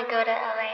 want 0.00 0.08
to 0.08 0.16
go 0.16 0.24
to 0.24 0.30
LA. 0.30 0.72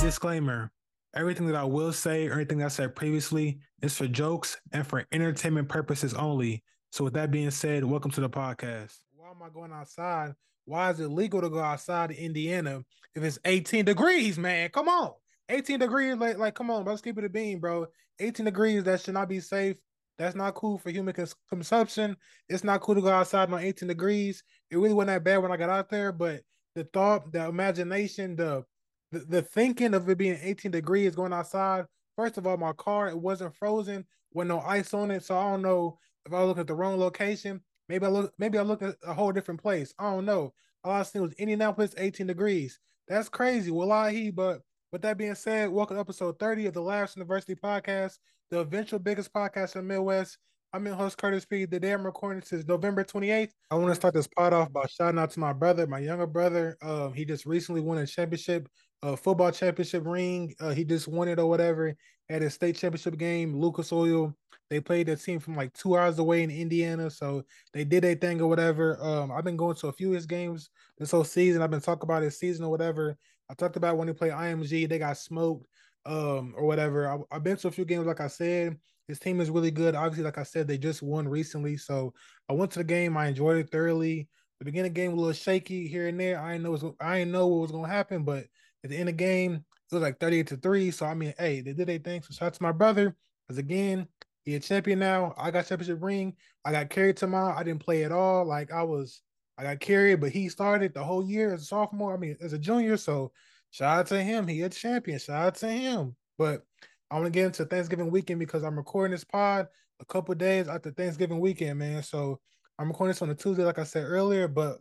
Disclaimer 0.00 0.70
Everything 1.14 1.46
that 1.46 1.56
I 1.56 1.64
will 1.64 1.94
say, 1.94 2.28
or 2.28 2.34
anything 2.34 2.62
I 2.62 2.68
said 2.68 2.94
previously, 2.94 3.60
is 3.80 3.96
for 3.96 4.06
jokes 4.06 4.58
and 4.72 4.86
for 4.86 5.06
entertainment 5.10 5.70
purposes 5.70 6.12
only. 6.12 6.62
So, 6.92 7.02
with 7.02 7.14
that 7.14 7.30
being 7.30 7.50
said, 7.50 7.82
welcome 7.82 8.10
to 8.10 8.20
the 8.20 8.28
podcast. 8.28 8.94
Why 9.16 9.30
am 9.30 9.42
I 9.42 9.48
going 9.48 9.72
outside? 9.72 10.34
Why 10.66 10.90
is 10.90 11.00
it 11.00 11.08
legal 11.08 11.40
to 11.40 11.48
go 11.48 11.60
outside 11.60 12.10
in 12.10 12.18
Indiana 12.18 12.84
if 13.14 13.24
it's 13.24 13.38
18 13.46 13.86
degrees, 13.86 14.38
man? 14.38 14.68
Come 14.68 14.88
on. 14.88 15.12
18 15.48 15.78
degrees, 15.78 16.14
like, 16.16 16.36
like 16.36 16.54
come 16.54 16.70
on, 16.70 16.84
bro. 16.84 16.92
Let's 16.92 17.02
keep 17.02 17.16
it 17.16 17.24
a 17.24 17.30
bean, 17.30 17.58
bro. 17.58 17.86
18 18.20 18.44
degrees, 18.44 18.84
that 18.84 19.00
should 19.00 19.14
not 19.14 19.30
be 19.30 19.40
safe. 19.40 19.78
That's 20.18 20.34
not 20.34 20.54
cool 20.54 20.78
for 20.78 20.90
human 20.90 21.14
cons- 21.14 21.34
consumption. 21.48 22.16
It's 22.48 22.64
not 22.64 22.80
cool 22.80 22.96
to 22.96 23.00
go 23.00 23.08
outside 23.08 23.52
on 23.52 23.60
18 23.60 23.88
degrees. 23.88 24.42
It 24.70 24.76
really 24.76 24.94
wasn't 24.94 25.08
that 25.08 25.24
bad 25.24 25.38
when 25.38 25.52
I 25.52 25.56
got 25.56 25.70
out 25.70 25.88
there, 25.88 26.12
but 26.12 26.42
the 26.74 26.84
thought, 26.84 27.32
the 27.32 27.46
imagination, 27.46 28.36
the 28.36 28.64
the, 29.10 29.20
the 29.20 29.42
thinking 29.42 29.94
of 29.94 30.08
it 30.08 30.18
being 30.18 30.38
18 30.42 30.70
degrees 30.70 31.14
going 31.14 31.32
outside. 31.32 31.86
First 32.16 32.36
of 32.36 32.46
all, 32.46 32.56
my 32.56 32.72
car 32.72 33.08
it 33.08 33.18
wasn't 33.18 33.56
frozen 33.56 34.04
with 34.34 34.48
no 34.48 34.60
ice 34.60 34.92
on 34.92 35.10
it, 35.10 35.24
so 35.24 35.38
I 35.38 35.50
don't 35.50 35.62
know 35.62 35.98
if 36.26 36.32
I 36.32 36.42
look 36.42 36.58
at 36.58 36.66
the 36.66 36.74
wrong 36.74 36.98
location. 36.98 37.62
Maybe 37.88 38.04
I 38.04 38.08
look 38.08 38.32
maybe 38.38 38.58
I 38.58 38.62
look 38.62 38.82
at 38.82 38.96
a 39.06 39.14
whole 39.14 39.32
different 39.32 39.62
place. 39.62 39.94
I 39.98 40.10
don't 40.10 40.26
know. 40.26 40.52
All 40.84 40.92
I 40.92 41.02
see 41.04 41.20
was 41.20 41.32
Indianapolis, 41.34 41.94
18 41.96 42.26
degrees. 42.26 42.78
That's 43.08 43.28
crazy. 43.28 43.70
Wallahi, 43.70 44.30
but 44.30 44.60
with 44.92 45.02
that 45.02 45.18
being 45.18 45.34
said, 45.34 45.70
welcome 45.70 45.96
to 45.96 46.00
episode 46.00 46.38
30 46.38 46.66
of 46.66 46.74
the 46.74 46.82
Laughs 46.82 47.14
and 47.14 47.22
Adversity 47.22 47.54
Podcast, 47.54 48.18
the 48.50 48.60
eventual 48.60 48.98
biggest 48.98 49.32
podcast 49.32 49.76
in 49.76 49.86
the 49.86 49.94
Midwest. 49.94 50.38
I'm 50.72 50.86
your 50.86 50.94
host, 50.94 51.18
Curtis 51.18 51.44
P. 51.44 51.66
The 51.66 51.80
day 51.80 51.92
I'm 51.92 52.04
recording 52.04 52.40
this 52.40 52.52
is 52.52 52.66
November 52.66 53.04
28th. 53.04 53.50
I 53.70 53.74
want 53.74 53.88
to 53.88 53.94
start 53.94 54.14
this 54.14 54.26
pod 54.26 54.52
off 54.52 54.72
by 54.72 54.86
shouting 54.86 55.18
out 55.18 55.30
to 55.32 55.40
my 55.40 55.52
brother, 55.52 55.86
my 55.86 55.98
younger 55.98 56.26
brother. 56.26 56.76
Um, 56.82 57.12
he 57.12 57.24
just 57.24 57.44
recently 57.44 57.80
won 57.80 57.98
a 57.98 58.06
championship, 58.06 58.68
a 59.02 59.16
football 59.16 59.50
championship 59.50 60.06
ring. 60.06 60.54
Uh, 60.60 60.70
he 60.70 60.84
just 60.84 61.08
won 61.08 61.28
it 61.28 61.38
or 61.38 61.46
whatever 61.46 61.94
at 62.30 62.42
a 62.42 62.50
state 62.50 62.76
championship 62.76 63.18
game, 63.18 63.54
Lucas 63.54 63.92
Oil. 63.92 64.34
They 64.70 64.80
played 64.80 65.08
a 65.08 65.16
team 65.16 65.40
from 65.40 65.56
like 65.56 65.72
two 65.72 65.96
hours 65.96 66.18
away 66.18 66.42
in 66.42 66.50
Indiana, 66.50 67.10
so 67.10 67.42
they 67.72 67.84
did 67.84 68.04
a 68.04 68.14
thing 68.14 68.40
or 68.40 68.48
whatever. 68.48 69.02
Um, 69.02 69.32
I've 69.32 69.44
been 69.44 69.56
going 69.56 69.76
to 69.76 69.88
a 69.88 69.92
few 69.92 70.08
of 70.08 70.14
his 70.14 70.26
games 70.26 70.70
this 70.98 71.10
whole 71.10 71.24
season. 71.24 71.62
I've 71.62 71.70
been 71.70 71.80
talking 71.80 72.04
about 72.04 72.22
his 72.22 72.38
season 72.38 72.64
or 72.64 72.70
whatever. 72.70 73.16
I 73.50 73.54
talked 73.54 73.76
about 73.76 73.96
when 73.96 74.06
they 74.06 74.12
played 74.12 74.32
IMG, 74.32 74.88
they 74.88 74.98
got 74.98 75.16
smoked, 75.16 75.66
um, 76.08 76.54
or 76.56 76.66
whatever. 76.66 77.06
I, 77.06 77.36
I've 77.36 77.44
been 77.44 77.56
to 77.58 77.68
a 77.68 77.72
few 77.72 77.84
games, 77.84 78.06
like 78.06 78.20
I 78.20 78.28
said. 78.28 78.78
His 79.06 79.20
team 79.20 79.40
is 79.40 79.50
really 79.50 79.70
good. 79.70 79.94
Obviously, 79.94 80.24
like 80.24 80.38
I 80.38 80.42
said, 80.42 80.66
they 80.66 80.78
just 80.78 81.02
won 81.02 81.28
recently, 81.28 81.76
so 81.76 82.12
I 82.48 82.54
went 82.54 82.72
to 82.72 82.80
the 82.80 82.84
game. 82.84 83.16
I 83.16 83.28
enjoyed 83.28 83.58
it 83.58 83.70
thoroughly. 83.70 84.28
The 84.58 84.64
beginning 84.64 84.92
game 84.92 85.12
was 85.12 85.18
a 85.18 85.20
little 85.20 85.32
shaky 85.34 85.86
here 85.86 86.08
and 86.08 86.18
there. 86.18 86.40
I 86.40 86.52
didn't 86.52 86.64
know 86.64 86.70
was, 86.72 86.84
I 87.00 87.18
didn't 87.18 87.32
know 87.32 87.46
what 87.46 87.60
was 87.60 87.70
gonna 87.70 87.88
happen, 87.88 88.24
but 88.24 88.44
at 88.84 88.90
the 88.90 88.96
end 88.96 89.08
of 89.08 89.16
the 89.16 89.24
game, 89.24 89.54
it 89.54 89.94
was 89.94 90.02
like 90.02 90.18
38 90.18 90.46
to 90.48 90.56
3. 90.56 90.90
So 90.90 91.06
I 91.06 91.14
mean, 91.14 91.32
hey, 91.38 91.60
they 91.60 91.72
did 91.72 91.86
their 91.86 91.98
thing. 91.98 92.22
So 92.22 92.32
shout 92.32 92.48
out 92.48 92.54
to 92.54 92.62
my 92.62 92.72
brother. 92.72 93.16
Because 93.46 93.58
again, 93.58 94.08
he 94.44 94.54
a 94.56 94.60
champion 94.60 94.98
now. 94.98 95.34
I 95.38 95.50
got 95.50 95.66
championship 95.66 96.02
ring. 96.02 96.34
I 96.64 96.72
got 96.72 96.90
carried 96.90 97.16
to 97.18 97.26
my 97.26 97.56
I 97.56 97.62
didn't 97.62 97.84
play 97.84 98.04
at 98.04 98.12
all. 98.12 98.44
Like 98.44 98.72
I 98.72 98.82
was 98.82 99.22
I 99.56 99.62
got 99.62 99.80
carried, 99.80 100.20
but 100.20 100.30
he 100.30 100.48
started 100.48 100.92
the 100.92 101.04
whole 101.04 101.24
year 101.24 101.54
as 101.54 101.62
a 101.62 101.66
sophomore. 101.66 102.14
I 102.14 102.18
mean, 102.18 102.36
as 102.42 102.52
a 102.52 102.58
junior. 102.58 102.96
So 102.96 103.32
shout 103.70 103.98
out 103.98 104.06
to 104.08 104.22
him. 104.22 104.46
He 104.46 104.62
a 104.62 104.68
champion. 104.68 105.18
Shout 105.18 105.46
out 105.46 105.54
to 105.56 105.68
him. 105.68 106.16
But 106.36 106.62
I 107.10 107.14
want 107.14 107.26
to 107.26 107.30
get 107.30 107.46
into 107.46 107.64
Thanksgiving 107.64 108.10
weekend 108.10 108.40
because 108.40 108.62
I'm 108.62 108.76
recording 108.76 109.12
this 109.12 109.24
pod 109.24 109.66
a 110.00 110.04
couple 110.04 110.34
days 110.34 110.68
after 110.68 110.90
Thanksgiving 110.90 111.40
weekend, 111.40 111.78
man. 111.78 112.02
So 112.02 112.40
I'm 112.78 112.88
recording 112.88 113.10
this 113.12 113.22
on 113.22 113.30
a 113.30 113.34
Tuesday, 113.34 113.64
like 113.64 113.78
I 113.78 113.84
said 113.84 114.04
earlier. 114.04 114.46
But 114.48 114.78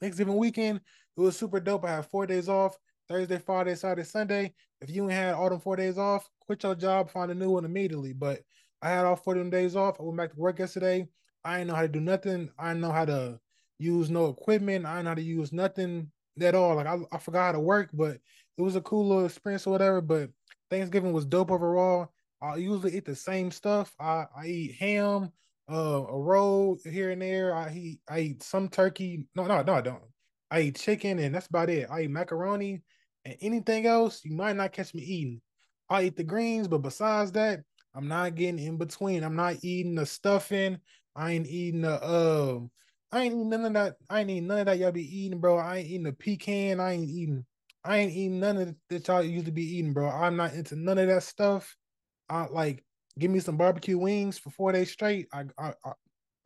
Thanksgiving 0.00 0.36
weekend, 0.36 0.80
it 1.16 1.20
was 1.20 1.36
super 1.36 1.60
dope. 1.60 1.84
I 1.84 1.96
had 1.96 2.06
four 2.06 2.26
days 2.26 2.48
off. 2.48 2.76
Thursday, 3.08 3.38
Friday, 3.38 3.74
Saturday, 3.74 4.04
Sunday. 4.04 4.54
If 4.80 4.90
you 4.90 5.04
ain't 5.04 5.12
had 5.12 5.34
all 5.34 5.48
them 5.48 5.60
four 5.60 5.76
days 5.76 5.98
off, 5.98 6.28
quit 6.40 6.62
your 6.62 6.74
job, 6.74 7.10
find 7.10 7.30
a 7.30 7.34
new 7.34 7.50
one 7.50 7.64
immediately. 7.64 8.12
But 8.12 8.40
I 8.82 8.90
had 8.90 9.06
all 9.06 9.16
four 9.16 9.34
of 9.34 9.38
them 9.38 9.50
days 9.50 9.74
off. 9.76 9.98
I 9.98 10.02
went 10.02 10.18
back 10.18 10.32
to 10.32 10.38
work 10.38 10.58
yesterday. 10.58 11.08
I 11.44 11.58
didn't 11.58 11.68
know 11.68 11.74
how 11.74 11.82
to 11.82 11.88
do 11.88 12.00
nothing. 12.00 12.50
I 12.58 12.68
didn't 12.68 12.82
know 12.82 12.92
how 12.92 13.06
to 13.06 13.40
use 13.78 14.10
no 14.10 14.26
equipment. 14.26 14.86
I 14.86 14.96
didn't 14.96 15.04
know 15.04 15.10
how 15.10 15.14
to 15.14 15.22
use 15.22 15.52
nothing 15.52 16.10
at 16.42 16.54
all. 16.54 16.76
Like 16.76 16.86
I, 16.86 16.98
I 17.12 17.18
forgot 17.18 17.46
how 17.46 17.52
to 17.52 17.60
work, 17.60 17.90
but 17.92 18.18
it 18.56 18.62
was 18.62 18.76
a 18.76 18.80
cool 18.80 19.08
little 19.08 19.26
experience 19.26 19.66
or 19.66 19.70
whatever. 19.70 20.00
But 20.00 20.30
Thanksgiving 20.70 21.12
was 21.12 21.24
dope 21.24 21.50
overall. 21.50 22.12
I 22.40 22.56
usually 22.56 22.96
eat 22.96 23.04
the 23.04 23.16
same 23.16 23.50
stuff. 23.50 23.92
I, 23.98 24.26
I 24.36 24.46
eat 24.46 24.76
ham, 24.78 25.32
uh, 25.70 26.04
a 26.08 26.18
roll 26.18 26.78
here 26.84 27.10
and 27.10 27.22
there. 27.22 27.54
I 27.54 27.72
eat 27.74 28.00
I 28.08 28.20
eat 28.20 28.42
some 28.42 28.68
turkey. 28.68 29.24
No, 29.34 29.46
no, 29.46 29.62
no, 29.62 29.74
I 29.74 29.80
don't. 29.80 30.02
I 30.50 30.60
eat 30.60 30.76
chicken 30.76 31.18
and 31.18 31.34
that's 31.34 31.46
about 31.46 31.70
it. 31.70 31.88
I 31.90 32.02
eat 32.02 32.10
macaroni 32.10 32.82
and 33.24 33.36
anything 33.40 33.86
else, 33.86 34.24
you 34.24 34.34
might 34.34 34.56
not 34.56 34.72
catch 34.72 34.94
me 34.94 35.02
eating. 35.02 35.40
I 35.90 36.04
eat 36.04 36.16
the 36.16 36.24
greens, 36.24 36.68
but 36.68 36.78
besides 36.78 37.32
that, 37.32 37.60
I'm 37.94 38.08
not 38.08 38.34
getting 38.34 38.58
in 38.58 38.76
between. 38.76 39.24
I'm 39.24 39.36
not 39.36 39.56
eating 39.62 39.94
the 39.94 40.06
stuffing. 40.06 40.78
I 41.14 41.32
ain't 41.32 41.46
eating 41.46 41.82
the 41.82 42.02
uh 42.02 42.60
I 43.10 43.22
ain't 43.22 43.34
eating 43.34 43.48
none 43.48 43.64
of 43.64 43.72
that. 43.74 43.96
I 44.10 44.20
ain't 44.20 44.30
eating 44.30 44.46
none 44.46 44.60
of 44.60 44.66
that 44.66 44.78
y'all 44.78 44.92
be 44.92 45.18
eating, 45.18 45.40
bro. 45.40 45.58
I 45.58 45.78
ain't 45.78 45.88
eating 45.88 46.04
the 46.04 46.12
pecan. 46.12 46.80
I 46.80 46.92
ain't 46.92 47.08
eating 47.08 47.44
I 47.84 47.98
ain't 47.98 48.12
eating 48.12 48.40
none 48.40 48.58
of 48.58 48.74
that 48.90 49.08
y'all 49.08 49.22
used 49.22 49.46
to 49.46 49.52
be 49.52 49.78
eating, 49.78 49.92
bro. 49.92 50.08
I'm 50.10 50.36
not 50.36 50.52
into 50.52 50.76
none 50.76 50.98
of 50.98 51.08
that 51.08 51.22
stuff. 51.22 51.74
I 52.28 52.46
like 52.46 52.84
give 53.18 53.30
me 53.30 53.40
some 53.40 53.56
barbecue 53.56 53.98
wings 53.98 54.38
for 54.38 54.50
four 54.50 54.72
days 54.72 54.90
straight. 54.90 55.26
I, 55.32 55.44
I, 55.58 55.72
I 55.84 55.92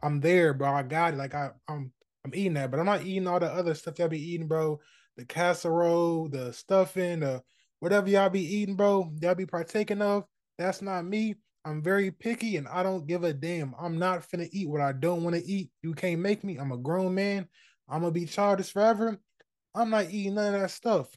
I'm 0.02 0.20
there, 0.20 0.54
bro. 0.54 0.70
I 0.72 0.82
got 0.82 1.14
it. 1.14 1.16
Like 1.16 1.34
I, 1.34 1.50
I'm 1.68 1.92
I'm 2.24 2.34
eating 2.34 2.54
that, 2.54 2.70
but 2.70 2.78
I'm 2.78 2.86
not 2.86 3.02
eating 3.02 3.26
all 3.26 3.40
the 3.40 3.50
other 3.50 3.74
stuff 3.74 3.98
y'all 3.98 4.08
be 4.08 4.22
eating, 4.22 4.46
bro. 4.46 4.78
The 5.16 5.24
casserole, 5.24 6.28
the 6.28 6.52
stuffing, 6.52 7.20
the 7.20 7.42
whatever 7.80 8.08
y'all 8.08 8.30
be 8.30 8.44
eating, 8.56 8.76
bro. 8.76 9.12
Y'all 9.20 9.34
be 9.34 9.46
partaking 9.46 10.02
of. 10.02 10.24
That's 10.58 10.82
not 10.82 11.04
me. 11.04 11.34
I'm 11.64 11.82
very 11.82 12.10
picky 12.10 12.56
and 12.56 12.66
I 12.68 12.82
don't 12.82 13.06
give 13.06 13.24
a 13.24 13.32
damn. 13.32 13.74
I'm 13.80 13.98
not 13.98 14.28
finna 14.28 14.48
eat 14.52 14.68
what 14.68 14.80
I 14.80 14.92
don't 14.92 15.22
want 15.22 15.36
to 15.36 15.44
eat. 15.44 15.70
You 15.82 15.94
can't 15.94 16.20
make 16.20 16.42
me. 16.42 16.56
I'm 16.56 16.72
a 16.72 16.76
grown 16.76 17.14
man. 17.14 17.46
I'm 17.88 18.00
gonna 18.00 18.12
be 18.12 18.26
childish 18.26 18.72
forever. 18.72 19.18
I'm 19.74 19.90
not 19.90 20.10
eating 20.10 20.34
none 20.34 20.54
of 20.54 20.60
that 20.60 20.70
stuff. 20.70 21.08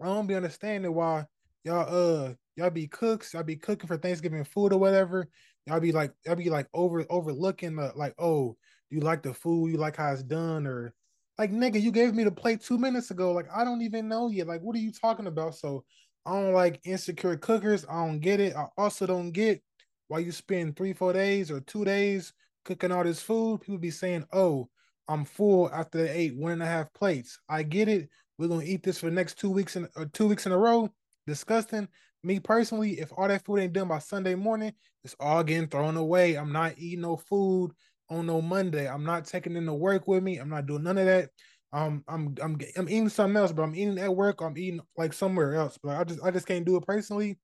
I 0.00 0.06
don't 0.06 0.26
be 0.26 0.34
understanding 0.34 0.92
why 0.94 1.26
y'all 1.64 1.86
uh 1.88 2.34
y'all 2.56 2.70
be 2.70 2.88
cooks, 2.88 3.32
y'all 3.32 3.42
be 3.42 3.56
cooking 3.56 3.86
for 3.86 3.96
Thanksgiving 3.96 4.44
food 4.44 4.72
or 4.72 4.78
whatever. 4.78 5.28
Y'all 5.66 5.80
be 5.80 5.92
like 5.92 6.12
y'all 6.26 6.36
be 6.36 6.50
like 6.50 6.66
over 6.74 7.04
overlooking 7.08 7.76
the 7.76 7.92
like, 7.94 8.14
oh, 8.18 8.56
you 8.90 9.00
like 9.00 9.22
the 9.22 9.32
food, 9.32 9.70
you 9.70 9.76
like 9.76 9.96
how 9.96 10.12
it's 10.12 10.22
done, 10.22 10.66
or 10.66 10.92
like 11.38 11.52
nigga, 11.52 11.80
you 11.80 11.92
gave 11.92 12.14
me 12.14 12.24
the 12.24 12.30
plate 12.30 12.60
two 12.60 12.76
minutes 12.76 13.10
ago. 13.10 13.32
Like, 13.32 13.46
I 13.54 13.64
don't 13.64 13.82
even 13.82 14.08
know 14.08 14.28
yet. 14.28 14.46
Like, 14.46 14.60
what 14.62 14.74
are 14.76 14.80
you 14.80 14.92
talking 14.92 15.26
about? 15.26 15.54
So 15.54 15.84
I 16.26 16.32
don't 16.32 16.52
like 16.52 16.80
insecure 16.84 17.36
cookers. 17.36 17.84
I 17.88 18.04
don't 18.06 18.20
get 18.20 18.40
it. 18.40 18.54
I 18.54 18.66
also 18.76 19.06
don't 19.06 19.32
get 19.32 19.62
why 20.08 20.18
you 20.18 20.32
spend 20.32 20.76
three, 20.76 20.92
four 20.92 21.12
days 21.12 21.50
or 21.50 21.60
two 21.60 21.84
days 21.84 22.32
cooking 22.64 22.92
all 22.92 23.04
this 23.04 23.22
food. 23.22 23.62
People 23.62 23.78
be 23.78 23.90
saying, 23.90 24.26
Oh, 24.32 24.68
I'm 25.08 25.24
full 25.24 25.72
after 25.72 25.98
they 25.98 26.10
ate 26.10 26.36
one 26.36 26.52
and 26.52 26.62
a 26.62 26.66
half 26.66 26.92
plates. 26.92 27.38
I 27.48 27.62
get 27.62 27.88
it. 27.88 28.08
We're 28.38 28.48
gonna 28.48 28.64
eat 28.64 28.82
this 28.82 28.98
for 28.98 29.06
the 29.06 29.12
next 29.12 29.38
two 29.38 29.50
weeks 29.50 29.76
in 29.76 29.88
or 29.96 30.06
two 30.06 30.28
weeks 30.28 30.46
in 30.46 30.52
a 30.52 30.58
row. 30.58 30.90
Disgusting. 31.26 31.88
Me 32.22 32.38
personally, 32.38 33.00
if 33.00 33.12
all 33.16 33.28
that 33.28 33.44
food 33.44 33.60
ain't 33.60 33.72
done 33.72 33.88
by 33.88 33.98
Sunday 33.98 34.34
morning, 34.34 34.72
it's 35.04 35.16
all 35.18 35.42
getting 35.42 35.68
thrown 35.68 35.96
away. 35.96 36.36
I'm 36.36 36.52
not 36.52 36.74
eating 36.76 37.00
no 37.00 37.16
food 37.16 37.72
on 38.10 38.26
no 38.26 38.42
Monday. 38.42 38.88
I'm 38.88 39.04
not 39.04 39.24
taking 39.24 39.56
in 39.56 39.64
the 39.64 39.72
work 39.74 40.06
with 40.06 40.22
me. 40.22 40.36
I'm 40.38 40.50
not 40.50 40.66
doing 40.66 40.82
none 40.82 40.98
of 40.98 41.06
that. 41.06 41.30
Um, 41.72 42.04
I'm 42.08 42.34
I'm 42.42 42.58
I'm 42.76 42.88
eating 42.88 43.08
something 43.08 43.36
else, 43.36 43.52
but 43.52 43.62
I'm 43.62 43.74
eating 43.74 43.98
at 43.98 44.14
work. 44.14 44.40
I'm 44.40 44.58
eating 44.58 44.80
like 44.96 45.12
somewhere 45.12 45.54
else, 45.54 45.78
but 45.82 45.96
I 45.96 46.04
just 46.04 46.20
I 46.22 46.30
just 46.30 46.46
can't 46.46 46.64
do 46.64 46.76
it 46.76 46.86
personally. 46.86 47.38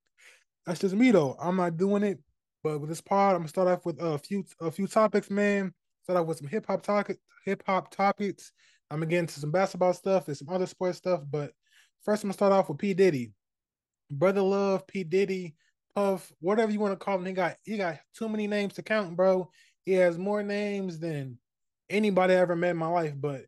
That's 0.66 0.81
just 0.81 0.94
me 0.94 1.12
though. 1.12 1.37
I'm 1.41 1.56
not 1.56 1.76
doing 1.76 2.03
it. 2.03 2.19
But 2.65 2.81
with 2.81 2.91
this 2.91 3.00
pod, 3.00 3.34
I'm 3.34 3.42
gonna 3.42 3.48
start 3.48 3.69
off 3.69 3.86
with 3.86 4.00
a 4.03 4.19
few 4.19 4.44
a 4.60 4.70
few 4.70 4.88
topics, 4.88 5.31
man. 5.31 5.72
Start 6.03 6.19
off 6.19 6.26
with 6.26 6.38
some 6.38 6.48
hip 6.48 6.66
hop 6.66 6.82
topic 6.82 7.19
hip 7.47 7.62
hop 7.65 7.91
topics. 7.91 8.53
I'm 8.91 8.98
gonna 8.98 9.06
get 9.06 9.21
into 9.21 9.41
some 9.41 9.51
basketball 9.51 9.95
stuff 9.95 10.28
and 10.28 10.36
some 10.36 10.51
other 10.51 10.66
sports 10.66 10.98
stuff. 10.98 11.22
But 11.30 11.53
first, 12.04 12.22
I'm 12.22 12.28
gonna 12.28 12.34
start 12.34 12.53
off 12.53 12.68
with 12.68 12.78
P 12.78 12.92
Diddy, 12.92 13.33
Brother 14.10 14.42
Love, 14.42 14.86
P 14.86 15.04
Diddy, 15.04 15.54
Puff, 15.95 16.30
whatever 16.41 16.71
you 16.71 16.80
want 16.80 16.92
to 16.92 17.03
call 17.03 17.16
him. 17.16 17.24
He 17.24 17.33
got 17.33 17.56
he 17.65 17.78
got 17.78 17.98
too 18.15 18.28
many 18.28 18.47
names 18.47 18.74
to 18.74 18.83
count, 18.83 19.16
bro. 19.16 19.51
He 19.84 19.92
has 19.92 20.18
more 20.18 20.42
names 20.42 20.98
than 20.98 21.39
anybody 21.89 22.34
I 22.34 22.39
ever 22.39 22.56
met 22.56 22.72
in 22.72 22.77
my 22.77 22.89
life. 22.89 23.15
But 23.16 23.47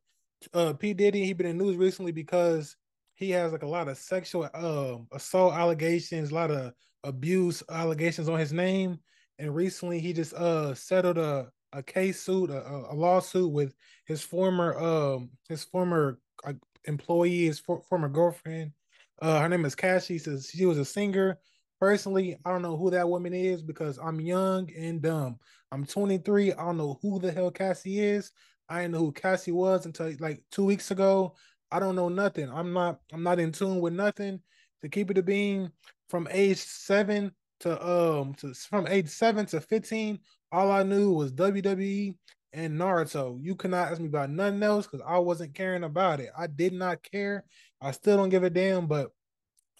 uh 0.55 0.73
P. 0.73 0.95
Diddy, 0.95 1.25
he 1.25 1.33
been 1.33 1.47
in 1.47 1.59
news 1.59 1.77
recently 1.77 2.13
because 2.13 2.77
he 3.15 3.31
has 3.31 3.53
like 3.53 3.63
a 3.63 3.69
lot 3.69 3.89
of 3.89 3.99
sexual 3.99 4.49
uh, 4.55 4.97
assault 5.13 5.55
allegations, 5.55 6.31
a 6.31 6.35
lot 6.35 6.51
of 6.51 6.73
abuse 7.05 7.63
allegations 7.71 8.29
on 8.29 8.39
his 8.39 8.53
name. 8.53 8.99
And 9.39 9.55
recently 9.55 10.01
he 10.01 10.13
just 10.13 10.35
uh 10.35 10.75
settled 10.75 11.19
a 11.19 11.49
a 11.73 11.83
case 11.83 12.23
suit, 12.23 12.51
a, 12.51 12.67
a 12.91 12.95
lawsuit 12.95 13.53
with 13.53 13.75
his 14.07 14.23
former 14.23 14.79
um 14.79 15.31
his 15.49 15.65
former 15.65 16.19
uh, 16.45 16.53
employee, 16.85 17.47
his 17.47 17.59
for, 17.59 17.83
former 17.83 18.09
girlfriend. 18.09 18.73
Uh, 19.21 19.41
her 19.41 19.49
name 19.49 19.65
is 19.65 19.75
Cassie. 19.75 20.19
Says 20.19 20.51
she 20.53 20.67
was 20.67 20.79
a 20.79 20.85
singer. 20.85 21.39
Personally, 21.81 22.37
I 22.45 22.51
don't 22.51 22.63
know 22.63 22.77
who 22.77 22.91
that 22.91 23.09
woman 23.09 23.33
is 23.35 23.63
because 23.63 23.99
I'm 23.99 24.21
young 24.21 24.69
and 24.77 25.01
dumb. 25.01 25.39
I'm 25.71 25.85
23. 25.85 26.53
I 26.53 26.57
don't 26.57 26.77
know 26.77 26.99
who 27.03 27.21
the 27.21 27.31
hell 27.31 27.51
Cassie 27.51 28.01
is. 28.01 28.33
I 28.69 28.83
didn't 28.83 28.93
know 28.93 28.99
who 28.99 29.13
Cassie 29.13 29.53
was 29.53 29.87
until 29.87 30.13
like 30.21 30.43
two 30.51 30.65
weeks 30.65 30.91
ago. 30.91 31.35
I 31.71 31.79
don't 31.81 31.97
know 31.97 32.09
nothing. 32.09 32.51
I'm 32.51 32.73
not 32.73 33.01
I'm 33.13 33.23
not 33.23 33.39
in 33.39 33.53
tune 33.53 33.81
with 33.81 33.93
nothing. 33.93 34.41
To 34.83 34.89
keep 34.89 35.11
it 35.11 35.19
a 35.19 35.23
being 35.23 35.71
from 36.09 36.29
age 36.31 36.59
seven 36.59 37.33
to 37.61 37.87
um 37.87 38.35
to 38.35 38.55
from 38.55 38.87
age 38.87 39.09
seven 39.09 39.47
to 39.47 39.61
15, 39.61 40.19
all 40.53 40.71
I 40.71 40.83
knew 40.83 41.13
was 41.13 41.33
WWE 41.33 42.17
and 42.53 42.79
Naruto. 42.79 43.39
You 43.41 43.55
cannot 43.57 43.91
ask 43.91 44.01
me 44.01 44.07
about 44.07 44.31
nothing 44.31 44.63
else 44.63 44.87
because 44.87 45.05
I 45.07 45.19
wasn't 45.19 45.55
caring 45.55 45.85
about 45.85 46.21
it. 46.21 46.31
I 46.37 46.47
did 46.47 46.73
not 46.73 47.03
care. 47.03 47.45
I 47.81 47.91
still 47.91 48.17
don't 48.17 48.31
give 48.31 48.45
a 48.45 48.51
damn. 48.51 48.87
But 48.87 49.11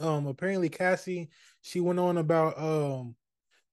um 0.01 0.27
apparently 0.27 0.69
Cassie, 0.69 1.29
she 1.63 1.81
went 1.81 2.01
on 2.01 2.19
about 2.19 2.59
um 2.59 3.15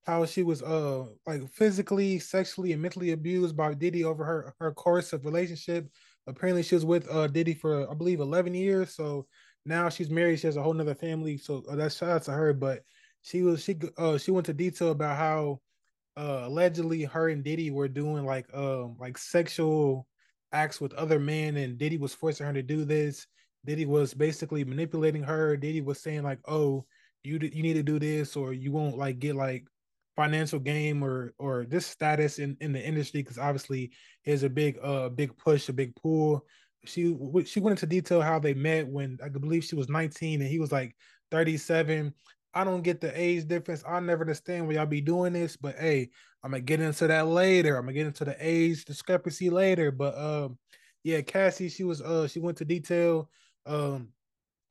how 0.06 0.24
she 0.24 0.42
was 0.42 0.62
uh 0.62 1.04
like 1.26 1.48
physically, 1.50 2.18
sexually, 2.18 2.72
and 2.72 2.80
mentally 2.80 3.10
abused 3.12 3.56
by 3.56 3.74
Diddy 3.74 4.04
over 4.04 4.24
her 4.24 4.54
her 4.60 4.72
course 4.72 5.12
of 5.12 5.24
relationship. 5.24 5.88
Apparently, 6.26 6.62
she 6.62 6.76
was 6.76 6.84
with 6.84 7.10
uh 7.10 7.26
Diddy 7.26 7.54
for 7.54 7.90
I 7.90 7.94
believe 7.94 8.20
eleven 8.20 8.54
years. 8.54 8.94
So 8.94 9.26
now 9.64 9.88
she's 9.88 10.10
married. 10.10 10.38
She 10.38 10.46
has 10.46 10.56
a 10.56 10.62
whole 10.62 10.74
nother 10.74 10.94
family. 10.94 11.36
So 11.38 11.64
uh, 11.68 11.74
that's 11.76 11.96
shout 11.96 12.10
out 12.10 12.22
to 12.24 12.32
her. 12.32 12.52
But 12.52 12.82
she 13.22 13.42
was 13.42 13.62
she 13.64 13.76
uh 13.98 14.16
she 14.18 14.30
went 14.30 14.46
to 14.46 14.54
detail 14.54 14.92
about 14.92 15.16
how 15.16 15.60
uh 16.16 16.42
allegedly 16.44 17.02
her 17.04 17.28
and 17.28 17.42
Diddy 17.44 17.70
were 17.70 17.88
doing 17.88 18.24
like 18.24 18.46
um 18.54 18.96
like 19.00 19.18
sexual 19.18 20.06
acts 20.52 20.80
with 20.80 20.94
other 20.94 21.18
men, 21.18 21.56
and 21.56 21.78
Diddy 21.78 21.98
was 21.98 22.14
forcing 22.14 22.46
her 22.46 22.52
to 22.52 22.62
do 22.62 22.84
this. 22.84 23.26
Diddy 23.64 23.86
was 23.86 24.14
basically 24.14 24.64
manipulating 24.64 25.24
her. 25.24 25.56
Diddy 25.56 25.80
was 25.80 26.00
saying 26.00 26.22
like, 26.22 26.38
"Oh, 26.46 26.86
you 27.24 27.38
you 27.40 27.62
need 27.62 27.74
to 27.74 27.82
do 27.82 27.98
this, 27.98 28.36
or 28.36 28.52
you 28.52 28.70
won't 28.72 28.96
like 28.96 29.18
get 29.18 29.34
like 29.34 29.66
financial 30.16 30.58
game 30.58 31.04
or 31.04 31.34
or 31.38 31.66
this 31.68 31.86
status 31.86 32.38
in 32.38 32.56
in 32.60 32.72
the 32.72 32.84
industry 32.84 33.22
because 33.22 33.38
obviously 33.38 33.92
there's 34.24 34.42
a 34.42 34.48
big 34.48 34.78
uh 34.82 35.10
big 35.10 35.36
push 35.36 35.68
a 35.68 35.72
big 35.72 35.94
pull. 35.94 36.44
She 36.86 37.16
she 37.44 37.60
went 37.60 37.72
into 37.78 37.86
detail 37.86 38.22
how 38.22 38.38
they 38.38 38.54
met 38.54 38.88
when 38.88 39.18
i 39.22 39.28
believe 39.28 39.64
she 39.64 39.74
was 39.74 39.88
19 39.88 40.40
and 40.40 40.48
he 40.48 40.60
was 40.60 40.70
like 40.72 40.94
37 41.32 42.14
i 42.54 42.64
don't 42.64 42.82
get 42.82 43.00
the 43.00 43.12
age 43.20 43.46
difference. 43.48 43.82
I 43.86 43.98
never 44.00 44.22
understand 44.22 44.66
why 44.66 44.74
y'all 44.74 44.86
be 44.86 45.00
doing 45.00 45.32
this 45.32 45.56
but 45.56 45.74
hey 45.76 46.10
i'm 46.42 46.52
gonna 46.52 46.62
get 46.62 46.80
into 46.80 47.06
that 47.08 47.26
later. 47.26 47.76
I'm 47.76 47.82
gonna 47.82 47.92
get 47.92 48.06
into 48.06 48.24
the 48.24 48.36
age 48.38 48.84
discrepancy 48.84 49.50
later. 49.50 49.90
But 49.90 50.16
um 50.16 50.58
yeah 51.04 51.20
cassie 51.20 51.68
she 51.68 51.84
was 51.84 52.00
uh 52.00 52.26
she 52.28 52.38
went 52.40 52.56
to 52.58 52.64
detail. 52.64 53.28
Um 53.66 54.08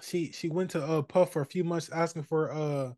she 0.02 0.32
she 0.32 0.50
went 0.50 0.72
to 0.72 0.84
uh 0.84 1.02
puff 1.02 1.34
for 1.34 1.42
a 1.42 1.46
few 1.46 1.64
months 1.64 1.90
asking 1.90 2.24
for 2.24 2.52
uh 2.52 2.92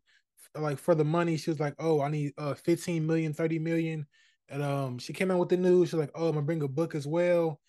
like 0.54 0.78
for 0.78 0.94
the 0.94 1.04
money, 1.04 1.36
she 1.36 1.50
was 1.50 1.60
like, 1.60 1.74
"Oh, 1.78 2.00
I 2.00 2.08
need 2.10 2.32
uh 2.38 2.54
15 2.54 3.06
million, 3.06 3.32
30 3.34 3.58
million." 3.58 4.06
And 4.48 4.62
um 4.62 4.98
she 4.98 5.12
came 5.12 5.30
out 5.30 5.38
with 5.38 5.48
the 5.50 5.56
news. 5.56 5.90
She's 5.90 5.98
like, 5.98 6.10
"Oh, 6.14 6.28
I'm 6.28 6.34
gonna 6.34 6.46
bring 6.46 6.62
a 6.62 6.68
book 6.68 6.94
as 6.94 7.06
well." 7.06 7.60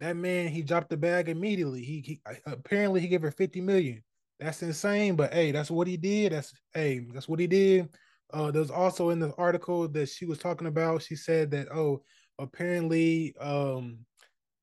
That 0.00 0.16
man, 0.16 0.48
he 0.48 0.62
dropped 0.62 0.90
the 0.90 0.96
bag 0.96 1.28
immediately. 1.28 1.82
He, 1.82 2.00
he 2.00 2.20
apparently 2.46 3.00
he 3.00 3.08
gave 3.08 3.22
her 3.22 3.32
50 3.32 3.60
million. 3.60 4.02
That's 4.38 4.62
insane, 4.62 5.16
but 5.16 5.32
hey, 5.34 5.50
that's 5.50 5.70
what 5.70 5.88
he 5.88 5.96
did. 5.96 6.32
That's 6.32 6.52
hey, 6.72 7.00
that's 7.12 7.28
what 7.28 7.40
he 7.40 7.46
did. 7.48 7.88
Uh, 8.32 8.50
there's 8.50 8.70
also 8.70 9.10
in 9.10 9.18
the 9.18 9.34
article 9.36 9.88
that 9.88 10.08
she 10.08 10.26
was 10.26 10.38
talking 10.38 10.66
about. 10.68 11.02
She 11.02 11.16
said 11.16 11.50
that 11.52 11.72
oh, 11.72 12.02
apparently, 12.38 13.34
um, 13.40 13.98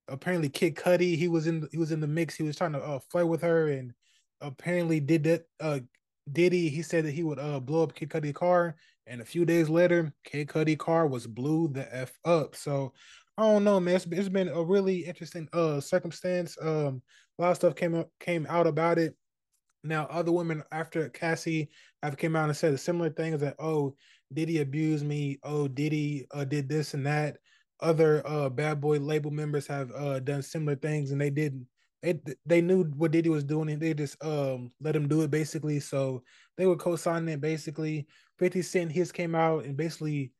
apparently 0.08 0.50
Kid 0.50 0.76
Cudi 0.76 1.18
he 1.18 1.28
was 1.28 1.48
in 1.48 1.68
he 1.72 1.78
was 1.78 1.92
in 1.92 2.00
the 2.00 2.08
mix. 2.08 2.36
He 2.36 2.44
was 2.44 2.56
trying 2.56 2.74
to 2.74 2.80
uh, 2.82 3.00
flirt 3.12 3.28
with 3.28 3.42
her, 3.42 3.70
and 3.70 3.94
apparently 4.42 5.00
did 5.00 5.24
that. 5.26 5.44
Uh, 5.60 5.80
Diddy, 6.32 6.70
he 6.70 6.82
said 6.82 7.06
that 7.06 7.12
he 7.14 7.24
would 7.24 7.40
uh 7.40 7.60
blow 7.60 7.84
up 7.84 7.96
Kid 7.96 8.10
Cudi 8.10 8.34
car, 8.34 8.76
and 9.08 9.22
a 9.22 9.26
few 9.26 9.46
days 9.46 9.70
later, 9.70 10.14
Kid 10.24 10.48
Cudi 10.48 10.78
car 10.78 11.08
was 11.08 11.28
blew 11.28 11.68
the 11.68 11.88
f 11.96 12.12
up. 12.26 12.56
So 12.56 12.94
I 13.38 13.44
don't 13.44 13.64
know, 13.64 13.80
man. 13.80 13.96
It's, 13.96 14.08
it's 14.10 14.30
been 14.30 14.48
a 14.50 14.64
really 14.64 15.06
interesting 15.06 15.48
uh 15.54 15.80
circumstance. 15.82 16.58
Um, 16.62 17.02
a 17.38 17.42
lot 17.42 17.52
of 17.52 17.58
stuff 17.58 17.76
came 17.76 17.96
up 17.96 18.10
came 18.20 18.48
out 18.50 18.68
about 18.68 18.98
it. 18.98 19.16
Now, 19.84 20.08
other 20.10 20.32
women 20.32 20.64
after 20.72 21.10
Cassie 21.10 21.70
have 22.02 22.18
came 22.18 22.36
out 22.36 22.50
and 22.50 22.58
said 22.58 22.80
similar 22.80 23.12
things 23.12 23.42
that 23.42 23.56
oh, 23.60 23.96
Diddy 24.34 24.62
abused 24.62 25.06
me. 25.06 25.38
Oh, 25.44 25.68
Diddy 25.68 26.26
uh, 26.32 26.46
did 26.46 26.68
this 26.68 26.96
and 26.96 27.06
that. 27.06 27.38
Other 27.82 28.26
uh 28.26 28.50
bad 28.50 28.82
boy 28.82 29.00
label 29.00 29.32
members 29.32 29.68
have 29.68 29.92
uh 29.92 30.20
done 30.22 30.42
similar 30.42 30.76
things, 30.76 31.12
and 31.12 31.22
they 31.22 31.30
didn't 31.30 31.68
they 32.02 32.20
they 32.46 32.62
knew 32.62 32.84
what 32.84 33.12
Diddy 33.12 33.30
was 33.30 33.44
doing 33.44 33.70
and 33.70 33.82
they 33.82 33.94
just 33.94 34.24
um 34.24 34.72
let 34.80 34.96
him 34.96 35.08
do 35.08 35.22
it 35.22 35.32
basically. 35.32 35.80
So 35.80 36.24
they 36.58 36.66
were 36.66 36.76
co-signing 36.76 37.30
it 37.30 37.42
basically. 37.42 38.08
50 38.40 38.62
Cent 38.62 38.92
his 38.92 39.12
came 39.12 39.36
out 39.36 39.66
and 39.66 39.78
basically 39.78 40.32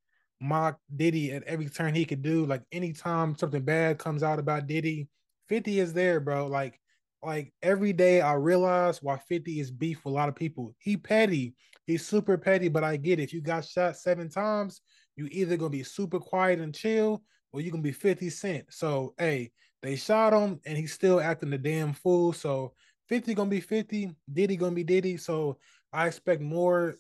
mocked 0.42 0.82
Diddy 0.96 1.32
at 1.32 1.44
every 1.44 1.70
turn 1.70 1.96
he 1.96 2.06
could 2.06 2.22
do. 2.22 2.46
Like 2.46 2.64
anytime 2.72 3.36
something 3.38 3.64
bad 3.64 3.98
comes 3.98 4.22
out 4.24 4.40
about 4.40 4.68
Diddy, 4.68 5.08
50 5.50 5.80
is 5.80 5.94
there, 5.94 6.20
bro. 6.20 6.48
Like 6.48 6.80
like 7.24 7.54
every 7.64 7.94
day 7.94 8.22
I 8.22 8.34
realize 8.34 9.02
why 9.02 9.18
50 9.18 9.60
is 9.60 9.72
beef 9.72 10.06
with 10.06 10.12
a 10.12 10.16
lot 10.16 10.30
of 10.30 10.36
people. 10.36 10.76
He 10.78 10.98
petty. 10.98 11.56
He's 11.88 12.06
super 12.06 12.38
petty, 12.38 12.68
but 12.68 12.84
I 12.84 12.98
get 12.98 13.20
it. 13.20 13.24
If 13.24 13.34
you 13.34 13.42
got 13.42 13.66
shot 13.66 13.98
seven 13.98 14.30
times, 14.30 14.82
you 15.16 15.28
either 15.32 15.58
gonna 15.58 15.70
be 15.70 15.84
super 15.84 16.20
quiet 16.20 16.60
and 16.60 16.74
chill 16.74 17.24
or 17.52 17.62
you 17.62 17.72
gonna 17.72 17.82
be 17.82 17.92
50 17.92 18.30
Cent. 18.30 18.66
So 18.70 19.14
hey, 19.18 19.52
they 19.86 19.96
shot 19.96 20.34
him 20.34 20.60
and 20.66 20.78
he's 20.78 20.94
still 20.94 21.20
acting 21.20 21.50
the 21.50 21.58
damn 21.58 21.94
fool. 21.94 22.34
So 22.34 22.74
50 23.10 23.34
gonna 23.34 23.50
be 23.50 23.62
50, 23.62 24.16
Diddy 24.32 24.56
gonna 24.56 24.76
be 24.76 24.84
Diddy. 24.84 25.18
So 25.18 25.58
I 25.94 26.08
expect 26.08 26.42
more 26.42 26.96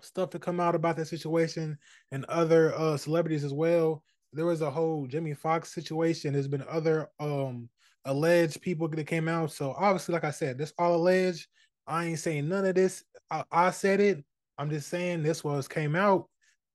stuff 0.00 0.30
to 0.30 0.38
come 0.38 0.60
out 0.60 0.74
about 0.74 0.96
that 0.96 1.06
situation 1.06 1.78
and 2.12 2.24
other 2.26 2.74
uh 2.74 2.96
celebrities 2.96 3.44
as 3.44 3.52
well. 3.52 4.02
There 4.32 4.46
was 4.46 4.62
a 4.62 4.70
whole 4.70 5.06
Jamie 5.06 5.34
Foxx 5.34 5.72
situation. 5.72 6.32
There's 6.32 6.48
been 6.48 6.64
other 6.68 7.08
um 7.20 7.68
alleged 8.04 8.60
people 8.60 8.88
that 8.88 9.06
came 9.06 9.28
out. 9.28 9.52
So 9.52 9.74
obviously, 9.78 10.12
like 10.12 10.24
I 10.24 10.30
said, 10.30 10.58
this 10.58 10.72
all 10.78 10.96
alleged. 10.96 11.46
I 11.86 12.06
ain't 12.06 12.18
saying 12.18 12.48
none 12.48 12.64
of 12.64 12.74
this. 12.74 13.04
I, 13.30 13.44
I 13.50 13.70
said 13.70 14.00
it. 14.00 14.24
I'm 14.58 14.70
just 14.70 14.88
saying 14.88 15.22
this 15.22 15.42
was 15.42 15.68
came 15.68 15.96
out. 15.96 16.28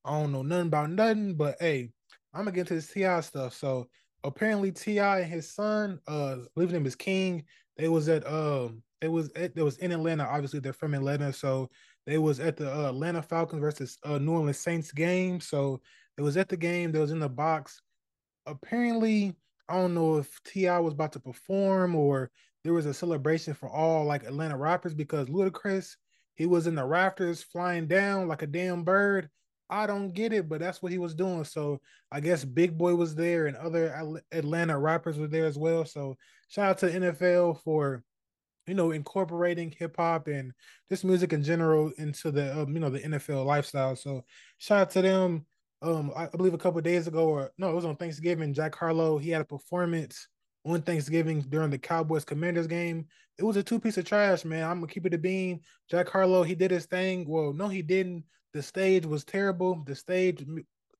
I 0.04 0.12
don't 0.12 0.32
know 0.32 0.42
nothing 0.42 0.68
about 0.68 0.90
nothing, 0.90 1.34
but 1.34 1.56
hey, 1.60 1.90
I'm 2.32 2.42
gonna 2.42 2.52
get 2.52 2.60
into 2.60 2.74
this 2.74 2.88
T.I. 2.88 3.20
stuff. 3.20 3.54
So 3.54 3.88
apparently 4.24 4.72
T.I. 4.72 5.20
and 5.20 5.30
his 5.30 5.50
son, 5.50 6.00
uh, 6.08 6.32
I 6.32 6.46
believe 6.54 6.70
his 6.70 6.72
name 6.72 6.86
is 6.86 6.96
King. 6.96 7.44
They 7.76 7.88
was 7.88 8.08
at 8.08 8.26
um, 8.26 8.82
it 9.00 9.08
was 9.08 9.30
it, 9.34 9.52
it 9.56 9.62
was 9.62 9.78
in 9.78 9.92
Atlanta. 9.92 10.24
Obviously, 10.24 10.60
they're 10.60 10.72
from 10.72 10.94
Atlanta, 10.94 11.32
so 11.32 11.70
they 12.06 12.18
was 12.18 12.40
at 12.40 12.56
the 12.56 12.72
uh, 12.72 12.88
Atlanta 12.88 13.22
Falcons 13.22 13.60
versus 13.60 13.98
uh, 14.04 14.18
New 14.18 14.32
Orleans 14.32 14.58
Saints 14.58 14.92
game. 14.92 15.40
So 15.40 15.80
it 16.18 16.22
was 16.22 16.36
at 16.36 16.48
the 16.48 16.56
game. 16.56 16.92
They 16.92 16.98
was 16.98 17.12
in 17.12 17.20
the 17.20 17.28
box. 17.28 17.80
Apparently, 18.46 19.34
I 19.68 19.74
don't 19.74 19.94
know 19.94 20.18
if 20.18 20.42
T.I. 20.44 20.78
was 20.80 20.94
about 20.94 21.12
to 21.12 21.20
perform 21.20 21.94
or 21.94 22.30
there 22.64 22.72
was 22.72 22.86
a 22.86 22.94
celebration 22.94 23.54
for 23.54 23.70
all 23.70 24.04
like 24.04 24.24
Atlanta 24.24 24.56
rappers 24.56 24.94
because 24.94 25.28
Ludacris 25.28 25.96
he 26.34 26.46
was 26.46 26.66
in 26.66 26.74
the 26.74 26.84
rafters 26.84 27.42
flying 27.42 27.86
down 27.86 28.28
like 28.28 28.42
a 28.42 28.46
damn 28.46 28.82
bird 28.82 29.28
I 29.70 29.86
don't 29.86 30.12
get 30.12 30.32
it, 30.32 30.48
but 30.48 30.60
that's 30.60 30.82
what 30.82 30.92
he 30.92 30.98
was 30.98 31.14
doing. 31.14 31.44
So 31.44 31.80
I 32.10 32.20
guess 32.20 32.44
Big 32.44 32.76
Boi 32.76 32.94
was 32.94 33.14
there 33.14 33.46
and 33.46 33.56
other 33.56 34.20
Atlanta 34.32 34.78
rappers 34.78 35.18
were 35.18 35.28
there 35.28 35.46
as 35.46 35.56
well. 35.56 35.84
So 35.84 36.16
shout 36.48 36.70
out 36.70 36.78
to 36.78 36.90
NFL 36.90 37.62
for 37.62 38.02
you 38.66 38.74
know 38.74 38.90
incorporating 38.90 39.74
hip 39.76 39.96
hop 39.96 40.28
and 40.28 40.52
just 40.88 41.04
music 41.04 41.32
in 41.32 41.42
general 41.42 41.92
into 41.98 42.30
the 42.30 42.60
um, 42.60 42.74
you 42.74 42.80
know 42.80 42.90
the 42.90 43.00
NFL 43.00 43.46
lifestyle. 43.46 43.96
So 43.96 44.24
shout 44.58 44.80
out 44.80 44.90
to 44.90 45.02
them. 45.02 45.46
Um, 45.82 46.12
I, 46.14 46.26
believe 46.26 46.52
a 46.52 46.58
couple 46.58 46.80
days 46.82 47.06
ago, 47.06 47.28
or 47.28 47.50
no, 47.56 47.70
it 47.70 47.74
was 47.74 47.86
on 47.86 47.96
Thanksgiving. 47.96 48.52
Jack 48.52 48.74
Harlow 48.74 49.18
he 49.18 49.30
had 49.30 49.40
a 49.40 49.46
performance 49.46 50.28
on 50.66 50.82
Thanksgiving 50.82 51.40
during 51.48 51.70
the 51.70 51.78
Cowboys 51.78 52.24
Commanders 52.24 52.66
game. 52.66 53.06
It 53.38 53.44
was 53.44 53.56
a 53.56 53.62
two 53.62 53.78
piece 53.78 53.96
of 53.96 54.04
trash, 54.04 54.44
man. 54.44 54.64
I'm 54.64 54.80
gonna 54.80 54.92
keep 54.92 55.06
it 55.06 55.14
a 55.14 55.18
bean. 55.18 55.60
Jack 55.90 56.08
Harlow, 56.08 56.42
he 56.42 56.54
did 56.54 56.70
his 56.70 56.86
thing. 56.86 57.26
Well, 57.28 57.52
no, 57.52 57.68
he 57.68 57.82
didn't. 57.82 58.24
The 58.52 58.62
stage 58.62 59.06
was 59.06 59.24
terrible. 59.24 59.82
The 59.86 59.94
stage, 59.94 60.44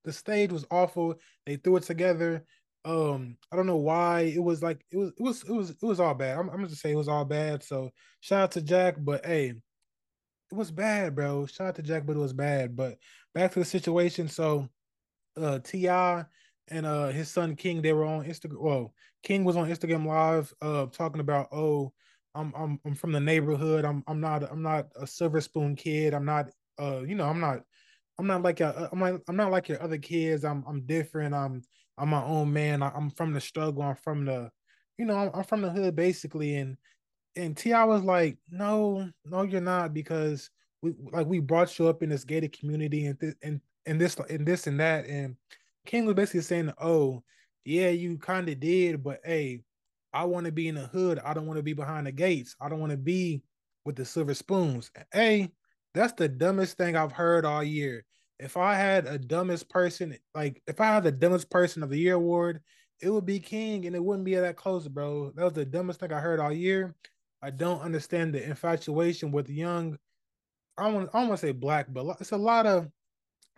the 0.05 0.13
stage 0.13 0.53
was 0.53 0.67
awful. 0.71 1.17
They 1.47 1.57
threw 1.57 1.77
it 1.77 1.83
together. 1.85 2.45
Um, 2.85 3.37
I 3.53 3.57
don't 3.57 3.67
know 3.67 3.77
why. 3.77 4.21
It 4.23 4.43
was 4.43 4.63
like 4.63 4.85
it 4.91 4.97
was, 4.97 5.13
it 5.19 5.23
was, 5.23 5.43
it 5.43 5.53
was, 5.53 5.71
it 5.71 5.83
was 5.83 6.01
all 6.01 6.15
bad. 6.15 6.39
I'm, 6.39 6.49
I'm 6.49 6.57
gonna 6.57 6.71
say 6.71 6.93
it 6.93 6.97
was 6.97 7.09
all 7.09 7.25
bad. 7.25 7.63
So 7.63 7.91
shout 8.21 8.43
out 8.43 8.53
to 8.53 8.63
Jack, 8.63 8.97
but 8.99 9.27
hey, 9.27 9.49
it 9.49 10.55
was 10.55 10.71
bad, 10.71 11.15
bro. 11.15 11.47
Shout 11.47 11.69
out 11.69 11.75
to 11.77 11.83
Jack, 11.83 12.07
but 12.07 12.17
it 12.17 12.21
was 12.21 12.33
bad. 12.33 12.75
But 12.77 12.97
back 13.35 13.53
to 13.53 13.59
the 13.59 13.65
situation. 13.65 14.29
So, 14.29 14.69
uh, 15.37 15.59
T.I. 15.61 16.25
and 16.69 16.87
uh 16.87 17.09
his 17.09 17.31
son 17.31 17.57
King, 17.57 17.83
they 17.83 17.93
were 17.93 18.05
on 18.05 18.25
Instagram. 18.25 18.61
Well, 18.61 18.95
King 19.23 19.45
was 19.45 19.57
on 19.57 19.69
Instagram 19.69 20.07
Live, 20.07 20.53
uh, 20.63 20.87
talking 20.87 21.21
about 21.21 21.49
oh. 21.53 21.93
I'm 22.33 22.53
I'm 22.57 22.79
I'm 22.85 22.95
from 22.95 23.11
the 23.11 23.19
neighborhood. 23.19 23.85
I'm 23.85 24.05
I'm 24.07 24.21
not 24.21 24.45
I'm 24.49 24.63
not 24.63 24.87
a 24.95 25.05
silver 25.05 25.41
spoon 25.41 25.75
kid. 25.75 26.15
I'm 26.15 26.25
not 26.25 26.49
uh, 26.81 27.01
you 27.01 27.15
know, 27.15 27.27
I'm 27.27 27.41
not, 27.41 27.61
I'm 28.19 28.27
not 28.27 28.43
like 28.43 28.61
a, 28.61 28.89
I'm 28.93 28.99
not, 28.99 29.21
I'm 29.29 29.37
not 29.37 29.51
like 29.51 29.69
your 29.69 29.83
other 29.83 29.99
kids. 29.99 30.45
I'm, 30.45 30.65
I'm 30.67 30.83
different. 30.83 31.35
I'm, 31.35 31.63
I'm 31.99 32.09
my 32.11 32.23
own 32.23 32.53
man. 32.53 32.83
I, 32.83 32.97
am 32.97 33.11
from 33.11 33.33
the 33.33 33.41
struggle. 33.41 33.83
I'm 33.83 33.97
from 33.97 34.25
the, 34.25 34.51
you 34.99 35.05
know, 35.05 35.17
I'm, 35.17 35.31
I'm 35.35 35.45
from 35.45 35.63
the 35.63 35.71
hood 35.71 35.97
basically. 35.97 36.57
And, 36.57 36.77
and 37.37 37.57
T.I. 37.57 37.85
was 37.85 38.03
like, 38.03 38.39
no, 38.51 39.09
no, 39.25 39.43
you're 39.43 39.61
not 39.61 39.95
because 39.95 40.51
we 40.83 40.95
like 41.13 41.27
we 41.27 41.41
brought 41.41 41.79
you 41.79 41.89
up 41.89 42.03
in 42.03 42.09
this 42.09 42.25
gated 42.25 42.59
community 42.59 43.07
and 43.07 43.21
th- 43.21 43.35
and 43.43 43.61
and 43.87 44.01
this 44.01 44.17
and 44.17 44.47
this 44.47 44.67
and 44.67 44.81
that. 44.81 45.07
And 45.07 45.37
King 45.87 46.07
was 46.07 46.15
basically 46.15 46.43
saying, 46.43 46.73
oh, 46.81 47.23
yeah, 47.65 47.91
you 47.91 48.19
kind 48.19 48.49
of 48.49 48.61
did, 48.61 49.03
but 49.03 49.21
hey, 49.25 49.63
I 50.13 50.25
want 50.25 50.47
to 50.47 50.53
be 50.53 50.69
in 50.69 50.75
the 50.75 50.87
hood. 50.87 51.21
I 51.25 51.35
don't 51.35 51.47
want 51.47 51.59
to 51.59 51.63
be 51.63 51.73
behind 51.73 52.07
the 52.07 52.13
gates. 52.13 52.57
I 52.61 52.69
don't 52.69 52.81
want 52.81 52.93
to 52.93 52.99
be 52.99 53.43
with 53.85 53.97
the 53.97 54.05
silver 54.05 54.35
spoons. 54.35 54.91
Hey, 55.13 55.51
that's 55.95 56.13
the 56.15 56.29
dumbest 56.29 56.77
thing 56.77 56.97
I've 56.97 57.13
heard 57.13 57.45
all 57.45 57.63
year. 57.63 58.05
If 58.39 58.57
I 58.57 58.75
had 58.75 59.07
a 59.07 59.19
dumbest 59.19 59.69
person, 59.69 60.17
like 60.35 60.63
if 60.67 60.81
I 60.81 60.87
had 60.87 61.03
the 61.03 61.13
dumbest 61.13 61.51
person 61.51 61.83
of 61.83 61.91
the 61.91 61.99
year 61.99 62.15
award, 62.15 62.61
it 63.01 63.11
would 63.11 63.27
be 63.27 63.41
King 63.41 63.87
and 63.87 63.97
it 63.97 64.03
wouldn't 64.03 64.25
be 64.25 64.35
that 64.35 64.57
close, 64.57 64.89
bro. 64.89 65.33
That 65.35 65.45
was 65.45 65.53
the 65.53 65.65
dumbest 65.65 66.01
thing 66.01 66.13
I 66.13 66.21
heard 66.21 66.41
all 66.41 66.53
year. 66.53 66.95
I 67.43 67.51
don't 67.51 67.81
understand 67.81 68.35
the 68.35 68.43
infatuation 68.43 69.33
with 69.33 69.49
young. 69.49 69.99
I 70.79 70.91
want 70.91 71.11
I 71.13 71.19
want 71.19 71.33
to 71.33 71.47
say 71.47 71.53
black, 71.53 71.87
but 71.91 72.17
it's 72.21 72.33
a 72.33 72.37
lot 72.37 72.67
of 72.67 72.89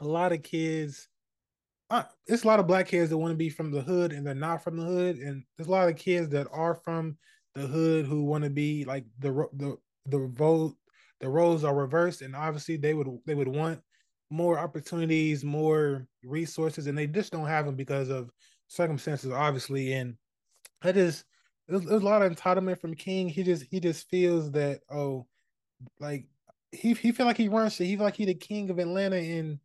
a 0.01 0.05
lot 0.05 0.33
of 0.33 0.43
kids 0.43 1.09
uh, 1.93 2.05
it's 2.27 2.45
a 2.45 2.47
lot 2.47 2.59
of 2.59 2.67
black 2.67 2.89
kids 2.89 3.11
that 3.11 3.19
want 3.19 3.33
to 3.33 3.37
be 3.37 3.51
from 3.51 3.71
the 3.71 3.83
hood 3.83 4.13
and 4.13 4.27
they're 4.27 4.35
not 4.35 4.65
from 4.65 4.79
the 4.79 4.83
hood, 4.85 5.19
and 5.19 5.45
there's 5.57 5.69
a 5.69 5.71
lot 5.71 5.91
of 5.91 5.97
kids 5.97 6.31
that 6.31 6.49
are 6.51 6.75
from 6.75 7.19
the 7.55 7.67
hood 7.67 8.07
who 8.07 8.25
want 8.25 8.43
to 8.43 8.49
be 8.49 8.83
like 8.87 9.05
the 9.19 9.47
the 9.53 9.77
the 10.07 10.27
vote 10.29 10.75
the 11.23 11.29
roles 11.29 11.65
are 11.65 11.75
reversed, 11.75 12.21
and 12.21 12.37
obviously 12.37 12.77
they 12.77 12.93
would 12.93 13.09
they 13.25 13.35
would 13.35 13.49
want 13.49 13.81
more 14.29 14.59
opportunities, 14.59 15.45
more 15.45 16.07
resources, 16.25 16.89
and 16.89 16.99
they 16.99 17.07
just 17.07 17.33
don't 17.33 17.47
have 17.47 17.65
them 17.65 17.77
because 17.77 18.11
of 18.11 18.31
circumstances, 18.67 19.31
obviously. 19.31 19.93
And 19.93 20.17
that 20.83 20.97
is 20.97 21.25
there's, 21.69 21.85
a 21.85 21.99
lot 21.99 22.23
of 22.23 22.33
entitlement 22.33 22.81
from 22.81 22.95
King. 22.95 23.29
He 23.29 23.45
just 23.45 23.65
he 23.71 23.79
just 23.79 24.11
feels 24.11 24.51
that 24.51 24.81
oh, 24.91 25.27
like 26.01 26.27
he 26.73 26.93
he 26.95 27.13
feel 27.13 27.27
like 27.27 27.37
he 27.37 27.49
runs 27.49 27.75
shit. 27.75 27.87
He 27.87 27.97
feel 27.97 28.05
like 28.05 28.17
he 28.17 28.25
the 28.25 28.35
king 28.35 28.69
of 28.69 28.81
Atlanta, 28.81 29.17
and 29.17 29.61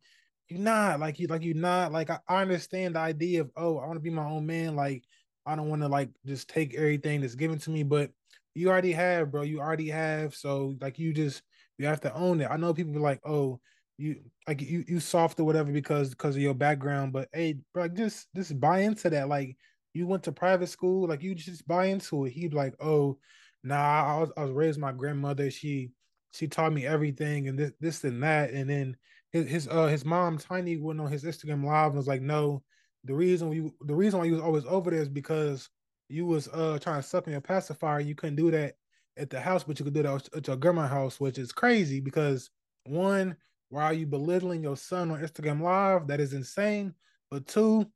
you're 0.48 0.60
not 0.60 1.00
like 1.00 1.18
you 1.18 1.26
like 1.26 1.42
you're 1.42 1.56
not 1.56 1.90
like 1.92 2.08
I, 2.08 2.20
I 2.28 2.42
understand 2.42 2.94
the 2.94 3.00
idea 3.00 3.40
of 3.40 3.50
oh 3.56 3.78
I 3.78 3.86
want 3.86 3.96
to 3.96 4.00
be 4.00 4.10
my 4.10 4.24
own 4.24 4.46
man 4.46 4.76
like 4.76 5.02
I 5.44 5.56
don't 5.56 5.68
want 5.68 5.82
to 5.82 5.88
like 5.88 6.10
just 6.24 6.48
take 6.48 6.74
everything 6.74 7.20
that's 7.20 7.34
given 7.34 7.58
to 7.60 7.70
me 7.70 7.82
but 7.82 8.10
you 8.58 8.68
already 8.70 8.92
have 8.92 9.30
bro. 9.30 9.42
You 9.42 9.60
already 9.60 9.88
have. 9.88 10.34
So 10.34 10.74
like 10.80 10.98
you 10.98 11.12
just 11.12 11.42
you 11.78 11.86
have 11.86 12.00
to 12.02 12.14
own 12.14 12.40
it. 12.40 12.48
I 12.50 12.56
know 12.56 12.74
people 12.74 12.92
be 12.92 12.98
like 12.98 13.20
oh 13.24 13.60
you 13.96 14.16
like 14.46 14.60
you 14.60 14.84
you 14.86 15.00
soft 15.00 15.40
or 15.40 15.44
whatever 15.44 15.72
because 15.72 16.10
because 16.10 16.36
of 16.36 16.42
your 16.42 16.54
background 16.54 17.12
but 17.12 17.28
hey 17.32 17.56
bro 17.72 17.84
like 17.84 17.94
just 17.94 18.28
just 18.34 18.58
buy 18.60 18.80
into 18.80 19.10
that. 19.10 19.28
Like 19.28 19.56
you 19.94 20.06
went 20.06 20.24
to 20.24 20.32
private 20.32 20.68
school 20.68 21.08
like 21.08 21.22
you 21.22 21.34
just 21.34 21.66
buy 21.66 21.86
into 21.86 22.24
it. 22.26 22.30
He'd 22.30 22.50
be 22.50 22.56
like 22.56 22.74
oh 22.80 23.18
nah 23.62 24.16
I 24.16 24.20
was 24.20 24.30
I 24.36 24.42
was 24.42 24.52
raised 24.52 24.80
my 24.80 24.92
grandmother. 24.92 25.50
She 25.50 25.90
she 26.32 26.46
taught 26.48 26.72
me 26.72 26.86
everything 26.86 27.48
and 27.48 27.58
this 27.58 27.72
this 27.80 28.04
and 28.04 28.22
that. 28.22 28.50
And 28.50 28.68
then 28.68 28.96
his 29.30 29.48
his 29.48 29.68
uh 29.68 29.86
his 29.86 30.04
mom 30.04 30.38
Tiny 30.38 30.76
went 30.76 31.00
on 31.00 31.10
his 31.10 31.24
Instagram 31.24 31.64
live 31.64 31.88
and 31.88 31.96
was 31.96 32.08
like, 32.08 32.22
no, 32.22 32.62
the 33.04 33.14
reason 33.14 33.52
you 33.52 33.74
the 33.80 33.94
reason 33.94 34.18
why 34.18 34.26
you 34.26 34.32
was 34.32 34.42
always 34.42 34.64
over 34.66 34.90
there 34.90 35.00
is 35.02 35.08
because 35.08 35.68
you 36.08 36.26
was 36.26 36.48
uh 36.48 36.78
trying 36.80 37.02
to 37.02 37.06
suck 37.06 37.26
me 37.26 37.34
a 37.34 37.40
pacifier. 37.40 38.00
You 38.00 38.14
couldn't 38.14 38.36
do 38.36 38.50
that 38.50 38.74
at 39.16 39.30
the 39.30 39.40
house, 39.40 39.64
but 39.64 39.78
you 39.78 39.84
could 39.84 39.94
do 39.94 40.02
that 40.02 40.28
at 40.34 40.46
your 40.46 40.56
grandma's 40.56 40.90
house, 40.90 41.20
which 41.20 41.38
is 41.38 41.52
crazy 41.52 42.00
because 42.00 42.50
one, 42.84 43.36
why 43.68 43.84
are 43.84 43.92
you 43.92 44.06
belittling 44.06 44.62
your 44.62 44.76
son 44.76 45.10
on 45.10 45.20
Instagram 45.20 45.60
live? 45.60 46.06
That 46.06 46.20
is 46.20 46.32
insane. 46.32 46.94
But 47.30 47.46
two, 47.46 47.86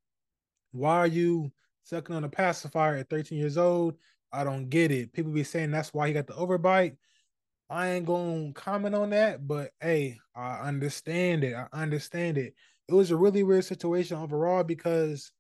why 0.73 0.99
are 0.99 1.07
you 1.07 1.52
sucking 1.85 2.14
on 2.14 2.25
a 2.25 2.28
pacifier 2.28 2.97
at 2.97 3.09
13 3.09 3.38
years 3.38 3.57
old? 3.57 3.97
I 4.33 4.45
don't 4.45 4.69
get 4.69 4.90
it. 4.90 5.12
People 5.12 5.33
be 5.33 5.45
saying 5.45 5.71
that's 5.71 5.92
why 5.92 6.09
he 6.09 6.14
got 6.14 6.26
the 6.26 6.35
overbite. 6.35 6.97
I 7.71 7.90
ain't 7.90 8.07
gonna 8.07 8.52
comment 8.52 8.95
on 8.95 9.11
that, 9.11 9.47
but 9.47 9.71
hey, 9.81 10.19
I 10.35 10.61
understand 10.61 11.45
it. 11.45 11.54
I 11.54 11.66
understand 11.73 12.37
it. 12.37 12.54
It 12.88 12.95
was 12.95 13.11
a 13.11 13.16
really 13.16 13.42
weird 13.42 13.64
situation 13.64 14.19
overall 14.19 14.64
because 14.64 15.33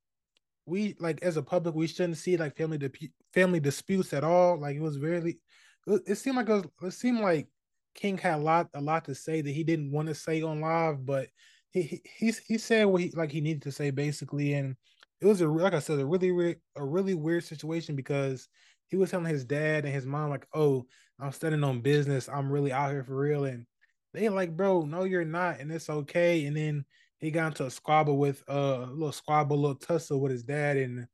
we 0.66 0.94
like 1.00 1.22
as 1.22 1.36
a 1.36 1.42
public 1.42 1.74
we 1.74 1.86
shouldn't 1.86 2.18
see 2.18 2.36
like 2.36 2.56
family 2.56 2.78
di- 2.78 3.12
family 3.32 3.60
disputes 3.60 4.12
at 4.12 4.24
all. 4.24 4.58
Like 4.60 4.76
it 4.76 4.82
was 4.82 4.98
really, 4.98 5.38
it, 5.86 6.16
seemed 6.16 6.36
like 6.36 6.48
it, 6.48 6.52
was, 6.52 6.94
it 6.94 6.96
seemed 6.96 7.20
like 7.20 7.48
King 7.94 8.16
had 8.18 8.34
a 8.36 8.42
lot 8.42 8.68
a 8.74 8.80
lot 8.80 9.04
to 9.06 9.14
say 9.14 9.40
that 9.40 9.50
he 9.50 9.64
didn't 9.64 9.92
want 9.92 10.08
to 10.08 10.14
say 10.14 10.42
on 10.42 10.60
live, 10.60 11.04
but 11.04 11.28
he 11.70 12.02
he 12.04 12.32
he 12.46 12.58
said 12.58 12.84
what 12.84 13.02
he 13.02 13.10
like 13.14 13.32
he 13.32 13.40
needed 13.40 13.62
to 13.62 13.72
say 13.72 13.90
basically, 13.90 14.54
and 14.54 14.76
it 15.20 15.26
was 15.26 15.40
a 15.40 15.48
like 15.48 15.74
I 15.74 15.78
said 15.78 15.98
a 15.98 16.06
really 16.06 16.32
weird 16.32 16.60
a 16.76 16.84
really 16.84 17.14
weird 17.14 17.44
situation 17.44 17.96
because 17.96 18.48
he 18.88 18.96
was 18.96 19.10
telling 19.10 19.26
his 19.26 19.44
dad 19.44 19.84
and 19.84 19.94
his 19.94 20.06
mom 20.06 20.30
like, 20.30 20.46
"Oh, 20.54 20.86
I'm 21.18 21.32
studying 21.32 21.64
on 21.64 21.80
business. 21.80 22.28
I'm 22.28 22.50
really 22.50 22.72
out 22.72 22.90
here 22.90 23.04
for 23.04 23.16
real." 23.16 23.44
And 23.44 23.66
they 24.14 24.28
like, 24.28 24.56
"Bro, 24.56 24.82
no, 24.82 25.04
you're 25.04 25.24
not, 25.24 25.60
and 25.60 25.72
it's 25.72 25.88
okay." 25.90 26.44
And 26.46 26.56
then 26.56 26.84
he 27.22 27.30
got 27.30 27.46
into 27.46 27.66
a 27.66 27.70
squabble 27.70 28.18
with 28.18 28.42
uh, 28.50 28.80
a 28.82 28.90
little 28.90 29.12
squabble, 29.12 29.56
a 29.56 29.60
little 29.60 29.76
tussle 29.76 30.20
with 30.20 30.32
his 30.32 30.42
dad, 30.42 30.76
and 30.76 31.06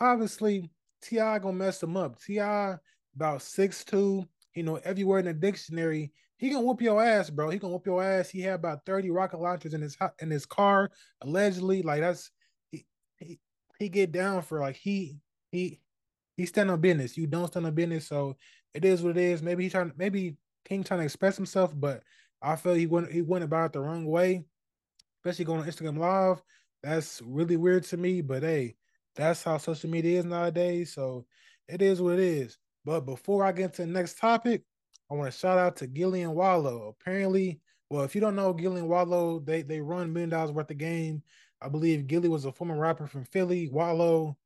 obviously 0.00 0.70
T.I. 1.02 1.40
gonna 1.40 1.52
mess 1.54 1.82
him 1.82 1.96
up. 1.96 2.22
T.I. 2.22 2.76
about 3.16 3.42
six 3.42 3.84
two, 3.84 4.24
you 4.54 4.62
know, 4.62 4.76
everywhere 4.76 5.18
in 5.18 5.26
the 5.26 5.34
dictionary. 5.34 6.12
He 6.38 6.50
gonna 6.50 6.64
whoop 6.64 6.80
your 6.80 7.02
ass, 7.02 7.30
bro. 7.30 7.50
He 7.50 7.58
gonna 7.58 7.72
whoop 7.72 7.84
your 7.84 8.02
ass. 8.02 8.30
He 8.30 8.42
had 8.42 8.54
about 8.54 8.86
thirty 8.86 9.10
rocket 9.10 9.40
launchers 9.40 9.74
in 9.74 9.82
his 9.82 9.96
in 10.20 10.30
his 10.30 10.46
car, 10.46 10.88
allegedly. 11.22 11.82
Like 11.82 12.00
that's 12.00 12.30
he 12.70 12.86
he, 13.18 13.40
he 13.80 13.88
get 13.88 14.12
down 14.12 14.42
for 14.42 14.60
like 14.60 14.76
he 14.76 15.18
he 15.50 15.80
he 16.36 16.46
stand 16.46 16.70
on 16.70 16.80
business. 16.80 17.16
You 17.16 17.26
don't 17.26 17.48
stand 17.48 17.66
on 17.66 17.74
business, 17.74 18.06
so 18.06 18.36
it 18.72 18.84
is 18.84 19.02
what 19.02 19.16
it 19.16 19.22
is. 19.22 19.42
Maybe 19.42 19.64
he 19.64 19.70
trying, 19.70 19.92
maybe 19.96 20.36
King 20.64 20.84
trying 20.84 21.00
to 21.00 21.04
express 21.04 21.36
himself, 21.36 21.72
but 21.74 22.04
I 22.40 22.54
feel 22.54 22.74
he 22.74 22.86
went 22.86 23.10
he 23.10 23.22
went 23.22 23.42
about 23.42 23.66
it 23.66 23.72
the 23.72 23.80
wrong 23.80 24.04
way, 24.04 24.44
especially 25.26 25.44
going 25.44 25.60
on 25.60 25.66
Instagram 25.66 25.98
Live. 25.98 26.40
That's 26.84 27.20
really 27.24 27.56
weird 27.56 27.82
to 27.86 27.96
me, 27.96 28.20
but 28.20 28.44
hey, 28.44 28.76
that's 29.16 29.42
how 29.42 29.58
social 29.58 29.90
media 29.90 30.20
is 30.20 30.24
nowadays. 30.24 30.94
So 30.94 31.26
it 31.66 31.82
is 31.82 32.00
what 32.00 32.14
it 32.14 32.20
is. 32.20 32.58
But 32.84 33.00
before 33.00 33.44
I 33.44 33.50
get 33.50 33.64
into 33.64 33.82
the 33.82 33.88
next 33.88 34.18
topic, 34.18 34.62
I 35.10 35.14
want 35.14 35.32
to 35.32 35.36
shout 35.36 35.58
out 35.58 35.74
to 35.76 35.88
Gillie 35.88 36.22
and 36.22 36.34
Wallo. 36.34 36.94
Apparently, 37.00 37.60
well, 37.90 38.04
if 38.04 38.14
you 38.14 38.20
don't 38.20 38.36
know 38.36 38.52
Gillie 38.52 38.80
and 38.80 38.88
Wallo, 38.88 39.40
they 39.40 39.62
they 39.62 39.80
run 39.80 40.12
million 40.12 40.30
dollars 40.30 40.52
worth 40.52 40.70
of 40.70 40.78
game. 40.78 41.24
I 41.60 41.68
believe 41.68 42.06
Gillie 42.06 42.28
was 42.28 42.44
a 42.44 42.52
former 42.52 42.78
rapper 42.78 43.08
from 43.08 43.24
Philly. 43.24 43.68
Wallo 43.68 44.36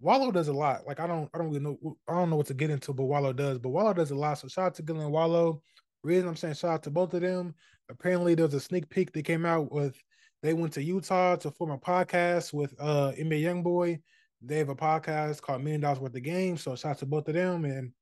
Wallo 0.00 0.30
does 0.30 0.48
a 0.48 0.52
lot. 0.52 0.86
Like 0.86 0.98
I 0.98 1.06
don't, 1.06 1.28
I 1.34 1.38
don't 1.38 1.48
really 1.48 1.60
know, 1.60 1.96
I 2.08 2.14
don't 2.14 2.30
know 2.30 2.36
what 2.36 2.46
to 2.46 2.54
get 2.54 2.70
into, 2.70 2.94
but 2.94 3.04
Wallo 3.04 3.34
does. 3.34 3.58
But 3.58 3.70
Wallo 3.70 3.92
does 3.92 4.10
a 4.10 4.14
lot. 4.14 4.38
So 4.38 4.48
shout 4.48 4.66
out 4.66 4.74
to 4.76 4.82
Gillie 4.82 5.00
and 5.00 5.12
Wallo. 5.12 5.62
Reason 6.02 6.28
I'm 6.28 6.36
saying 6.36 6.54
shout 6.54 6.70
out 6.70 6.82
to 6.84 6.90
both 6.90 7.12
of 7.14 7.22
them. 7.22 7.54
Apparently, 7.88 8.34
there's 8.34 8.54
a 8.54 8.60
sneak 8.60 8.88
peek 8.88 9.12
they 9.12 9.22
came 9.22 9.46
out 9.46 9.72
with. 9.72 9.96
They 10.42 10.52
went 10.52 10.74
to 10.74 10.82
Utah 10.82 11.36
to 11.36 11.50
form 11.50 11.70
a 11.70 11.78
podcast 11.78 12.52
with 12.52 12.74
uh 12.78 13.12
NBA 13.18 13.42
YoungBoy. 13.42 14.00
They 14.42 14.58
have 14.58 14.68
a 14.68 14.76
podcast 14.76 15.40
called 15.40 15.62
Million 15.62 15.80
Dollars 15.80 15.98
Worth 15.98 16.14
of 16.14 16.22
Game. 16.22 16.56
So 16.56 16.76
shout 16.76 16.92
out 16.92 16.98
to 16.98 17.06
both 17.06 17.28
of 17.28 17.34
them. 17.34 17.64
And 17.64 17.92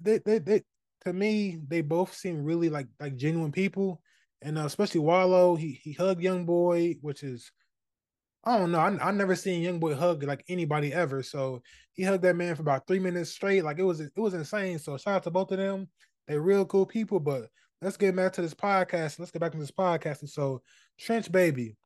they, 0.00 0.18
they, 0.18 0.38
they, 0.38 0.62
to 1.04 1.12
me, 1.12 1.60
they 1.68 1.82
both 1.82 2.14
seem 2.14 2.44
really 2.44 2.68
like 2.68 2.88
like 2.98 3.16
genuine 3.16 3.52
people. 3.52 4.00
And 4.40 4.58
uh, 4.58 4.66
especially 4.66 5.00
Wallo, 5.00 5.56
he 5.56 5.72
he 5.82 5.92
hugged 5.92 6.22
YoungBoy, 6.22 6.98
which 7.02 7.22
is 7.22 7.50
I 8.44 8.56
don't 8.56 8.72
know. 8.72 8.78
I 8.78 9.08
I 9.08 9.10
never 9.10 9.36
seen 9.36 9.62
Young 9.62 9.78
Boy 9.80 9.94
hug 9.94 10.22
like 10.22 10.44
anybody 10.48 10.92
ever. 10.92 11.22
So 11.22 11.62
he 11.92 12.02
hugged 12.02 12.22
that 12.22 12.36
man 12.36 12.54
for 12.54 12.62
about 12.62 12.86
three 12.86 12.98
minutes 12.98 13.30
straight. 13.30 13.64
Like 13.64 13.78
it 13.78 13.84
was 13.84 14.00
it 14.00 14.12
was 14.16 14.34
insane. 14.34 14.78
So 14.78 14.96
shout 14.96 15.16
out 15.16 15.22
to 15.24 15.30
both 15.30 15.52
of 15.52 15.58
them. 15.58 15.88
They're 16.26 16.40
real 16.40 16.64
cool 16.64 16.86
people. 16.86 17.20
But 17.20 17.48
let's 17.82 17.96
get 17.96 18.16
back 18.16 18.32
to 18.34 18.42
this 18.42 18.54
podcast. 18.54 19.18
Let's 19.18 19.30
get 19.30 19.40
back 19.40 19.52
to 19.52 19.58
this 19.58 19.70
podcast. 19.70 20.20
And 20.20 20.30
so 20.30 20.62
Trench 20.98 21.30
Baby, 21.30 21.76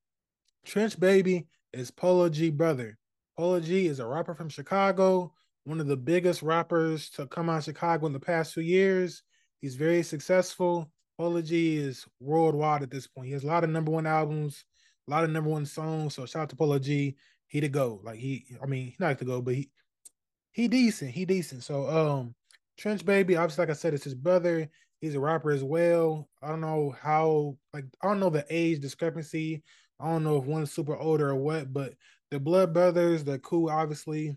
Trench 0.64 0.99
Baby 0.99 1.46
is 1.72 1.90
Polo 1.90 2.28
G 2.28 2.50
brother. 2.50 2.99
Polo 3.37 3.61
G 3.61 3.87
is 3.87 4.00
a 4.00 4.06
rapper 4.06 4.34
from 4.34 4.49
Chicago, 4.49 5.32
one 5.64 5.80
of 5.80 5.87
the 5.87 5.96
biggest 5.96 6.42
rappers 6.42 7.11
to 7.11 7.26
come 7.26 7.49
out 7.49 7.58
of 7.58 7.64
Chicago 7.64 8.06
in 8.06 8.12
the 8.12 8.20
past 8.20 8.54
few 8.54 8.62
years. 8.62 9.22
He's 9.61 9.76
very 9.76 10.02
successful. 10.02 10.90
Polo 11.18 11.42
G 11.42 11.76
is 11.76 12.06
worldwide 12.20 12.82
at 12.82 12.90
this 12.90 13.06
point. 13.06 13.28
He 13.28 13.32
has 13.32 13.44
a 13.44 13.46
lot 13.46 13.64
of 13.64 13.70
number 13.70 13.92
one 13.92 14.06
albums 14.06 14.64
a 15.08 15.11
lot 15.11 15.25
of 15.25 15.30
number 15.30 15.50
one 15.50 15.66
songs. 15.66 16.14
So 16.14 16.26
shout 16.26 16.42
out 16.42 16.50
to 16.50 16.56
Polo 16.56 16.78
G. 16.78 17.16
He 17.46 17.61
to 17.61 17.68
go. 17.68 18.00
Like 18.02 18.18
he, 18.18 18.46
I 18.62 18.66
mean, 18.66 18.87
he 18.87 18.96
not 18.99 19.18
to 19.18 19.25
go, 19.25 19.42
but 19.42 19.54
he 19.54 19.70
he 20.52 20.68
decent. 20.68 21.11
He 21.11 21.25
decent. 21.25 21.62
So 21.62 21.88
um 21.88 22.34
Trench 22.76 23.04
Baby, 23.04 23.37
obviously, 23.37 23.62
like 23.62 23.70
I 23.70 23.75
said, 23.75 23.94
it's 23.94 24.04
his 24.04 24.14
brother. 24.14 24.68
He's 25.02 25.16
a 25.16 25.21
rapper 25.21 25.50
as 25.50 25.64
well. 25.64 26.28
I 26.40 26.49
don't 26.49 26.61
know 26.61 26.94
how, 26.99 27.59
like, 27.75 27.87
I 28.00 28.06
don't 28.06 28.21
know 28.21 28.30
the 28.30 28.47
age 28.49 28.80
discrepancy. 28.80 29.64
I 29.99 30.06
don't 30.06 30.23
know 30.23 30.37
if 30.37 30.44
one's 30.44 30.73
super 30.73 30.97
older 30.97 31.30
or 31.30 31.35
what, 31.35 31.73
but 31.73 31.94
the 32.30 32.38
blood 32.38 32.73
brothers, 32.73 33.25
they're 33.25 33.38
cool, 33.38 33.68
obviously. 33.68 34.37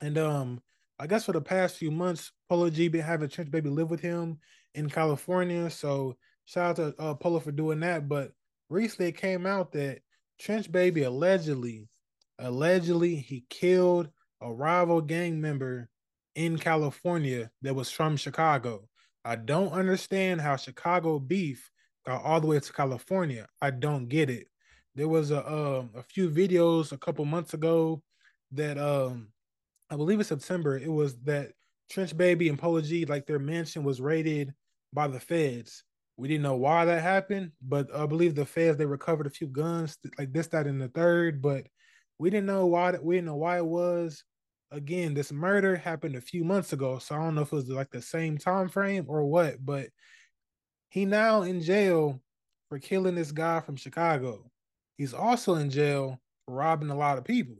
And 0.00 0.18
um, 0.18 0.60
I 0.98 1.06
guess 1.06 1.24
for 1.24 1.32
the 1.32 1.40
past 1.40 1.76
few 1.76 1.92
months, 1.92 2.32
Polo 2.48 2.70
G 2.70 2.88
been 2.88 3.02
having 3.02 3.28
Trench 3.28 3.52
Baby 3.52 3.70
live 3.70 3.88
with 3.88 4.00
him 4.00 4.40
in 4.74 4.90
California. 4.90 5.70
So 5.70 6.16
shout 6.44 6.80
out 6.80 6.96
to 6.96 7.02
uh, 7.02 7.14
Polo 7.14 7.38
for 7.38 7.52
doing 7.52 7.78
that. 7.80 8.08
But 8.08 8.32
recently 8.68 9.10
it 9.10 9.16
came 9.16 9.46
out 9.46 9.70
that 9.72 10.00
Trench 10.40 10.72
Baby 10.72 11.04
allegedly, 11.04 11.88
allegedly 12.40 13.14
he 13.14 13.44
killed 13.48 14.08
a 14.40 14.52
rival 14.52 15.00
gang 15.00 15.40
member 15.40 15.88
in 16.34 16.58
California 16.58 17.52
that 17.62 17.76
was 17.76 17.92
from 17.92 18.16
Chicago. 18.16 18.88
I 19.24 19.36
don't 19.36 19.72
understand 19.72 20.40
how 20.40 20.56
Chicago 20.56 21.18
beef 21.18 21.70
got 22.06 22.22
all 22.22 22.40
the 22.40 22.46
way 22.46 22.60
to 22.60 22.72
California. 22.72 23.46
I 23.60 23.70
don't 23.70 24.08
get 24.08 24.28
it. 24.28 24.48
There 24.94 25.08
was 25.08 25.30
a 25.30 25.46
um, 25.46 25.90
a 25.94 26.02
few 26.02 26.30
videos 26.30 26.92
a 26.92 26.98
couple 26.98 27.24
months 27.24 27.54
ago 27.54 28.02
that 28.52 28.78
um 28.78 29.28
I 29.90 29.96
believe 29.96 30.20
it's 30.20 30.28
September. 30.28 30.78
It 30.78 30.90
was 30.90 31.16
that 31.22 31.52
Trench 31.90 32.16
Baby 32.16 32.48
and 32.48 32.58
Polo 32.58 32.80
G, 32.80 33.04
like 33.04 33.26
their 33.26 33.38
mansion 33.38 33.84
was 33.84 34.00
raided 34.00 34.54
by 34.92 35.08
the 35.08 35.20
feds. 35.20 35.84
We 36.16 36.28
didn't 36.28 36.44
know 36.44 36.56
why 36.56 36.84
that 36.84 37.02
happened, 37.02 37.52
but 37.60 37.94
I 37.94 38.06
believe 38.06 38.34
the 38.34 38.46
feds 38.46 38.78
they 38.78 38.86
recovered 38.86 39.26
a 39.26 39.30
few 39.30 39.48
guns, 39.48 39.98
like 40.18 40.32
this, 40.32 40.46
that, 40.48 40.66
and 40.66 40.80
the 40.80 40.88
third. 40.88 41.42
But 41.42 41.66
we 42.18 42.30
didn't 42.30 42.46
know 42.46 42.66
why. 42.66 42.92
We 43.00 43.16
didn't 43.16 43.26
know 43.26 43.36
why 43.36 43.58
it 43.58 43.66
was. 43.66 44.22
Again, 44.74 45.14
this 45.14 45.30
murder 45.30 45.76
happened 45.76 46.16
a 46.16 46.20
few 46.20 46.42
months 46.42 46.72
ago, 46.72 46.98
so 46.98 47.14
I 47.14 47.18
don't 47.18 47.36
know 47.36 47.42
if 47.42 47.52
it 47.52 47.56
was 47.56 47.68
like 47.68 47.92
the 47.92 48.02
same 48.02 48.36
time 48.36 48.68
frame 48.68 49.04
or 49.06 49.24
what. 49.24 49.64
But 49.64 49.90
he 50.88 51.04
now 51.04 51.42
in 51.42 51.62
jail 51.62 52.20
for 52.68 52.80
killing 52.80 53.14
this 53.14 53.30
guy 53.30 53.60
from 53.60 53.76
Chicago. 53.76 54.50
He's 54.98 55.14
also 55.14 55.54
in 55.54 55.70
jail 55.70 56.20
for 56.44 56.54
robbing 56.54 56.90
a 56.90 56.96
lot 56.96 57.18
of 57.18 57.24
people. 57.24 57.54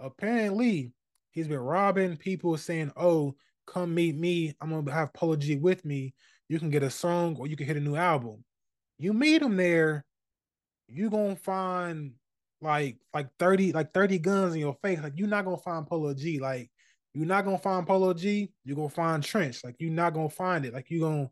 Apparently, 0.00 0.92
he's 1.30 1.48
been 1.48 1.60
robbing 1.60 2.18
people, 2.18 2.58
saying, 2.58 2.92
"Oh, 2.94 3.36
come 3.66 3.94
meet 3.94 4.16
me. 4.16 4.54
I'm 4.60 4.68
gonna 4.68 4.92
have 4.92 5.14
Polo 5.14 5.36
G 5.36 5.56
with 5.56 5.86
me. 5.86 6.14
You 6.50 6.58
can 6.58 6.68
get 6.68 6.82
a 6.82 6.90
song 6.90 7.36
or 7.38 7.46
you 7.46 7.56
can 7.56 7.66
hit 7.66 7.78
a 7.78 7.80
new 7.80 7.96
album." 7.96 8.44
You 8.98 9.14
meet 9.14 9.40
him 9.40 9.56
there, 9.56 10.04
you 10.88 11.08
gonna 11.08 11.36
find 11.36 12.19
like 12.60 12.96
like 13.14 13.28
30 13.38 13.72
like 13.72 13.92
30 13.92 14.18
guns 14.18 14.54
in 14.54 14.60
your 14.60 14.76
face. 14.82 15.00
Like 15.02 15.14
you're 15.16 15.28
not 15.28 15.44
gonna 15.44 15.56
find 15.56 15.86
Polo 15.86 16.14
G. 16.14 16.38
Like 16.38 16.70
you're 17.14 17.26
not 17.26 17.44
gonna 17.44 17.58
find 17.58 17.86
Polo 17.86 18.14
G, 18.14 18.52
you're 18.64 18.76
gonna 18.76 18.88
find 18.88 19.22
Trench. 19.22 19.64
Like 19.64 19.76
you're 19.78 19.90
not 19.90 20.14
gonna 20.14 20.28
find 20.28 20.64
it. 20.64 20.74
Like 20.74 20.86
you're 20.90 21.08
gonna 21.08 21.30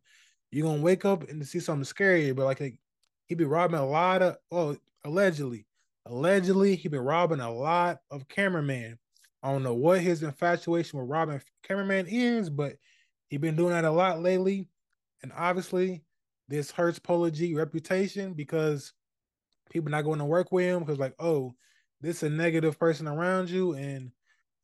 you're 0.51 0.67
gonna 0.67 0.83
wake 0.83 1.05
up 1.05 1.29
and 1.29 1.47
see 1.47 1.61
something 1.61 1.85
scary, 1.85 2.33
but 2.33 2.45
like, 2.45 2.61
like 2.61 2.79
he 3.27 3.35
be 3.35 3.45
robbing 3.45 3.79
a 3.79 3.87
lot 3.87 4.23
of 4.23 4.37
oh 4.51 4.77
allegedly. 5.05 5.67
Allegedly, 6.07 6.75
he 6.75 6.89
been 6.89 7.01
robbing 7.01 7.41
a 7.41 7.53
lot 7.53 7.99
of 8.11 8.27
cameramen. 8.29 8.99
I 9.43 9.53
don't 9.53 9.63
know 9.63 9.75
what 9.75 10.01
his 10.01 10.23
infatuation 10.23 10.99
with 10.99 11.09
robbing 11.09 11.41
cameraman 11.63 12.07
is, 12.09 12.49
but 12.49 12.77
he 13.29 13.37
been 13.37 13.57
doing 13.57 13.73
that 13.73 13.85
a 13.85 13.91
lot 13.91 14.23
lately. 14.23 14.67
And 15.23 15.33
obviously, 15.37 16.03
this 16.49 16.71
hurts 16.71 16.99
Polo 16.99 17.29
G 17.29 17.55
reputation 17.55 18.33
because 18.33 18.95
people 19.71 19.91
not 19.91 20.05
going 20.05 20.19
to 20.19 20.25
work 20.25 20.53
with 20.53 20.65
him 20.65 20.81
because 20.81 20.99
like, 20.99 21.15
oh, 21.19 21.55
this 22.01 22.19
is 22.19 22.23
a 22.25 22.31
negative 22.31 22.79
person 22.79 23.09
around 23.09 23.51
you, 23.51 23.75
and 23.75 24.11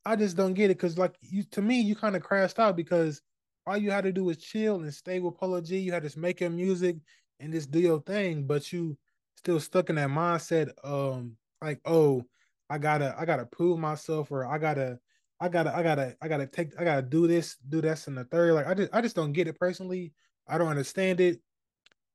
I 0.05 0.15
just 0.15 0.37
don't 0.37 0.53
get 0.53 0.71
it 0.71 0.77
because 0.77 0.97
like 0.97 1.15
you 1.21 1.43
to 1.51 1.61
me, 1.61 1.81
you 1.81 1.95
kind 1.95 2.15
of 2.15 2.23
crashed 2.23 2.59
out 2.59 2.75
because 2.75 3.21
all 3.67 3.77
you 3.77 3.91
had 3.91 4.03
to 4.03 4.11
do 4.11 4.23
was 4.25 4.37
chill 4.37 4.81
and 4.81 4.93
stay 4.93 5.19
with 5.19 5.37
Polo 5.37 5.61
G. 5.61 5.77
You 5.79 5.91
had 5.91 6.09
to 6.09 6.19
make 6.19 6.41
your 6.41 6.49
music 6.49 6.97
and 7.39 7.51
just 7.51 7.71
do 7.71 7.79
your 7.79 8.01
thing, 8.01 8.45
but 8.45 8.71
you 8.71 8.97
still 9.37 9.59
stuck 9.59 9.89
in 9.89 9.95
that 9.95 10.09
mindset, 10.09 10.71
um, 10.83 11.35
like, 11.61 11.79
oh, 11.85 12.23
I 12.69 12.77
gotta, 12.77 13.15
I 13.17 13.25
gotta 13.25 13.45
prove 13.45 13.79
myself, 13.79 14.31
or 14.31 14.45
I 14.45 14.57
gotta, 14.57 14.99
I 15.39 15.49
gotta, 15.49 15.75
I 15.75 15.83
gotta, 15.83 16.15
I 16.21 16.27
gotta 16.27 16.47
take, 16.47 16.79
I 16.79 16.83
gotta 16.83 17.01
do 17.01 17.27
this, 17.27 17.57
do 17.69 17.81
this, 17.81 18.07
and 18.07 18.17
the 18.17 18.23
third. 18.23 18.53
Like, 18.53 18.67
I 18.67 18.73
just, 18.73 18.93
I 18.93 19.01
just 19.01 19.15
don't 19.15 19.33
get 19.33 19.47
it 19.47 19.59
personally. 19.59 20.13
I 20.47 20.57
don't 20.57 20.67
understand 20.67 21.19
it. 21.19 21.41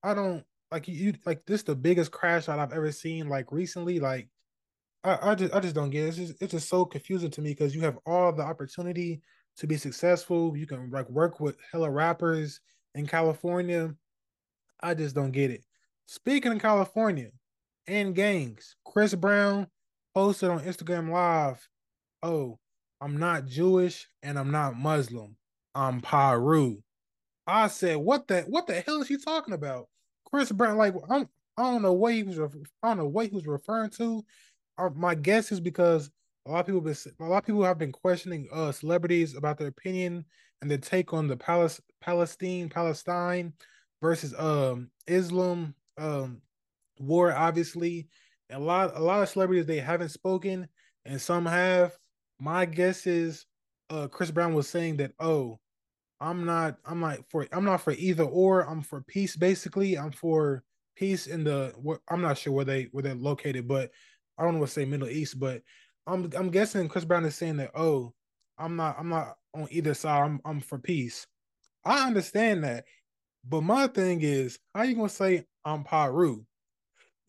I 0.02 0.14
don't 0.14 0.44
like 0.70 0.88
you. 0.88 1.14
Like, 1.26 1.44
this 1.46 1.62
the 1.62 1.74
biggest 1.74 2.10
crash 2.10 2.48
out 2.48 2.58
I've 2.58 2.72
ever 2.72 2.92
seen. 2.92 3.28
Like 3.28 3.52
recently, 3.52 4.00
like, 4.00 4.28
I, 5.04 5.30
I 5.30 5.34
just, 5.34 5.54
I 5.54 5.60
just 5.60 5.74
don't 5.74 5.90
get 5.90 6.04
it. 6.04 6.08
It's 6.08 6.16
just, 6.16 6.42
it's 6.42 6.52
just 6.52 6.68
so 6.68 6.84
confusing 6.84 7.30
to 7.32 7.42
me 7.42 7.50
because 7.50 7.74
you 7.74 7.80
have 7.82 7.98
all 8.06 8.32
the 8.32 8.42
opportunity 8.42 9.22
to 9.56 9.66
be 9.66 9.76
successful. 9.76 10.56
You 10.56 10.66
can 10.66 10.90
like 10.90 11.08
work 11.10 11.40
with 11.40 11.56
hella 11.70 11.90
rappers 11.90 12.60
in 12.94 13.06
California. 13.06 13.94
I 14.80 14.94
just 14.94 15.14
don't 15.14 15.32
get 15.32 15.50
it. 15.50 15.64
Speaking 16.06 16.52
of 16.52 16.60
California 16.60 17.28
and 17.86 18.14
gangs, 18.14 18.76
Chris 18.84 19.14
Brown 19.14 19.66
posted 20.14 20.48
on 20.50 20.60
Instagram 20.60 21.10
Live, 21.10 21.68
"Oh, 22.22 22.58
I'm 23.00 23.18
not 23.18 23.46
Jewish 23.46 24.08
and 24.22 24.38
I'm 24.38 24.50
not 24.50 24.76
Muslim. 24.76 25.36
I'm 25.74 26.00
Piru." 26.00 26.78
I 27.46 27.68
said, 27.68 27.98
"What 27.98 28.26
the 28.28 28.42
what 28.42 28.66
the 28.66 28.80
hell 28.80 29.02
is 29.02 29.08
he 29.08 29.18
talking 29.18 29.54
about?" 29.54 29.89
Chris 30.32 30.52
Brown, 30.52 30.76
like 30.76 30.94
I'm, 31.08 31.28
I 31.56 31.62
don't 31.62 31.82
know 31.82 31.92
what 31.92 32.14
he 32.14 32.22
was. 32.22 32.38
I 32.38 32.88
don't 32.88 32.98
know 32.98 33.06
what 33.06 33.26
he 33.26 33.34
was 33.34 33.46
referring 33.46 33.90
to. 33.90 34.24
Uh, 34.78 34.90
my 34.94 35.14
guess 35.14 35.52
is 35.52 35.60
because 35.60 36.10
a 36.46 36.50
lot 36.50 36.60
of 36.60 36.66
people 36.66 36.80
been 36.80 36.96
a 37.20 37.24
lot 37.24 37.38
of 37.38 37.46
people 37.46 37.62
have 37.62 37.78
been 37.78 37.92
questioning 37.92 38.48
uh 38.52 38.72
celebrities 38.72 39.36
about 39.36 39.58
their 39.58 39.68
opinion 39.68 40.24
and 40.60 40.70
their 40.70 40.78
take 40.78 41.12
on 41.12 41.26
the 41.26 41.36
Palis- 41.36 41.80
Palestine 42.00 42.68
Palestine 42.68 43.52
versus 44.00 44.34
um 44.38 44.90
Islam 45.06 45.74
um 45.98 46.40
war 46.98 47.32
obviously 47.32 48.08
a 48.50 48.58
lot 48.58 48.96
a 48.96 49.00
lot 49.00 49.22
of 49.22 49.28
celebrities 49.28 49.66
they 49.66 49.78
haven't 49.78 50.08
spoken 50.08 50.66
and 51.04 51.20
some 51.20 51.46
have 51.46 51.96
my 52.38 52.64
guess 52.64 53.06
is 53.06 53.46
uh 53.90 54.08
Chris 54.08 54.30
Brown 54.30 54.54
was 54.54 54.68
saying 54.68 54.96
that 54.96 55.12
oh 55.20 55.58
I'm 56.20 56.44
not 56.44 56.76
I'm 56.84 57.00
not 57.00 57.18
for 57.30 57.46
I'm 57.52 57.64
not 57.64 57.80
for 57.80 57.92
either 57.92 58.24
or 58.24 58.68
I'm 58.68 58.82
for 58.82 59.00
peace 59.02 59.36
basically 59.36 59.96
I'm 59.96 60.12
for 60.12 60.62
peace 60.96 61.26
in 61.26 61.44
the 61.44 61.72
I'm 62.08 62.20
not 62.20 62.38
sure 62.38 62.52
where 62.52 62.64
they 62.64 62.88
where 62.92 63.02
they're 63.02 63.14
located 63.14 63.66
but 63.66 63.90
I 64.38 64.44
don't 64.44 64.54
know 64.54 64.60
what 64.60 64.66
to 64.66 64.72
say 64.72 64.84
Middle 64.84 65.08
East 65.08 65.38
but 65.38 65.62
I'm 66.06 66.30
I'm 66.36 66.50
guessing 66.50 66.88
Chris 66.88 67.04
Brown 67.04 67.24
is 67.24 67.34
saying 67.34 67.56
that 67.58 67.70
oh 67.74 68.12
I'm 68.58 68.76
not 68.76 68.96
I'm 68.98 69.08
not 69.08 69.36
on 69.54 69.68
either 69.70 69.94
side 69.94 70.22
I'm 70.22 70.40
I'm 70.44 70.60
for 70.60 70.78
peace 70.78 71.26
I 71.84 72.06
understand 72.06 72.64
that 72.64 72.84
but 73.48 73.62
my 73.62 73.86
thing 73.86 74.20
is 74.20 74.58
how 74.74 74.82
you 74.82 74.94
gonna 74.94 75.08
say 75.08 75.46
I'm 75.64 75.84
Piru? 75.84 76.44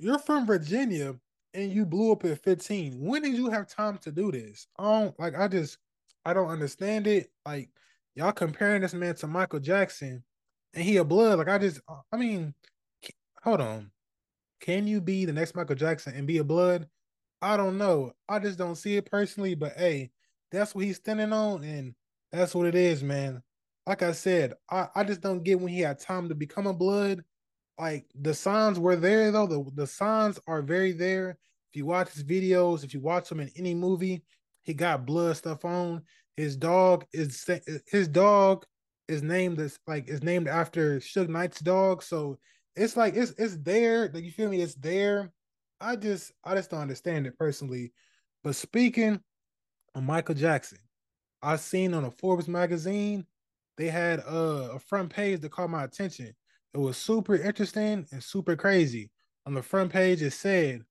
you're 0.01 0.19
from 0.19 0.47
Virginia 0.47 1.15
and 1.53 1.71
you 1.71 1.85
blew 1.85 2.11
up 2.11 2.25
at 2.25 2.43
15. 2.43 2.93
When 2.99 3.21
did 3.21 3.35
you 3.35 3.49
have 3.49 3.67
time 3.67 3.99
to 3.99 4.11
do 4.11 4.31
this? 4.31 4.67
I 4.77 4.83
don't 4.83 5.19
like 5.19 5.37
I 5.37 5.47
just 5.47 5.77
I 6.25 6.33
don't 6.33 6.49
understand 6.49 7.07
it. 7.07 7.29
Like 7.45 7.69
y'all 8.15 8.31
comparing 8.31 8.81
this 8.81 8.93
man 8.93 9.15
to 9.15 9.27
Michael 9.27 9.59
Jackson 9.59 10.23
and 10.73 10.83
he 10.83 10.97
a 10.97 11.03
blood. 11.03 11.37
Like 11.37 11.49
I 11.49 11.57
just 11.57 11.81
uh, 11.87 12.01
I 12.11 12.17
mean, 12.17 12.53
hold 13.43 13.61
on. 13.61 13.91
Can 14.59 14.87
you 14.87 15.01
be 15.01 15.25
the 15.25 15.33
next 15.33 15.55
Michael 15.55 15.75
Jackson 15.75 16.13
and 16.15 16.27
be 16.27 16.37
a 16.37 16.43
blood? 16.43 16.87
I 17.41 17.57
don't 17.57 17.77
know. 17.77 18.11
I 18.29 18.39
just 18.39 18.57
don't 18.57 18.75
see 18.75 18.95
it 18.97 19.09
personally, 19.09 19.55
but 19.55 19.73
hey, 19.73 20.11
that's 20.51 20.75
what 20.75 20.85
he's 20.85 20.97
standing 20.97 21.33
on, 21.33 21.63
and 21.63 21.95
that's 22.31 22.53
what 22.53 22.67
it 22.67 22.75
is, 22.75 23.01
man. 23.01 23.41
Like 23.87 24.03
I 24.03 24.11
said, 24.11 24.53
I, 24.69 24.87
I 24.93 25.03
just 25.03 25.21
don't 25.21 25.43
get 25.43 25.59
when 25.59 25.73
he 25.73 25.79
had 25.79 25.99
time 25.99 26.29
to 26.29 26.35
become 26.35 26.67
a 26.67 26.73
blood 26.73 27.23
like 27.81 28.05
the 28.13 28.33
signs 28.33 28.79
were 28.79 28.95
there 28.95 29.31
though. 29.31 29.47
The 29.47 29.65
the 29.73 29.87
signs 29.87 30.39
are 30.47 30.61
very 30.61 30.91
there. 30.91 31.31
If 31.71 31.77
you 31.77 31.87
watch 31.87 32.11
his 32.11 32.23
videos, 32.23 32.83
if 32.83 32.93
you 32.93 32.99
watch 32.99 33.31
him 33.31 33.39
in 33.39 33.49
any 33.55 33.73
movie, 33.73 34.23
he 34.61 34.75
got 34.75 35.05
blood 35.05 35.35
stuff 35.35 35.65
on. 35.65 36.03
His 36.37 36.55
dog 36.55 37.05
is 37.13 37.45
his 37.87 38.07
dog 38.07 38.65
is 39.07 39.21
named 39.21 39.59
like 39.87 40.07
is 40.07 40.23
named 40.23 40.47
after 40.47 40.99
Suge 40.99 41.27
Knight's 41.27 41.59
dog. 41.59 42.03
So 42.03 42.39
it's 42.75 42.95
like 42.95 43.15
it's 43.15 43.33
it's 43.37 43.57
there. 43.57 44.09
Like 44.13 44.23
you 44.23 44.31
feel 44.31 44.49
me? 44.49 44.61
It's 44.61 44.75
there. 44.75 45.31
I 45.79 45.95
just 45.95 46.31
I 46.43 46.55
just 46.55 46.71
don't 46.71 46.81
understand 46.81 47.27
it 47.27 47.37
personally. 47.37 47.91
But 48.43 48.55
speaking 48.55 49.19
of 49.93 50.03
Michael 50.03 50.35
Jackson, 50.35 50.79
I 51.41 51.57
seen 51.57 51.93
on 51.93 52.05
a 52.05 52.11
Forbes 52.11 52.47
magazine 52.47 53.25
they 53.77 53.87
had 53.87 54.19
uh, 54.19 54.69
a 54.73 54.79
front 54.79 55.11
page 55.11 55.41
that 55.41 55.51
caught 55.51 55.69
my 55.69 55.83
attention. 55.83 56.33
It 56.73 56.77
was 56.77 56.97
super 56.97 57.35
interesting 57.35 58.05
and 58.11 58.23
super 58.23 58.55
crazy. 58.55 59.09
On 59.45 59.53
the 59.53 59.63
front 59.63 59.91
page, 59.91 60.21
it 60.21 60.31
said, 60.31 60.83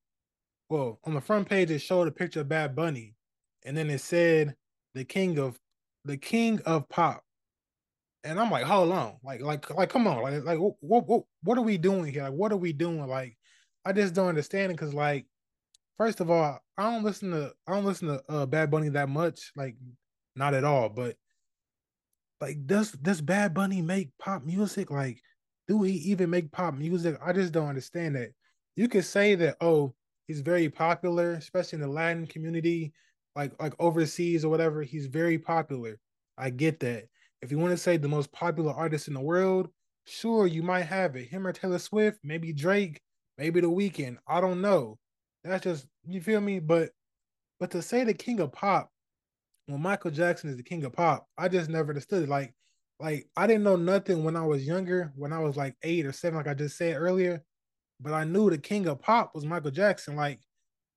well, 0.69 0.99
on 1.05 1.13
the 1.13 1.21
front 1.21 1.47
page, 1.47 1.71
it 1.71 1.79
showed 1.79 2.07
a 2.07 2.11
picture 2.11 2.41
of 2.41 2.49
Bad 2.49 2.75
Bunny, 2.75 3.15
and 3.65 3.77
then 3.77 3.89
it 3.89 4.01
said 4.01 4.55
the 4.93 5.03
king 5.05 5.39
of 5.39 5.57
the 6.05 6.17
king 6.17 6.61
of 6.65 6.89
pop. 6.89 7.23
And 8.23 8.39
I'm 8.39 8.51
like, 8.51 8.65
hold 8.65 8.91
on, 8.91 9.15
like, 9.23 9.41
like, 9.41 9.67
like, 9.71 9.89
come 9.89 10.05
on, 10.05 10.21
like, 10.21 10.43
like, 10.43 10.59
what, 10.59 11.07
what, 11.07 11.23
what 11.43 11.57
are 11.57 11.63
we 11.63 11.77
doing 11.77 12.11
here? 12.13 12.23
Like, 12.23 12.33
what 12.33 12.51
are 12.51 12.57
we 12.57 12.71
doing? 12.71 13.07
Like, 13.07 13.35
I 13.83 13.93
just 13.93 14.13
don't 14.13 14.27
understand 14.27 14.71
it 14.71 14.75
because, 14.75 14.93
like, 14.93 15.25
first 15.97 16.19
of 16.19 16.29
all, 16.29 16.59
I 16.77 16.91
don't 16.91 17.03
listen 17.03 17.31
to, 17.31 17.51
I 17.67 17.71
don't 17.71 17.85
listen 17.85 18.09
to 18.09 18.23
uh, 18.29 18.45
Bad 18.45 18.69
Bunny 18.69 18.89
that 18.89 19.09
much, 19.09 19.51
like, 19.55 19.75
not 20.35 20.53
at 20.53 20.63
all. 20.63 20.89
But 20.89 21.15
like, 22.39 22.65
does 22.65 22.91
does 22.91 23.21
Bad 23.21 23.53
Bunny 23.53 23.81
make 23.81 24.09
pop 24.19 24.43
music? 24.43 24.91
Like, 24.91 25.21
do 25.67 25.81
he 25.83 25.93
even 25.93 26.29
make 26.29 26.51
pop 26.51 26.73
music? 26.73 27.17
I 27.23 27.33
just 27.33 27.53
don't 27.53 27.69
understand 27.69 28.15
that. 28.15 28.29
You 28.75 28.87
could 28.87 29.05
say 29.05 29.35
that, 29.35 29.57
oh, 29.61 29.93
he's 30.27 30.41
very 30.41 30.69
popular, 30.69 31.33
especially 31.33 31.77
in 31.77 31.81
the 31.81 31.87
Latin 31.87 32.25
community, 32.25 32.93
like 33.35 33.53
like 33.61 33.73
overseas 33.79 34.45
or 34.45 34.49
whatever. 34.49 34.83
He's 34.83 35.07
very 35.07 35.37
popular. 35.37 35.99
I 36.37 36.49
get 36.49 36.79
that. 36.81 37.05
If 37.41 37.51
you 37.51 37.57
want 37.57 37.71
to 37.71 37.77
say 37.77 37.97
the 37.97 38.07
most 38.07 38.31
popular 38.31 38.73
artist 38.73 39.07
in 39.07 39.13
the 39.13 39.19
world, 39.21 39.69
sure, 40.05 40.47
you 40.47 40.63
might 40.63 40.83
have 40.83 41.15
it. 41.15 41.27
Him 41.27 41.47
or 41.47 41.53
Taylor 41.53 41.79
Swift, 41.79 42.19
maybe 42.23 42.53
Drake, 42.53 43.01
maybe 43.37 43.61
The 43.61 43.67
Weeknd. 43.67 44.17
I 44.27 44.41
don't 44.41 44.61
know. 44.61 44.97
That's 45.43 45.63
just 45.63 45.87
you 46.07 46.21
feel 46.21 46.41
me. 46.41 46.59
But 46.59 46.89
but 47.59 47.71
to 47.71 47.81
say 47.81 48.03
the 48.03 48.13
king 48.13 48.39
of 48.39 48.51
pop, 48.51 48.89
when 49.67 49.81
Michael 49.81 50.11
Jackson 50.11 50.49
is 50.49 50.57
the 50.57 50.63
king 50.63 50.83
of 50.83 50.93
pop, 50.93 51.27
I 51.37 51.47
just 51.47 51.69
never 51.69 51.89
understood 51.89 52.23
it. 52.23 52.29
Like 52.29 52.53
like 52.99 53.27
I 53.35 53.47
didn't 53.47 53.63
know 53.63 53.75
nothing 53.75 54.23
when 54.23 54.35
I 54.35 54.45
was 54.45 54.65
younger, 54.65 55.11
when 55.15 55.33
I 55.33 55.39
was 55.39 55.57
like 55.57 55.75
eight 55.83 56.05
or 56.05 56.11
seven, 56.11 56.37
like 56.37 56.47
I 56.47 56.53
just 56.53 56.77
said 56.77 56.97
earlier. 56.97 57.43
But 57.99 58.13
I 58.13 58.23
knew 58.23 58.49
the 58.49 58.57
king 58.57 58.87
of 58.87 58.99
pop 58.99 59.33
was 59.35 59.45
Michael 59.45 59.71
Jackson. 59.71 60.15
Like 60.15 60.39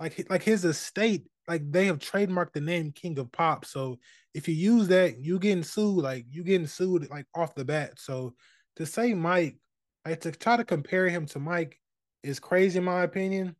like 0.01 0.27
like 0.31 0.43
his 0.43 0.65
estate, 0.65 1.25
like 1.49 1.71
they 1.71 1.87
have 1.87 1.99
trademarked 1.99 2.53
the 2.53 2.61
name 2.61 2.93
King 2.93 3.19
of 3.19 3.31
Pop. 3.33 3.65
So 3.65 3.99
if 4.35 4.49
you 4.49 4.55
use 4.55 4.89
that, 4.89 5.19
you 5.19 5.39
getting 5.39 5.65
sued. 5.65 6.03
Like 6.03 6.27
you 6.31 6.43
getting 6.43 6.67
sued 6.67 7.09
like 7.11 7.27
off 7.35 7.55
the 7.55 7.65
bat. 7.65 7.99
So 7.99 8.35
to 8.77 8.87
say 8.87 9.15
Mike, 9.15 9.59
like 10.05 10.21
to 10.23 10.33
try 10.33 10.57
to 10.57 10.65
compare 10.65 11.09
him 11.09 11.27
to 11.27 11.39
Mike 11.39 11.81
is 12.23 12.41
crazy 12.41 12.79
in 12.79 12.85
my 12.85 13.03
opinion. 13.03 13.55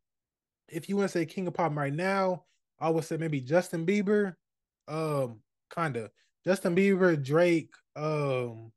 If 0.67 0.89
you 0.89 0.97
want 0.97 1.11
to 1.11 1.17
say 1.17 1.25
King 1.25 1.47
of 1.47 1.53
Pop 1.53 1.75
right 1.75 1.93
now, 1.93 2.45
I 2.79 2.89
would 2.89 3.05
say 3.05 3.17
maybe 3.17 3.39
Justin 3.39 3.85
Bieber, 3.85 4.33
um, 4.87 5.39
kinda 5.73 6.09
Justin 6.43 6.75
Bieber, 6.75 7.21
Drake, 7.21 7.73
um, 7.95 8.71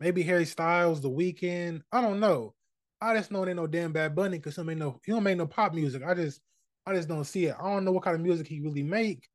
maybe 0.00 0.22
Harry 0.22 0.44
Styles, 0.44 1.00
The 1.00 1.10
Weeknd. 1.10 1.82
I 1.92 2.00
don't 2.00 2.20
know. 2.20 2.54
I 3.00 3.14
just 3.14 3.30
know 3.30 3.44
they 3.44 3.54
no 3.54 3.66
damn 3.66 3.92
Bad 3.92 4.14
Bunny 4.14 4.38
because 4.38 4.56
he 4.56 4.60
don't 4.60 4.66
make 4.66 4.78
no 4.78 5.00
he 5.04 5.12
don't 5.12 5.22
make 5.22 5.36
no 5.36 5.46
pop 5.46 5.74
music. 5.74 6.02
I 6.02 6.14
just 6.14 6.40
I 6.86 6.94
just 6.94 7.08
don't 7.08 7.24
see 7.24 7.46
it. 7.46 7.56
I 7.60 7.68
don't 7.68 7.84
know 7.84 7.92
what 7.92 8.04
kind 8.04 8.14
of 8.14 8.22
music 8.22 8.46
he 8.46 8.60
really 8.60 8.82
make. 8.82 9.28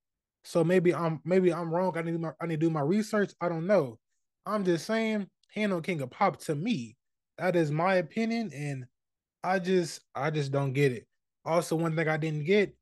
So 0.44 0.64
maybe 0.64 0.94
I'm 0.94 1.20
maybe 1.24 1.54
I'm 1.54 1.74
wrong. 1.74 1.96
I 1.98 2.02
need 2.02 2.20
my, 2.20 2.32
I 2.42 2.48
need 2.48 2.60
to 2.60 2.66
do 2.66 2.70
my 2.70 2.82
research. 2.82 3.34
I 3.42 3.50
don't 3.50 3.68
know. 3.68 4.00
I'm 4.46 4.64
just 4.66 4.86
saying 4.86 5.28
no 5.56 5.82
king 5.82 6.02
of 6.02 6.10
pop 6.10 6.40
to 6.42 6.56
me. 6.56 6.96
That 7.38 7.56
is 7.56 7.72
my 7.72 7.96
opinion, 7.96 8.52
and 8.54 8.86
I 9.44 9.60
just 9.60 10.02
I 10.16 10.32
just 10.32 10.52
don't 10.52 10.74
get 10.74 10.92
it. 10.92 11.08
Also, 11.46 11.76
one 11.76 11.96
thing 11.96 12.08
I 12.08 12.18
didn't 12.18 12.46
get, 12.46 12.76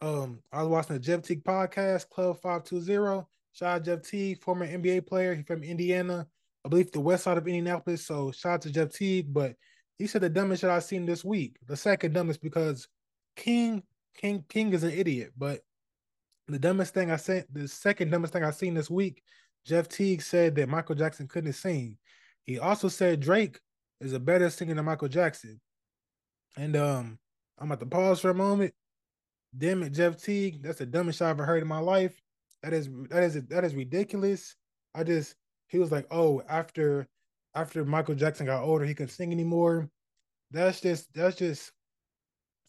um, 0.00 0.40
I 0.52 0.62
was 0.62 0.68
watching 0.68 0.94
the 0.94 1.00
Jeff 1.00 1.22
Teague 1.22 1.44
podcast, 1.44 2.08
Club 2.08 2.40
Five 2.40 2.64
Two 2.64 2.80
Zero. 2.80 3.28
Shout 3.52 3.76
out 3.76 3.84
Jeff 3.84 4.02
Teague, 4.02 4.42
former 4.42 4.66
NBA 4.66 5.06
player. 5.06 5.34
He 5.34 5.42
from 5.42 5.62
Indiana, 5.62 6.26
I 6.64 6.68
believe 6.68 6.90
the 6.92 7.00
west 7.00 7.24
side 7.24 7.38
of 7.38 7.46
Indianapolis. 7.46 8.06
So 8.06 8.32
shout 8.32 8.54
out 8.54 8.62
to 8.62 8.72
Jeff 8.72 8.90
Teague. 8.90 9.32
But 9.32 9.54
he 9.98 10.06
said 10.06 10.20
the 10.20 10.28
dumbest 10.28 10.60
shit 10.60 10.70
I've 10.70 10.84
seen 10.84 11.06
this 11.06 11.24
week. 11.24 11.56
The 11.66 11.76
second 11.76 12.12
dumbest 12.12 12.42
because 12.42 12.88
King 13.36 13.82
King 14.16 14.44
King 14.48 14.72
is 14.72 14.82
an 14.82 14.92
idiot. 14.92 15.32
But 15.36 15.60
the 16.48 16.58
dumbest 16.58 16.94
thing 16.94 17.10
I 17.10 17.16
said, 17.16 17.46
the 17.52 17.68
second 17.68 18.10
dumbest 18.10 18.32
thing 18.32 18.44
I 18.44 18.50
seen 18.50 18.74
this 18.74 18.90
week, 18.90 19.22
Jeff 19.64 19.88
Teague 19.88 20.22
said 20.22 20.54
that 20.56 20.68
Michael 20.68 20.94
Jackson 20.94 21.28
couldn't 21.28 21.52
sing. 21.54 21.98
He 22.44 22.58
also 22.58 22.88
said 22.88 23.20
Drake 23.20 23.60
is 24.00 24.12
a 24.12 24.20
better 24.20 24.48
singer 24.50 24.74
than 24.74 24.84
Michael 24.84 25.08
Jackson. 25.08 25.60
And 26.56 26.76
um, 26.76 27.18
I'm 27.58 27.72
at 27.72 27.80
the 27.80 27.86
pause 27.86 28.20
for 28.20 28.30
a 28.30 28.34
moment. 28.34 28.72
Damn 29.56 29.82
it, 29.82 29.92
Jeff 29.92 30.22
Teague, 30.22 30.62
that's 30.62 30.78
the 30.78 30.86
dumbest 30.86 31.18
shit 31.18 31.26
I've 31.26 31.36
ever 31.36 31.46
heard 31.46 31.62
in 31.62 31.68
my 31.68 31.78
life. 31.78 32.20
That 32.62 32.72
is 32.72 32.88
that 33.10 33.22
is 33.22 33.34
that 33.48 33.64
is 33.64 33.74
ridiculous. 33.74 34.54
I 34.94 35.04
just 35.04 35.34
he 35.68 35.78
was 35.78 35.92
like, 35.92 36.06
oh, 36.10 36.42
after 36.48 37.06
after 37.54 37.84
Michael 37.84 38.14
Jackson 38.14 38.46
got 38.46 38.62
older, 38.62 38.84
he 38.84 38.94
couldn't 38.94 39.10
sing 39.10 39.32
anymore. 39.32 39.88
That's 40.50 40.80
just 40.80 41.12
that's 41.14 41.36
just 41.36 41.72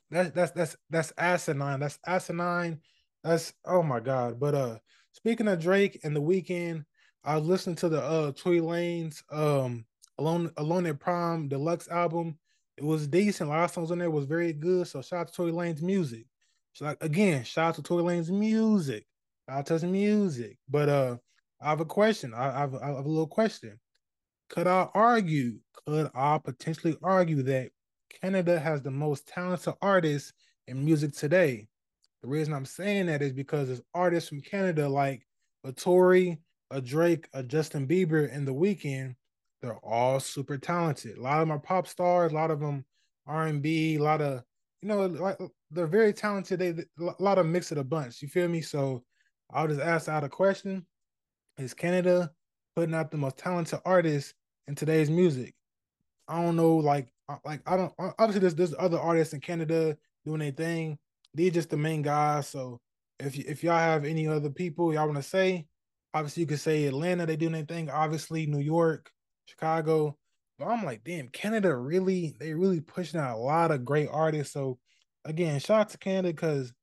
that's 0.10 0.32
that's 0.32 0.52
that's 0.52 0.76
that's 0.90 1.14
asinine. 1.18 1.80
That's 1.80 2.00
asinine. 2.06 2.80
That's 3.24 3.54
oh 3.66 3.84
my 3.84 4.00
god. 4.00 4.40
But 4.40 4.56
uh 4.56 4.78
speaking 5.12 5.48
of 5.48 5.60
Drake 5.60 6.00
and 6.04 6.16
the 6.16 6.22
Weeknd, 6.22 6.86
I 7.24 7.36
was 7.36 7.48
listening 7.48 7.76
to 7.78 7.90
the 7.90 8.02
uh 8.02 8.32
Tory 8.32 8.60
Lanez 8.62 9.22
um 9.32 9.86
Alone 10.18 10.52
Alone 10.58 10.86
at 10.86 11.00
Prom 11.00 11.48
deluxe 11.48 11.90
album. 11.90 12.38
It 12.78 12.84
was 12.84 13.08
decent. 13.08 13.50
A 13.50 13.54
lot 13.54 13.66
of 13.66 13.72
songs 13.72 13.92
on 13.92 13.98
there 13.98 14.12
was 14.12 14.26
very 14.26 14.54
good. 14.54 14.88
So 14.88 15.02
shout 15.02 15.22
out 15.22 15.28
to 15.28 15.34
Tory 15.34 15.52
Lanez 15.52 15.82
music. 15.82 16.26
So 16.74 16.86
like 16.86 17.04
again, 17.04 17.44
shout 17.44 17.70
out 17.70 17.76
to 17.76 17.84
Tory 17.84 18.04
Lanez 18.04 18.30
music. 18.30 19.06
Shout 19.50 19.60
out 19.60 19.66
to 19.68 19.74
his 19.74 19.84
music. 19.84 20.58
But 20.70 20.90
uh 20.90 21.18
I 21.60 21.70
have 21.70 21.80
a 21.80 21.86
question. 21.86 22.34
I, 22.34 22.56
I, 22.56 22.60
have, 22.60 22.76
I 22.76 22.88
have 22.88 23.06
a 23.06 23.10
little 23.10 23.28
question. 23.28 23.80
Could 24.50 24.68
I 24.68 24.88
argue? 24.94 25.58
Could 25.86 26.12
I 26.14 26.38
potentially 26.38 26.96
argue 27.02 27.42
that 27.44 27.72
Canada 28.22 28.60
has 28.60 28.82
the 28.82 28.92
most 28.92 29.28
talented 29.28 29.74
artists 29.82 30.34
in 30.68 30.84
music 30.84 31.14
today. 31.14 31.68
The 32.22 32.28
reason 32.28 32.54
I'm 32.54 32.66
saying 32.66 33.08
that 33.08 33.22
is 33.22 33.34
because 33.34 33.68
there's 33.68 33.82
artists 33.94 34.30
from 34.30 34.42
Canada 34.42 34.90
like 34.90 35.26
a 35.64 35.72
Tory, 35.72 36.40
a 36.72 36.82
Drake, 36.82 37.28
a 37.34 37.44
Justin 37.44 37.88
Bieber, 37.88 38.34
and 38.34 38.48
The 38.48 38.54
Weeknd. 38.54 39.16
They're 39.62 39.78
all 39.78 40.20
super 40.20 40.58
talented. 40.58 41.18
A 41.18 41.22
lot 41.22 41.42
of 41.42 41.48
them 41.48 41.52
are 41.52 41.60
pop 41.60 41.88
stars. 41.88 42.32
A 42.32 42.36
lot 42.36 42.52
of 42.52 42.60
them 42.60 42.86
R&B. 43.28 43.96
A 43.96 44.04
lot 44.04 44.22
of 44.22 44.44
you 44.82 44.88
know, 44.88 45.06
like 45.06 45.38
they're 45.72 45.88
very 45.88 46.14
talented. 46.14 46.60
They 46.60 46.70
a 47.04 47.14
lot 47.20 47.40
of 47.40 47.46
mix 47.46 47.72
of 47.72 47.78
a 47.78 47.84
bunch. 47.84 48.22
You 48.22 48.28
feel 48.28 48.48
me? 48.48 48.62
So 48.62 49.04
I'll 49.52 49.68
just 49.68 49.82
ask 49.82 50.08
out 50.08 50.24
a 50.24 50.30
question: 50.30 50.86
Is 51.58 51.74
Canada 51.74 52.32
putting 52.76 52.96
out 52.96 53.12
the 53.12 53.18
most 53.18 53.38
talented 53.38 53.80
artists 53.86 54.34
in 54.68 54.76
today's 54.76 55.10
music? 55.10 55.56
I 56.28 56.42
don't 56.42 56.56
know, 56.56 56.76
like 56.76 57.08
like 57.46 57.62
I 57.66 57.78
don't 57.78 57.94
obviously 58.00 58.40
there's 58.40 58.56
there's 58.56 58.76
other 58.78 59.00
artists 59.00 59.34
in 59.34 59.42
Canada 59.42 59.98
doing 60.26 60.40
their 60.40 60.52
thing. 60.52 60.98
These 61.34 61.54
just 61.54 61.70
the 61.70 61.78
main 61.78 62.02
guys. 62.02 62.48
So 62.48 62.80
if 63.20 63.38
if 63.38 63.64
y'all 63.64 63.78
have 63.78 64.06
any 64.06 64.28
other 64.28 64.50
people 64.50 64.94
y'all 64.94 65.06
want 65.06 65.18
to 65.18 65.24
say, 65.24 65.68
obviously 66.14 66.42
you 66.42 66.48
could 66.48 66.60
say 66.60 66.86
Atlanta, 66.86 67.26
they 67.26 67.36
doing 67.36 67.54
their 67.54 67.66
thing. 67.66 67.90
Obviously 67.90 68.46
New 68.46 68.60
York, 68.60 69.12
Chicago. 69.46 70.18
But 70.58 70.68
I'm 70.68 70.84
like, 70.86 71.04
damn, 71.04 71.28
Canada 71.30 71.76
really 71.76 72.36
they 72.40 72.54
really 72.54 72.82
pushing 72.82 73.20
out 73.20 73.38
a 73.38 73.40
lot 73.40 73.72
of 73.72 73.86
great 73.86 74.10
artists. 74.12 74.54
So 74.54 74.80
again, 75.26 75.60
shout 75.60 75.82
out 75.82 75.90
to 75.90 75.98
Canada 75.98 76.30
because 76.30 76.74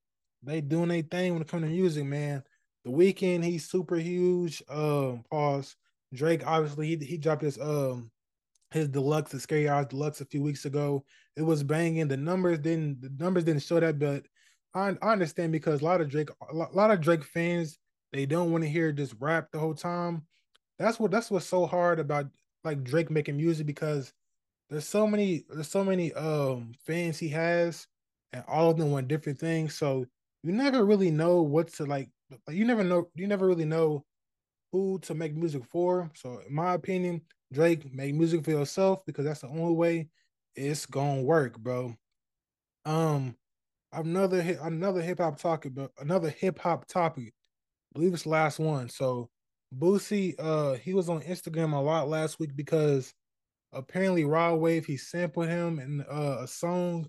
they 0.43 0.61
doing 0.61 0.89
their 0.89 1.03
thing 1.03 1.33
when 1.33 1.43
it 1.43 1.49
comes 1.49 1.63
to 1.63 1.69
music, 1.69 2.05
man. 2.05 2.43
The 2.85 2.91
Weeknd 2.91 3.43
he's 3.43 3.69
super 3.69 3.97
huge. 3.97 4.63
Um, 4.69 5.25
pause. 5.31 5.75
Drake, 6.13 6.47
obviously, 6.47 6.89
he 6.89 7.05
he 7.05 7.19
dropped 7.19 7.43
his 7.43 7.59
um 7.59 8.11
his 8.75 8.89
deluxe, 8.89 9.31
the 9.31 9.39
Scary 9.41 9.69
Hours 9.69 9.87
deluxe 9.87 10.21
a 10.21 10.27
few 10.27 10.43
weeks 10.43 10.65
ago. 10.65 11.05
It 11.37 11.43
was 11.43 11.63
banging. 11.63 12.09
The 12.09 12.17
numbers 12.17 12.59
didn't 12.59 13.01
the 13.01 13.11
numbers 13.23 13.45
didn't 13.45 13.63
show 13.63 13.79
that, 13.79 13.99
but 13.99 14.25
I, 14.75 14.97
I 15.01 15.13
understand 15.13 15.53
because 15.53 15.81
a 15.81 15.85
lot 15.85 16.01
of 16.01 16.11
Drake, 16.11 16.31
a 16.51 16.55
lot 16.55 16.91
of 16.91 17.01
Drake 17.01 17.23
fans, 17.25 17.79
they 18.13 18.27
don't 18.27 18.51
want 18.51 18.65
to 18.65 18.71
hear 18.71 18.93
just 18.93 19.15
rap 19.21 19.49
the 19.53 19.61
whole 19.61 19.75
time. 19.75 20.27
That's 20.79 20.99
what 20.99 21.13
that's 21.13 21.31
what's 21.31 21.47
so 21.47 21.67
hard 21.67 22.01
about 22.01 22.27
like 22.65 22.83
Drake 22.83 23.11
making 23.11 23.37
music 23.37 23.65
because 23.67 24.13
there's 24.71 24.89
so 24.89 25.07
many 25.07 25.45
there's 25.49 25.71
so 25.71 25.85
many 25.85 26.13
um 26.15 26.73
fans 26.85 27.17
he 27.17 27.29
has, 27.29 27.87
and 28.33 28.43
all 28.49 28.71
of 28.71 28.77
them 28.77 28.91
want 28.91 29.07
different 29.07 29.39
things. 29.39 29.77
So 29.77 30.05
you 30.43 30.51
never 30.53 30.85
really 30.85 31.13
know 31.13 31.43
what 31.43 31.69
to 31.75 31.85
like. 31.85 32.11
You 32.49 32.65
never 32.65 32.83
know. 32.83 33.09
You 33.15 33.29
never 33.29 33.47
really 33.47 33.67
know 33.67 34.05
who 34.73 34.99
to 35.03 35.15
make 35.15 35.37
music 35.37 35.65
for. 35.65 36.11
So 36.17 36.41
in 36.49 36.53
my 36.53 36.75
opinion, 36.75 37.23
Drake, 37.55 37.93
make 37.95 38.15
music 38.15 38.45
for 38.45 38.51
yourself 38.51 39.01
because 39.07 39.25
that's 39.25 39.41
the 39.41 39.49
only 39.49 39.75
way 39.75 40.09
it's 40.57 40.87
gonna 40.87 41.23
work, 41.23 41.59
bro. 41.59 41.97
Um, 42.85 43.37
another 43.93 44.41
another 44.63 45.01
hip 45.01 45.19
hop 45.19 45.39
topic, 45.39 45.75
but 45.75 45.91
another 45.99 46.31
hip 46.31 46.59
hop 46.59 46.87
topic. 46.87 47.33
I 47.95 47.99
believe 47.99 48.13
it's 48.13 48.25
the 48.25 48.31
last 48.31 48.59
one. 48.59 48.89
So 48.89 49.31
Boosie, 49.77 50.35
uh, 50.39 50.75
he 50.75 50.95
was 50.95 51.09
on 51.09 51.23
Instagram 51.23 51.73
a 51.73 51.81
lot 51.81 52.09
last 52.09 52.39
week 52.39 52.55
because 52.55 53.15
apparently 53.73 54.25
Rod 54.25 54.57
Wave 54.57 54.87
he 54.87 54.97
sampled 54.97 55.49
him 55.49 55.79
in 55.79 56.05
uh, 56.11 56.39
a 56.43 56.49
song. 56.49 57.09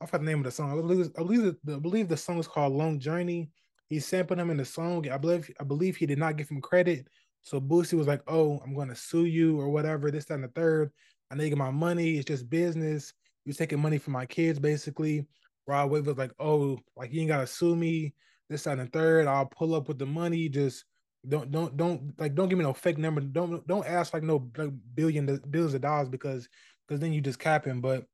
I 0.00 0.06
forgot 0.06 0.20
the 0.20 0.26
name 0.26 0.38
of 0.38 0.44
the 0.44 0.50
song. 0.50 0.72
I 0.72 0.74
believe 0.74 1.10
I 1.16 1.22
believe 1.22 1.56
the, 1.64 1.74
I 1.74 1.78
believe 1.78 2.08
the 2.08 2.16
song 2.16 2.38
is 2.38 2.48
called 2.48 2.72
Long 2.72 2.98
Journey. 2.98 3.50
He 3.88 4.00
sampled 4.00 4.38
him 4.38 4.50
in 4.50 4.56
the 4.56 4.64
song. 4.64 5.08
I 5.10 5.18
believe 5.18 5.50
I 5.60 5.64
believe 5.64 5.96
he 5.96 6.06
did 6.06 6.18
not 6.18 6.36
give 6.36 6.48
him 6.48 6.60
credit 6.60 7.06
so 7.42 7.60
Boosie 7.60 7.94
was 7.98 8.06
like, 8.06 8.22
"Oh, 8.26 8.60
I'm 8.64 8.74
going 8.74 8.88
to 8.88 8.94
sue 8.94 9.24
you 9.24 9.60
or 9.60 9.68
whatever. 9.68 10.10
This, 10.10 10.24
that, 10.26 10.34
and 10.34 10.44
the 10.44 10.48
third. 10.48 10.90
I 11.30 11.34
need 11.34 11.56
my 11.56 11.70
money. 11.70 12.16
It's 12.16 12.26
just 12.26 12.48
business. 12.48 13.12
You're 13.44 13.54
taking 13.54 13.80
money 13.80 13.98
from 13.98 14.12
my 14.14 14.26
kids, 14.26 14.58
basically." 14.58 15.26
Rod 15.66 15.90
Wave 15.90 16.06
was 16.06 16.18
like, 16.18 16.32
"Oh, 16.38 16.78
like 16.96 17.12
you 17.12 17.20
ain't 17.20 17.28
gotta 17.28 17.46
sue 17.46 17.76
me. 17.76 18.14
This, 18.48 18.64
that, 18.64 18.78
and 18.78 18.82
the 18.82 18.86
third. 18.86 19.26
I'll 19.26 19.46
pull 19.46 19.74
up 19.74 19.88
with 19.88 19.98
the 19.98 20.06
money. 20.06 20.48
Just 20.48 20.84
don't, 21.28 21.50
don't, 21.50 21.76
don't 21.76 22.18
like, 22.18 22.34
don't 22.34 22.48
give 22.48 22.58
me 22.58 22.64
no 22.64 22.72
fake 22.72 22.98
number. 22.98 23.20
Don't, 23.20 23.66
don't 23.66 23.86
ask 23.86 24.12
like 24.12 24.24
no 24.24 24.50
like 24.56 24.72
billion 24.94 25.26
billions 25.50 25.74
of 25.74 25.80
dollars 25.80 26.08
because, 26.08 26.48
because 26.86 27.00
then 27.00 27.12
you 27.12 27.20
just 27.20 27.38
capping." 27.38 27.80
But 27.80 28.04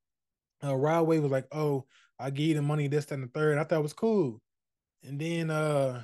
uh, 0.65 0.75
Rod 0.75 1.07
Wave 1.07 1.23
was 1.23 1.33
like, 1.33 1.47
"Oh, 1.53 1.87
I 2.19 2.31
give 2.31 2.47
you 2.47 2.55
the 2.55 2.63
money. 2.63 2.89
This, 2.89 3.07
that, 3.07 3.15
and 3.15 3.25
the 3.25 3.29
third. 3.29 3.59
I 3.59 3.65
thought 3.65 3.81
it 3.81 3.83
was 3.83 3.93
cool. 3.93 4.41
And 5.03 5.21
then 5.21 5.51
uh 5.51 6.03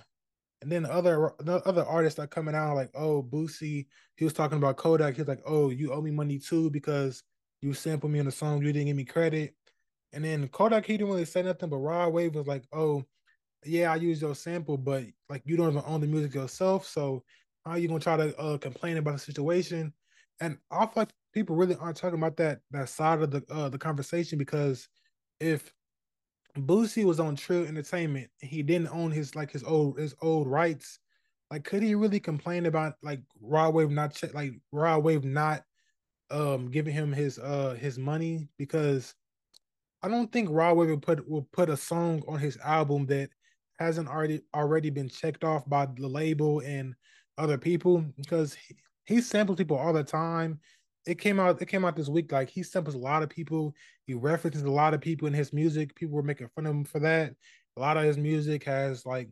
and 0.64 0.72
then 0.72 0.86
other 0.86 1.32
other 1.46 1.84
artists 1.84 2.18
are 2.18 2.26
coming 2.26 2.54
out 2.54 2.74
like, 2.74 2.90
oh, 2.94 3.22
Boosie, 3.22 3.86
he 4.16 4.24
was 4.24 4.32
talking 4.32 4.56
about 4.56 4.78
Kodak. 4.78 5.16
He's 5.16 5.28
like, 5.28 5.42
oh, 5.46 5.68
you 5.68 5.92
owe 5.92 6.00
me 6.00 6.10
money 6.10 6.38
too 6.38 6.70
because 6.70 7.22
you 7.60 7.74
sampled 7.74 8.12
me 8.12 8.18
in 8.18 8.24
the 8.24 8.32
song, 8.32 8.62
you 8.62 8.72
didn't 8.72 8.86
give 8.86 8.96
me 8.96 9.04
credit. 9.04 9.54
And 10.14 10.24
then 10.24 10.48
Kodak, 10.48 10.86
he 10.86 10.94
didn't 10.94 11.08
really 11.08 11.26
say 11.26 11.42
nothing, 11.42 11.68
but 11.68 11.76
Rod 11.76 12.12
Wave 12.12 12.34
was 12.34 12.46
like, 12.46 12.64
oh, 12.72 13.04
yeah, 13.64 13.92
I 13.92 13.96
used 13.96 14.22
your 14.22 14.34
sample, 14.34 14.78
but 14.78 15.04
like 15.28 15.42
you 15.44 15.56
don't 15.56 15.70
even 15.70 15.82
own 15.86 16.00
the 16.00 16.06
music 16.06 16.34
yourself. 16.34 16.86
So 16.86 17.22
how 17.66 17.72
are 17.72 17.78
you 17.78 17.88
gonna 17.88 18.00
try 18.00 18.16
to 18.16 18.36
uh, 18.38 18.56
complain 18.56 18.96
about 18.96 19.12
the 19.12 19.18
situation? 19.18 19.92
And 20.40 20.56
I 20.70 20.86
feel 20.86 20.92
like 20.96 21.12
people 21.34 21.56
really 21.56 21.76
aren't 21.76 21.98
talking 21.98 22.18
about 22.18 22.38
that 22.38 22.60
that 22.70 22.88
side 22.88 23.20
of 23.20 23.30
the 23.30 23.42
uh, 23.50 23.68
the 23.68 23.78
conversation 23.78 24.38
because 24.38 24.88
if 25.40 25.72
Boosie 26.56 27.04
was 27.04 27.20
on 27.20 27.36
Trill 27.36 27.66
Entertainment. 27.66 28.30
He 28.40 28.62
didn't 28.62 28.88
own 28.88 29.10
his 29.10 29.34
like 29.34 29.50
his 29.50 29.64
old 29.64 29.98
his 29.98 30.14
old 30.22 30.46
rights. 30.46 30.98
Like, 31.50 31.64
could 31.64 31.82
he 31.82 31.94
really 31.94 32.20
complain 32.20 32.66
about 32.66 32.94
like 33.02 33.20
Rod 33.40 33.74
Wave 33.74 33.90
not 33.90 34.20
like 34.32 34.52
Rod 34.72 35.02
Wave 35.04 35.24
not 35.24 35.62
um 36.30 36.70
giving 36.70 36.94
him 36.94 37.12
his 37.12 37.38
uh 37.38 37.76
his 37.78 37.98
money 37.98 38.48
because 38.56 39.14
I 40.02 40.08
don't 40.08 40.30
think 40.30 40.48
Rod 40.50 40.76
Wave 40.76 40.90
will 40.90 40.98
put 40.98 41.28
will 41.28 41.48
put 41.52 41.70
a 41.70 41.76
song 41.76 42.22
on 42.28 42.38
his 42.38 42.56
album 42.58 43.06
that 43.06 43.30
hasn't 43.78 44.08
already 44.08 44.42
already 44.54 44.90
been 44.90 45.08
checked 45.08 45.44
off 45.44 45.68
by 45.68 45.86
the 45.86 46.06
label 46.08 46.60
and 46.60 46.94
other 47.36 47.58
people 47.58 48.04
because 48.16 48.54
he, 48.54 48.76
he 49.06 49.20
samples 49.20 49.58
people 49.58 49.76
all 49.76 49.92
the 49.92 50.04
time. 50.04 50.60
It 51.06 51.18
came 51.18 51.38
out 51.38 51.60
it 51.60 51.66
came 51.66 51.84
out 51.84 51.96
this 51.96 52.08
week 52.08 52.32
like 52.32 52.48
he 52.48 52.62
samples 52.62 52.94
a 52.94 52.98
lot 52.98 53.22
of 53.22 53.28
people. 53.28 53.74
He 54.06 54.14
references 54.14 54.62
a 54.62 54.70
lot 54.70 54.94
of 54.94 55.00
people 55.00 55.28
in 55.28 55.34
his 55.34 55.52
music. 55.52 55.94
People 55.94 56.16
were 56.16 56.22
making 56.22 56.48
fun 56.54 56.66
of 56.66 56.72
him 56.72 56.84
for 56.84 57.00
that. 57.00 57.34
A 57.76 57.80
lot 57.80 57.96
of 57.96 58.04
his 58.04 58.16
music 58.16 58.64
has 58.64 59.04
like 59.04 59.28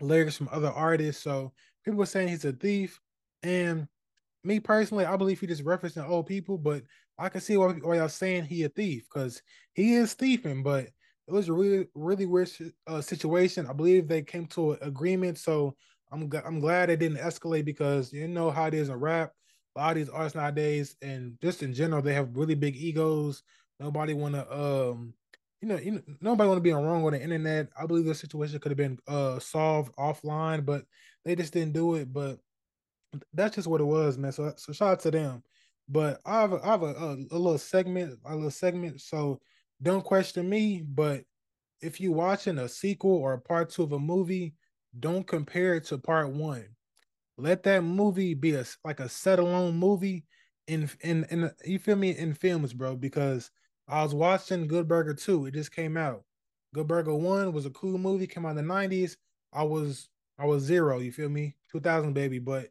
lyrics 0.00 0.36
from 0.36 0.48
other 0.52 0.70
artists. 0.70 1.22
So 1.22 1.52
people 1.84 1.98
were 1.98 2.06
saying 2.06 2.28
he's 2.28 2.44
a 2.44 2.52
thief. 2.52 3.00
And 3.42 3.88
me 4.44 4.60
personally, 4.60 5.04
I 5.04 5.16
believe 5.16 5.40
he 5.40 5.46
just 5.46 5.64
referencing 5.64 6.08
old 6.08 6.26
people, 6.26 6.58
but 6.58 6.82
I 7.18 7.28
can 7.28 7.40
see 7.40 7.56
why, 7.56 7.72
why 7.72 7.96
y'all 7.96 8.08
saying 8.08 8.44
he 8.44 8.64
a 8.64 8.68
thief 8.68 9.06
because 9.12 9.42
he 9.72 9.94
is 9.94 10.14
thieving. 10.14 10.62
But 10.62 10.88
it 11.26 11.32
was 11.32 11.48
a 11.48 11.52
really 11.52 11.86
really 11.94 12.26
weird 12.26 12.50
uh, 12.86 13.00
situation. 13.00 13.66
I 13.66 13.72
believe 13.72 14.08
they 14.08 14.22
came 14.22 14.46
to 14.48 14.72
an 14.72 14.78
agreement, 14.82 15.38
so 15.38 15.76
I'm 16.12 16.30
I'm 16.44 16.60
glad 16.60 16.90
it 16.90 16.98
didn't 16.98 17.18
escalate 17.18 17.64
because 17.64 18.12
you 18.12 18.28
know 18.28 18.50
how 18.50 18.66
it 18.66 18.74
is 18.74 18.88
in 18.88 18.96
rap. 18.96 19.32
A 19.76 19.80
lot 19.80 19.90
of 19.90 19.96
these 19.96 20.08
artists 20.08 20.36
nowadays, 20.36 20.96
and 21.02 21.36
just 21.42 21.62
in 21.62 21.74
general, 21.74 22.02
they 22.02 22.14
have 22.14 22.36
really 22.36 22.54
big 22.54 22.76
egos. 22.76 23.42
Nobody 23.80 24.14
want 24.14 24.34
to, 24.34 24.52
um, 24.52 25.14
you 25.60 25.68
know, 25.68 25.76
you 25.76 25.92
know, 25.92 26.02
nobody 26.20 26.48
want 26.48 26.58
to 26.58 26.62
be 26.62 26.72
on 26.72 26.84
wrong 26.84 27.04
on 27.04 27.12
the 27.12 27.22
internet. 27.22 27.68
I 27.78 27.86
believe 27.86 28.04
the 28.04 28.14
situation 28.14 28.60
could 28.60 28.70
have 28.70 28.78
been 28.78 28.98
uh 29.08 29.38
solved 29.40 29.94
offline, 29.96 30.64
but 30.64 30.84
they 31.24 31.34
just 31.34 31.52
didn't 31.52 31.72
do 31.72 31.94
it. 31.96 32.12
But 32.12 32.38
that's 33.32 33.56
just 33.56 33.68
what 33.68 33.80
it 33.80 33.84
was, 33.84 34.18
man. 34.18 34.32
So 34.32 34.52
so 34.56 34.72
shout 34.72 34.92
out 34.92 35.00
to 35.00 35.10
them. 35.10 35.42
But 35.88 36.20
I 36.24 36.40
have 36.40 36.52
a, 36.52 36.60
I 36.64 36.66
have 36.66 36.82
a, 36.82 36.86
a, 36.86 37.12
a 37.32 37.38
little 37.38 37.58
segment, 37.58 38.18
a 38.24 38.34
little 38.34 38.50
segment. 38.50 39.00
So 39.00 39.40
don't 39.82 40.04
question 40.04 40.48
me, 40.48 40.82
but 40.86 41.24
if 41.82 42.00
you're 42.00 42.12
watching 42.12 42.58
a 42.58 42.68
sequel 42.68 43.16
or 43.16 43.34
a 43.34 43.40
part 43.40 43.70
two 43.70 43.82
of 43.82 43.92
a 43.92 43.98
movie, 43.98 44.54
don't 44.98 45.26
compare 45.26 45.74
it 45.74 45.84
to 45.84 45.98
part 45.98 46.30
one. 46.32 46.66
Let 47.36 47.62
that 47.64 47.82
movie 47.82 48.34
be 48.34 48.54
a 48.54 48.64
like 48.84 49.00
a 49.00 49.08
set 49.08 49.38
alone 49.38 49.76
movie 49.76 50.24
in 50.66 50.88
in 51.00 51.24
in 51.30 51.50
you 51.64 51.78
feel 51.78 51.96
me 51.96 52.16
in 52.16 52.34
films, 52.34 52.72
bro. 52.72 52.96
Because 52.96 53.50
I 53.88 54.02
was 54.02 54.14
watching 54.14 54.68
Good 54.68 54.88
Burger 54.88 55.14
2, 55.14 55.46
it 55.46 55.54
just 55.54 55.72
came 55.72 55.96
out. 55.96 56.24
Good 56.74 56.86
Burger 56.86 57.14
1 57.14 57.52
was 57.52 57.66
a 57.66 57.70
cool 57.70 57.98
movie, 57.98 58.26
came 58.26 58.46
out 58.46 58.50
in 58.50 58.56
the 58.56 58.62
90s. 58.62 59.16
I 59.52 59.62
was 59.64 60.08
I 60.38 60.46
was 60.46 60.62
zero, 60.62 60.98
you 60.98 61.12
feel 61.12 61.28
me? 61.28 61.56
2000 61.70 62.12
baby, 62.12 62.38
but 62.38 62.68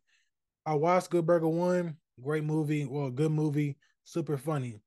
I 0.66 0.76
watched 0.76 1.10
Good 1.10 1.26
Burger 1.26 1.48
1, 1.48 1.96
great 2.22 2.44
movie, 2.44 2.86
well, 2.86 3.10
good 3.10 3.32
movie, 3.32 3.78
super 4.04 4.38
funny. 4.38 4.82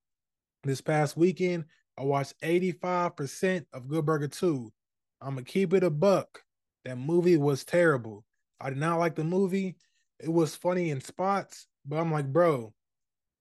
This 0.65 0.81
past 0.81 1.17
weekend, 1.17 1.65
I 1.99 2.03
watched 2.03 2.35
85% 2.43 3.67
of 3.73 3.89
Good 3.89 4.05
Burger 4.05 4.29
2. 4.29 4.73
I'm 5.21 5.35
gonna 5.35 5.45
keep 5.45 5.73
it 5.73 5.85
a 5.85 5.91
buck. 5.91 6.45
That 6.85 6.99
movie 6.99 7.37
was 7.37 7.65
terrible. 7.65 8.25
I 8.61 8.71
did 8.71 8.79
not 8.79 8.99
like 8.99 9.15
the 9.15 9.25
movie. 9.25 9.77
It 10.21 10.33
was 10.33 10.57
funny 10.57 10.91
in 10.91 11.01
spots, 11.01 11.67
but 11.85 11.97
I'm 11.97 12.11
like, 12.13 12.33
bro, 12.33 12.73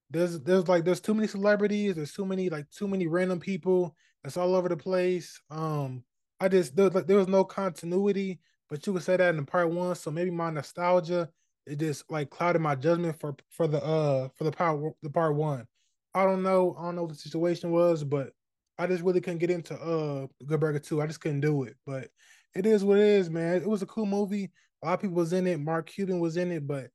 there's 0.09 0.39
there's 0.41 0.67
like 0.67 0.85
there's 0.85 1.01
too 1.01 1.13
many 1.13 1.27
celebrities, 1.27 1.95
there's 1.95 2.13
too 2.13 2.25
many 2.25 2.49
like 2.49 2.69
too 2.71 2.87
many 2.87 3.07
random 3.07 3.39
people 3.39 3.95
that's 4.23 4.37
all 4.37 4.55
over 4.55 4.69
the 4.69 4.77
place. 4.77 5.39
Um, 5.49 6.03
I 6.39 6.47
just 6.49 6.75
there, 6.75 6.89
like, 6.89 7.07
there 7.07 7.17
was 7.17 7.27
no 7.27 7.43
continuity, 7.43 8.39
but 8.69 8.85
you 8.85 8.93
could 8.93 9.03
say 9.03 9.17
that 9.17 9.35
in 9.35 9.45
part 9.45 9.69
one. 9.71 9.95
So 9.95 10.11
maybe 10.11 10.31
my 10.31 10.49
nostalgia 10.49 11.29
it 11.65 11.79
just 11.79 12.09
like 12.11 12.29
clouded 12.29 12.61
my 12.61 12.75
judgment 12.75 13.19
for 13.19 13.35
for 13.49 13.67
the 13.67 13.83
uh 13.83 14.29
for 14.35 14.43
the 14.43 14.51
part 14.51 14.79
the 15.01 15.09
part 15.09 15.35
one. 15.35 15.65
I 16.13 16.23
don't 16.23 16.43
know. 16.43 16.75
I 16.79 16.83
don't 16.83 16.95
know 16.95 17.03
what 17.03 17.11
the 17.11 17.17
situation 17.17 17.71
was, 17.71 18.03
but 18.03 18.29
I 18.77 18.87
just 18.87 19.03
really 19.03 19.21
couldn't 19.21 19.39
get 19.39 19.49
into 19.49 19.75
uh 19.75 20.27
Good 20.45 20.59
Burger 20.59 20.79
2. 20.79 21.01
I 21.01 21.07
just 21.07 21.21
couldn't 21.21 21.41
do 21.41 21.63
it. 21.63 21.75
But 21.85 22.09
it 22.55 22.65
is 22.65 22.83
what 22.83 22.99
it 22.99 23.05
is, 23.05 23.29
man. 23.29 23.55
It 23.61 23.67
was 23.67 23.81
a 23.81 23.87
cool 23.87 24.05
movie. 24.05 24.51
A 24.81 24.87
lot 24.87 24.93
of 24.95 25.01
people 25.01 25.15
was 25.15 25.33
in 25.33 25.47
it. 25.47 25.59
Mark 25.59 25.87
Cuban 25.87 26.19
was 26.19 26.37
in 26.37 26.51
it, 26.51 26.67
but 26.67 26.89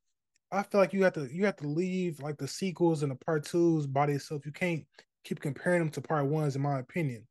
I 0.51 0.63
feel 0.63 0.81
like 0.81 0.93
you 0.93 1.03
have 1.03 1.13
to 1.13 1.27
you 1.33 1.45
have 1.45 1.55
to 1.57 1.67
leave 1.67 2.19
like 2.21 2.37
the 2.37 2.47
sequels 2.47 3.03
and 3.03 3.11
the 3.11 3.15
part 3.15 3.45
twos 3.45 3.87
by 3.87 4.07
themselves. 4.07 4.45
You 4.45 4.51
can't 4.51 4.85
keep 5.23 5.39
comparing 5.39 5.79
them 5.79 5.89
to 5.91 6.01
part 6.01 6.25
ones, 6.25 6.55
in 6.55 6.61
my 6.61 6.79
opinion. 6.79 7.27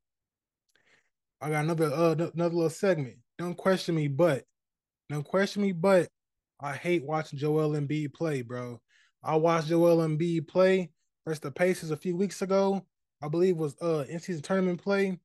I 1.40 1.50
got 1.50 1.64
another 1.64 1.92
uh 1.92 2.12
another 2.34 2.54
little 2.54 2.70
segment. 2.70 3.16
Don't 3.38 3.56
question 3.56 3.94
me, 3.94 4.08
but 4.08 4.44
don't 5.08 5.24
question 5.24 5.62
me, 5.62 5.72
but 5.72 6.08
I 6.60 6.74
hate 6.74 7.04
watching 7.04 7.38
Joel 7.38 7.70
Embiid 7.70 8.12
play, 8.14 8.42
bro. 8.42 8.80
I 9.22 9.36
watched 9.36 9.68
Joel 9.68 9.98
Embiid 9.98 10.48
play 10.48 10.90
versus 11.26 11.40
the 11.40 11.50
Pacers 11.50 11.90
a 11.90 11.96
few 11.96 12.16
weeks 12.16 12.42
ago. 12.42 12.84
I 13.22 13.28
believe 13.28 13.56
was 13.56 13.76
uh 13.82 14.04
in 14.08 14.20
season 14.20 14.42
tournament 14.42 14.82
play. 14.82 15.18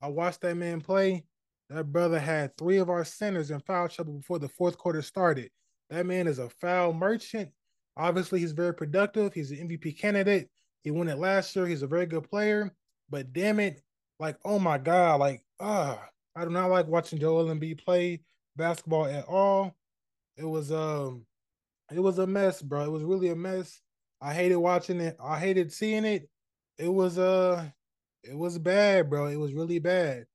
I 0.00 0.08
watched 0.08 0.40
that 0.42 0.56
man 0.56 0.80
play. 0.80 1.24
That 1.72 1.92
brother 1.92 2.18
had 2.18 2.56
three 2.56 2.78
of 2.78 2.90
our 2.90 3.04
centers 3.04 3.50
in 3.50 3.60
foul 3.60 3.88
trouble 3.88 4.14
before 4.14 4.38
the 4.38 4.48
fourth 4.48 4.76
quarter 4.76 5.02
started. 5.02 5.50
That 5.90 6.06
man 6.06 6.26
is 6.26 6.38
a 6.38 6.48
foul 6.48 6.92
merchant. 6.92 7.50
Obviously, 7.96 8.40
he's 8.40 8.52
very 8.52 8.74
productive. 8.74 9.32
He's 9.32 9.50
an 9.50 9.68
MVP 9.68 9.98
candidate. 9.98 10.48
He 10.82 10.90
won 10.90 11.08
it 11.08 11.18
last 11.18 11.54
year. 11.54 11.66
He's 11.66 11.82
a 11.82 11.86
very 11.86 12.06
good 12.06 12.28
player. 12.28 12.72
But 13.10 13.32
damn 13.32 13.60
it, 13.60 13.82
like, 14.18 14.36
oh 14.44 14.58
my 14.58 14.78
God, 14.78 15.20
like, 15.20 15.42
ah, 15.60 15.98
uh, 15.98 15.98
I 16.34 16.44
do 16.44 16.50
not 16.50 16.70
like 16.70 16.86
watching 16.86 17.18
Joel 17.18 17.46
Embiid 17.46 17.84
play 17.84 18.22
basketball 18.56 19.06
at 19.06 19.26
all. 19.26 19.74
It 20.36 20.44
was 20.44 20.72
um 20.72 21.26
it 21.90 22.00
was 22.00 22.18
a 22.18 22.26
mess, 22.26 22.62
bro. 22.62 22.84
It 22.84 22.90
was 22.90 23.04
really 23.04 23.28
a 23.28 23.36
mess. 23.36 23.80
I 24.20 24.32
hated 24.32 24.56
watching 24.56 25.00
it. 25.00 25.16
I 25.22 25.38
hated 25.38 25.72
seeing 25.72 26.04
it 26.04 26.28
it 26.78 26.88
was 26.88 27.18
uh 27.18 27.68
it 28.22 28.36
was 28.36 28.58
bad, 28.58 29.10
bro. 29.10 29.26
It 29.26 29.36
was 29.36 29.52
really 29.52 29.78
bad. 29.78 30.26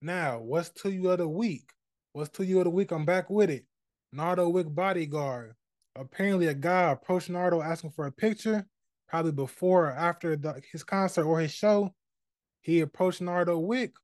Now, 0.00 0.38
what's 0.40 0.70
to 0.82 0.90
you 0.90 1.10
of 1.10 1.18
the 1.18 1.28
week? 1.28 1.70
What's 2.12 2.30
to 2.36 2.44
you 2.44 2.58
of 2.58 2.64
the 2.64 2.70
week? 2.70 2.92
I'm 2.92 3.04
back 3.04 3.30
with 3.30 3.50
it. 3.50 3.64
Nardo 4.12 4.48
Wick 4.48 4.66
bodyguard. 4.68 5.54
Apparently, 5.96 6.46
a 6.46 6.54
guy 6.54 6.90
approached 6.90 7.30
Nardo 7.30 7.62
asking 7.62 7.90
for 7.90 8.06
a 8.06 8.12
picture, 8.12 8.66
probably 9.08 9.32
before 9.32 9.86
or 9.86 9.92
after 9.92 10.36
the, 10.36 10.60
his 10.70 10.84
concert 10.84 11.24
or 11.24 11.40
his 11.40 11.52
show. 11.52 11.92
He 12.60 12.80
approached 12.80 13.20
Nardo 13.20 13.58
Wick, 13.58 13.94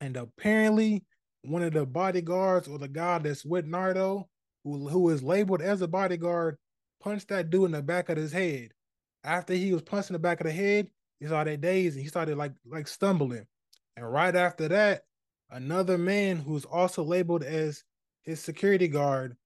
and 0.00 0.16
apparently, 0.16 1.04
one 1.42 1.62
of 1.62 1.72
the 1.72 1.86
bodyguards 1.86 2.68
or 2.68 2.78
the 2.78 2.88
guy 2.88 3.18
that's 3.18 3.44
with 3.44 3.66
Nardo, 3.66 4.28
who, 4.64 4.88
who 4.88 5.08
is 5.10 5.22
labeled 5.22 5.62
as 5.62 5.80
a 5.80 5.88
bodyguard, 5.88 6.56
punched 7.00 7.28
that 7.28 7.50
dude 7.50 7.66
in 7.66 7.70
the 7.72 7.82
back 7.82 8.08
of 8.08 8.16
his 8.16 8.32
head. 8.32 8.70
After 9.22 9.54
he 9.54 9.72
was 9.72 9.82
punched 9.82 10.10
in 10.10 10.14
the 10.14 10.18
back 10.18 10.40
of 10.40 10.46
the 10.46 10.52
head, 10.52 10.88
he 11.20 11.26
saw 11.26 11.44
that 11.44 11.60
days 11.60 11.94
and 11.94 12.02
he 12.02 12.08
started 12.08 12.36
like 12.36 12.52
like 12.66 12.88
stumbling. 12.88 13.46
And 13.96 14.10
right 14.10 14.34
after 14.34 14.68
that, 14.68 15.04
another 15.50 15.96
man 15.98 16.36
who's 16.36 16.64
also 16.64 17.02
labeled 17.02 17.42
as 17.42 17.82
his 18.22 18.40
security 18.40 18.88
guard 18.88 19.36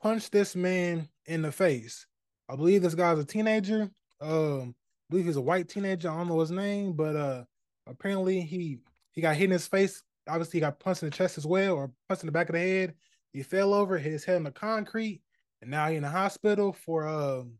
punched 0.00 0.32
this 0.32 0.56
man 0.56 1.08
in 1.26 1.42
the 1.42 1.52
face. 1.52 2.06
I 2.48 2.56
believe 2.56 2.82
this 2.82 2.94
guy's 2.94 3.18
a 3.18 3.24
teenager. 3.24 3.90
Um, 4.20 4.74
I 5.08 5.10
believe 5.10 5.26
he's 5.26 5.36
a 5.36 5.40
white 5.40 5.68
teenager. 5.68 6.10
I 6.10 6.16
don't 6.16 6.28
know 6.28 6.40
his 6.40 6.50
name, 6.50 6.94
but 6.94 7.16
uh 7.16 7.44
apparently 7.86 8.40
he 8.40 8.78
he 9.12 9.20
got 9.20 9.36
hit 9.36 9.44
in 9.44 9.50
his 9.50 9.66
face. 9.68 10.02
Obviously, 10.28 10.58
he 10.58 10.60
got 10.60 10.80
punched 10.80 11.02
in 11.02 11.10
the 11.10 11.16
chest 11.16 11.36
as 11.36 11.46
well, 11.46 11.74
or 11.74 11.90
punched 12.08 12.22
in 12.22 12.26
the 12.26 12.32
back 12.32 12.48
of 12.48 12.54
the 12.54 12.60
head. 12.60 12.94
He 13.32 13.42
fell 13.42 13.74
over, 13.74 13.98
hit 13.98 14.12
his 14.12 14.24
head 14.24 14.36
on 14.36 14.44
the 14.44 14.50
concrete, 14.52 15.20
and 15.60 15.70
now 15.70 15.88
he's 15.88 15.96
in 15.96 16.02
the 16.02 16.08
hospital 16.08 16.72
for 16.72 17.06
um 17.06 17.54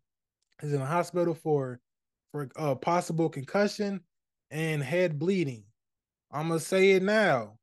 he's 0.60 0.72
in 0.72 0.80
the 0.80 0.86
hospital 0.86 1.34
for 1.34 1.80
for 2.30 2.48
a 2.56 2.74
possible 2.74 3.28
concussion 3.28 4.00
and 4.50 4.82
head 4.82 5.18
bleeding. 5.18 5.64
I'm 6.32 6.48
gonna 6.48 6.60
say 6.60 6.92
it 6.92 7.02
now. 7.02 7.58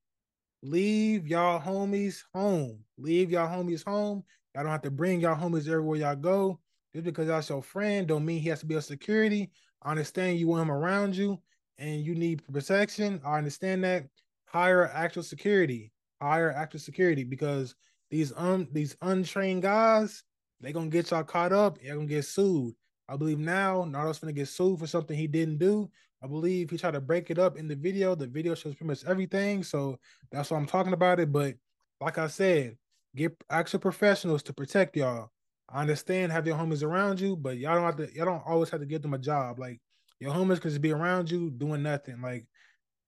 Leave 0.62 1.28
y'all 1.28 1.60
homies 1.60 2.22
home. 2.34 2.80
Leave 2.98 3.32
y'all 3.32 3.48
homies 3.48 3.84
home. 3.84 4.24
Y'all 4.54 4.64
don't 4.64 4.72
have 4.72 4.84
to 4.84 4.92
bring 4.92 5.22
y'all 5.22 5.36
homies 5.36 5.68
everywhere 5.68 5.98
y'all 5.98 6.16
go. 6.16 6.60
Just 6.94 7.06
because 7.06 7.28
y'all 7.28 7.44
your 7.56 7.64
friend 7.64 8.08
don't 8.08 8.26
mean 8.26 8.40
he 8.42 8.50
has 8.50 8.60
to 8.60 8.68
be 8.68 8.76
a 8.76 8.82
security. 8.82 9.50
I 9.82 9.92
understand 9.92 10.38
you 10.38 10.48
want 10.48 10.64
him 10.64 10.72
around 10.72 11.16
you 11.16 11.42
and 11.80 12.06
you 12.06 12.14
need 12.14 12.44
protection. 12.52 13.20
I 13.26 13.38
understand 13.40 13.84
that. 13.86 14.06
Hire 14.46 14.88
actual 14.94 15.24
security. 15.24 15.92
Hire 16.22 16.52
actual 16.52 16.80
security 16.80 17.24
because 17.24 17.74
these 18.12 18.34
um 18.36 18.68
these 18.72 18.96
untrained 19.02 19.64
guys, 19.64 20.24
they 20.62 20.74
gonna 20.74 20.90
get 20.90 21.10
y'all 21.10 21.24
caught 21.24 21.54
up. 21.54 21.82
You're 21.82 21.96
gonna 21.96 22.08
get 22.08 22.26
sued. 22.26 22.76
I 23.08 23.16
believe 23.16 23.40
now 23.40 23.84
Nardo's 23.84 24.20
gonna 24.20 24.34
get 24.34 24.48
sued 24.48 24.78
for 24.78 24.88
something 24.88 25.18
he 25.18 25.26
didn't 25.26 25.58
do. 25.58 25.90
I 26.22 26.28
believe 26.28 26.70
he 26.70 26.78
tried 26.78 26.92
to 26.92 27.02
break 27.02 27.30
it 27.30 27.40
up 27.40 27.58
in 27.58 27.68
the 27.68 27.76
video. 27.76 28.14
The 28.16 28.28
video 28.28 28.54
shows 28.56 28.76
pretty 28.76 28.90
much 28.90 29.06
everything, 29.06 29.64
so 29.64 29.98
that's 30.32 30.52
why 30.52 30.58
I'm 30.58 30.66
talking 30.66 30.94
about 30.94 31.20
it. 31.20 31.32
But 31.32 31.56
like 32.02 32.18
I 32.18 32.28
said, 32.28 32.78
get 33.16 33.36
actual 33.50 33.80
professionals 33.80 34.44
to 34.44 34.54
protect 34.54 34.98
y'all. 34.98 35.32
I 35.70 35.82
understand 35.82 36.32
have 36.32 36.48
your 36.48 36.58
homies 36.58 36.84
around 36.84 37.20
you, 37.20 37.36
but 37.36 37.58
y'all 37.58 37.76
don't 37.76 37.84
have 37.84 37.98
to. 37.98 38.14
Y'all 38.14 38.26
don't 38.26 38.44
always 38.46 38.70
have 38.70 38.82
to 38.82 38.86
give 38.86 39.02
them 39.02 39.14
a 39.14 39.20
job. 39.20 39.60
Like 39.60 39.80
your 40.20 40.34
homies 40.34 40.60
can 40.60 40.72
just 40.72 40.82
be 40.82 40.92
around 40.92 41.32
you 41.32 41.50
doing 41.52 41.84
nothing. 41.84 42.22
Like 42.22 42.46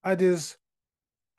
I 0.03 0.15
just, 0.15 0.57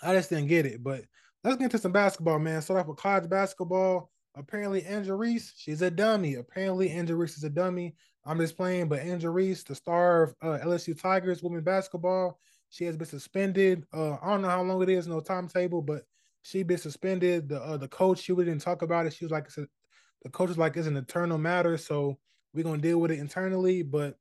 I 0.02 0.14
just 0.14 0.30
didn't 0.30 0.48
get 0.48 0.66
it. 0.66 0.82
But 0.82 1.04
let's 1.42 1.56
get 1.56 1.64
into 1.64 1.78
some 1.78 1.92
basketball, 1.92 2.38
man. 2.38 2.60
Start 2.60 2.80
off 2.80 2.86
with 2.86 2.98
college 2.98 3.30
basketball. 3.30 4.10
Apparently, 4.34 4.84
Angel 4.84 5.16
Reese, 5.16 5.52
she's 5.56 5.82
a 5.82 5.90
dummy. 5.90 6.34
Apparently, 6.34 6.90
Angel 6.90 7.16
Reese 7.16 7.36
is 7.36 7.44
a 7.44 7.50
dummy. 7.50 7.94
I'm 8.24 8.38
just 8.38 8.56
playing, 8.56 8.88
but 8.88 9.00
Angel 9.00 9.32
Reese, 9.32 9.64
the 9.64 9.74
star 9.74 10.22
of 10.22 10.34
uh, 10.42 10.58
LSU 10.64 11.00
Tigers 11.00 11.42
women 11.42 11.62
basketball, 11.62 12.38
She 12.70 12.84
has 12.84 12.96
been 12.96 13.06
suspended. 13.06 13.84
Uh, 13.92 14.14
I 14.22 14.30
don't 14.30 14.42
know 14.42 14.48
how 14.48 14.62
long 14.62 14.82
it 14.82 14.88
is, 14.88 15.08
no 15.08 15.20
timetable, 15.20 15.82
but 15.82 16.02
she 16.42 16.62
been 16.62 16.78
suspended. 16.78 17.48
The 17.48 17.60
uh, 17.60 17.76
the 17.76 17.88
coach, 17.88 18.20
she 18.20 18.34
didn't 18.34 18.60
talk 18.60 18.82
about 18.82 19.06
it. 19.06 19.12
She 19.12 19.24
was 19.24 19.32
like, 19.32 19.48
the 19.50 20.30
coach 20.30 20.48
was 20.48 20.58
like, 20.58 20.76
it's 20.76 20.86
an 20.86 20.96
eternal 20.96 21.38
matter, 21.38 21.76
so 21.76 22.18
we're 22.54 22.64
gonna 22.64 22.78
deal 22.78 23.00
with 23.00 23.10
it 23.10 23.18
internally. 23.18 23.82
But 23.82 24.16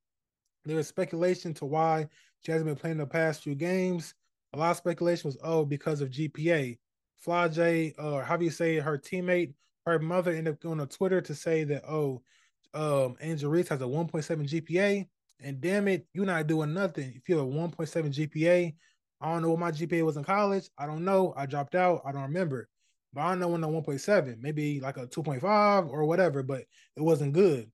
there 0.66 0.80
is 0.80 0.88
speculation 0.88 1.54
to 1.56 1.66
why 1.66 2.08
she 2.42 2.52
hasn't 2.52 2.68
been 2.68 2.76
playing 2.76 2.98
the 2.98 3.06
past 3.06 3.44
few 3.44 3.56
games. 3.56 4.16
A 4.54 4.58
lot 4.58 4.72
of 4.72 4.78
speculation 4.78 5.28
was, 5.28 5.38
oh, 5.44 5.64
because 5.64 6.02
of 6.02 6.10
GPA. 6.10 6.78
Flau'jae, 7.26 7.94
or 8.00 8.22
uh, 8.22 8.26
how 8.26 8.36
do 8.36 8.46
you 8.46 8.52
say 8.52 8.80
her 8.80 8.98
teammate, 8.98 9.54
her 9.86 10.00
mother 10.00 10.32
ended 10.32 10.56
up 10.56 10.60
going 10.60 10.80
on 10.80 10.88
Twitter 10.88 11.22
to 11.22 11.36
say 11.36 11.64
that, 11.66 11.84
oh, 11.88 12.22
um, 12.74 13.16
Angel 13.22 13.50
Reese 13.52 13.70
has 13.70 13.82
a 13.82 13.86
1.7 13.86 14.48
GPA. 14.48 15.08
And 15.44 15.60
damn 15.60 15.88
it, 15.88 16.06
you're 16.14 16.26
not 16.26 16.48
doing 16.48 16.74
nothing. 16.74 17.14
If 17.16 17.28
you 17.28 17.38
have 17.38 17.48
a 17.48 17.50
1.7 17.50 17.74
GPA, 18.14 18.76
I 19.22 19.32
don't 19.32 19.42
know 19.42 19.50
what 19.50 19.60
my 19.60 19.72
GPA 19.72 20.06
was 20.06 20.18
in 20.18 20.24
college. 20.24 20.70
I 20.78 20.86
don't 20.86 21.04
know. 21.04 21.34
I 21.36 21.46
dropped 21.46 21.76
out. 21.76 22.02
I 22.06 22.12
don't 22.12 22.24
remember. 22.24 22.68
But 23.14 23.22
I 23.22 23.30
don't 23.30 23.40
know 23.40 23.48
when 23.50 23.62
the 23.62 23.68
1.7, 23.68 24.38
maybe 24.40 24.80
like 24.80 24.98
a 24.98 25.08
2.5 25.08 25.90
or 25.90 26.06
whatever, 26.06 26.44
but 26.44 26.64
it 26.96 27.02
wasn't 27.02 27.34
good. 27.34 27.70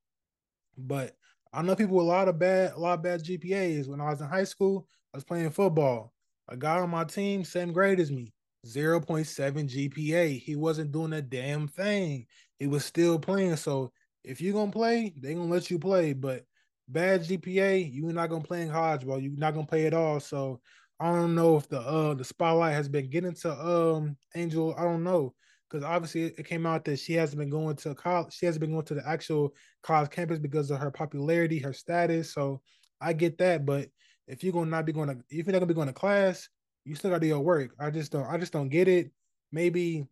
But 0.77 1.15
I 1.53 1.61
know 1.61 1.75
people 1.75 1.97
with 1.97 2.05
a 2.05 2.09
lot 2.09 2.27
of 2.27 2.39
bad, 2.39 2.73
a 2.73 2.79
lot 2.79 2.95
of 2.95 3.03
bad 3.03 3.23
GPAs. 3.23 3.87
When 3.87 4.01
I 4.01 4.09
was 4.09 4.21
in 4.21 4.27
high 4.27 4.43
school, 4.45 4.87
I 5.13 5.17
was 5.17 5.23
playing 5.23 5.49
football. 5.51 6.13
A 6.49 6.57
guy 6.57 6.79
on 6.79 6.89
my 6.89 7.03
team, 7.03 7.43
same 7.43 7.73
grade 7.73 7.99
as 7.99 8.11
me, 8.11 8.33
0.7 8.65 9.69
GPA. 9.69 10.39
He 10.39 10.55
wasn't 10.55 10.91
doing 10.91 11.13
a 11.13 11.21
damn 11.21 11.67
thing. 11.67 12.25
He 12.57 12.67
was 12.67 12.85
still 12.85 13.19
playing. 13.19 13.57
So 13.57 13.91
if 14.27 14.41
you're 14.41 14.53
gonna 14.53 14.71
play, 14.71 15.13
they 15.17 15.33
gonna 15.33 15.51
let 15.51 15.69
you 15.71 15.79
play. 15.79 16.13
But 16.13 16.43
bad 16.87 17.23
GPA, 17.23 17.93
you're 17.93 18.13
not 18.13 18.29
gonna 18.29 18.43
play 18.43 18.61
in 18.61 18.71
college 18.71 19.05
ball. 19.05 19.19
You're 19.19 19.37
not 19.37 19.53
gonna 19.53 19.65
play 19.65 19.85
at 19.85 19.93
all. 19.93 20.19
So 20.19 20.61
I 20.99 21.11
don't 21.11 21.35
know 21.35 21.57
if 21.57 21.67
the 21.69 21.79
uh 21.79 22.13
the 22.13 22.23
spotlight 22.23 22.73
has 22.73 22.89
been 22.89 23.09
getting 23.09 23.33
to 23.35 23.51
um 23.51 24.17
Angel. 24.35 24.75
I 24.77 24.83
don't 24.83 25.03
know 25.03 25.33
because 25.69 25.83
obviously 25.83 26.25
it 26.25 26.47
came 26.47 26.65
out 26.65 26.85
that 26.85 26.99
she 26.99 27.13
hasn't 27.13 27.39
been 27.39 27.49
going 27.49 27.75
to 27.77 27.95
college. 27.95 28.33
She 28.33 28.45
hasn't 28.45 28.61
been 28.61 28.71
going 28.71 28.85
to 28.85 28.95
the 28.95 29.07
actual 29.07 29.53
college 29.83 30.09
campus 30.09 30.39
because 30.39 30.71
of 30.71 30.79
her 30.79 30.91
popularity, 30.91 31.59
her 31.59 31.73
status. 31.73 32.33
So 32.33 32.61
I 33.01 33.13
get 33.13 33.37
that, 33.39 33.65
but 33.65 33.89
if 34.27 34.43
you're 34.43 34.53
gonna 34.53 34.71
not 34.71 34.85
be 34.85 34.93
going 34.93 35.09
to, 35.09 35.17
if 35.29 35.45
you're 35.45 35.53
not 35.53 35.59
gonna 35.59 35.65
be 35.67 35.73
going 35.73 35.87
to 35.87 35.93
class, 35.93 36.47
you 36.85 36.95
still 36.95 37.11
gotta 37.11 37.21
do 37.21 37.27
your 37.27 37.41
work. 37.41 37.71
I 37.79 37.89
just 37.89 38.11
don't, 38.11 38.25
I 38.25 38.37
just 38.37 38.53
don't 38.53 38.69
get 38.69 38.87
it. 38.87 39.11
Maybe, 39.51 40.05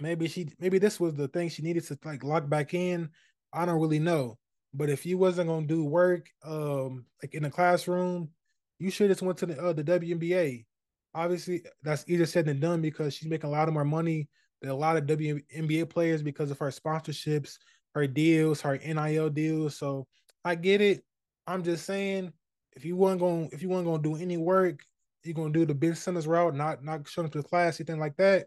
maybe 0.00 0.28
she, 0.28 0.50
maybe 0.58 0.78
this 0.78 1.00
was 1.00 1.14
the 1.14 1.28
thing 1.28 1.48
she 1.48 1.62
needed 1.62 1.84
to 1.84 1.98
like 2.04 2.24
lock 2.24 2.48
back 2.48 2.74
in. 2.74 3.10
I 3.54 3.64
don't 3.64 3.80
really 3.80 3.98
know. 3.98 4.38
But 4.74 4.90
if 4.90 5.06
you 5.06 5.16
wasn't 5.16 5.48
gonna 5.48 5.66
do 5.66 5.84
work, 5.84 6.28
um, 6.44 7.06
like 7.22 7.34
in 7.34 7.44
the 7.44 7.50
classroom, 7.50 8.30
you 8.78 8.90
should 8.90 9.08
just 9.08 9.22
went 9.22 9.38
to 9.38 9.46
the 9.46 9.60
uh, 9.60 9.72
the 9.72 9.84
WNBA. 9.84 10.66
Obviously, 11.14 11.62
that's 11.82 12.04
easier 12.08 12.26
said 12.26 12.46
than 12.46 12.58
done 12.58 12.82
because 12.82 13.14
she's 13.14 13.28
making 13.28 13.48
a 13.48 13.52
lot 13.52 13.68
of 13.68 13.74
more 13.74 13.84
money 13.84 14.28
than 14.60 14.70
a 14.70 14.74
lot 14.74 14.96
of 14.96 15.04
WNBA 15.04 15.88
players 15.88 16.22
because 16.22 16.50
of 16.50 16.58
her 16.58 16.70
sponsorships, 16.70 17.56
her 17.94 18.08
deals, 18.08 18.60
her 18.62 18.76
NIL 18.78 19.30
deals. 19.30 19.78
So 19.78 20.08
I 20.44 20.56
get 20.56 20.80
it. 20.80 21.04
I'm 21.46 21.62
just 21.62 21.86
saying, 21.86 22.32
if 22.72 22.84
you 22.84 22.96
weren't 22.96 23.20
gonna, 23.20 23.48
if 23.52 23.62
you 23.62 23.68
weren't 23.68 23.86
to 23.86 24.16
do 24.16 24.16
any 24.20 24.36
work, 24.36 24.80
you're 25.22 25.34
to 25.34 25.50
do 25.50 25.64
the 25.64 25.74
Ben 25.74 25.94
Simmons 25.94 26.26
route, 26.26 26.54
not 26.54 26.84
not 26.84 27.08
showing 27.08 27.26
up 27.26 27.32
to 27.32 27.42
class, 27.42 27.80
anything 27.80 28.00
like 28.00 28.16
that. 28.16 28.46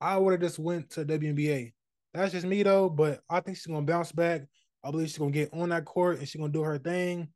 I 0.00 0.16
would 0.18 0.32
have 0.32 0.40
just 0.40 0.58
went 0.58 0.90
to 0.90 1.04
WNBA. 1.04 1.72
That's 2.16 2.32
just 2.32 2.46
me 2.46 2.62
though, 2.62 2.88
but 2.88 3.20
I 3.28 3.40
think 3.40 3.58
she's 3.58 3.66
gonna 3.66 3.82
bounce 3.82 4.10
back. 4.10 4.42
I 4.82 4.90
believe 4.90 5.08
she's 5.08 5.18
gonna 5.18 5.30
get 5.30 5.52
on 5.52 5.68
that 5.68 5.84
court 5.84 6.18
and 6.18 6.26
she's 6.26 6.40
gonna 6.40 6.52
do 6.52 6.62
her 6.62 6.78
thing. 6.78 7.28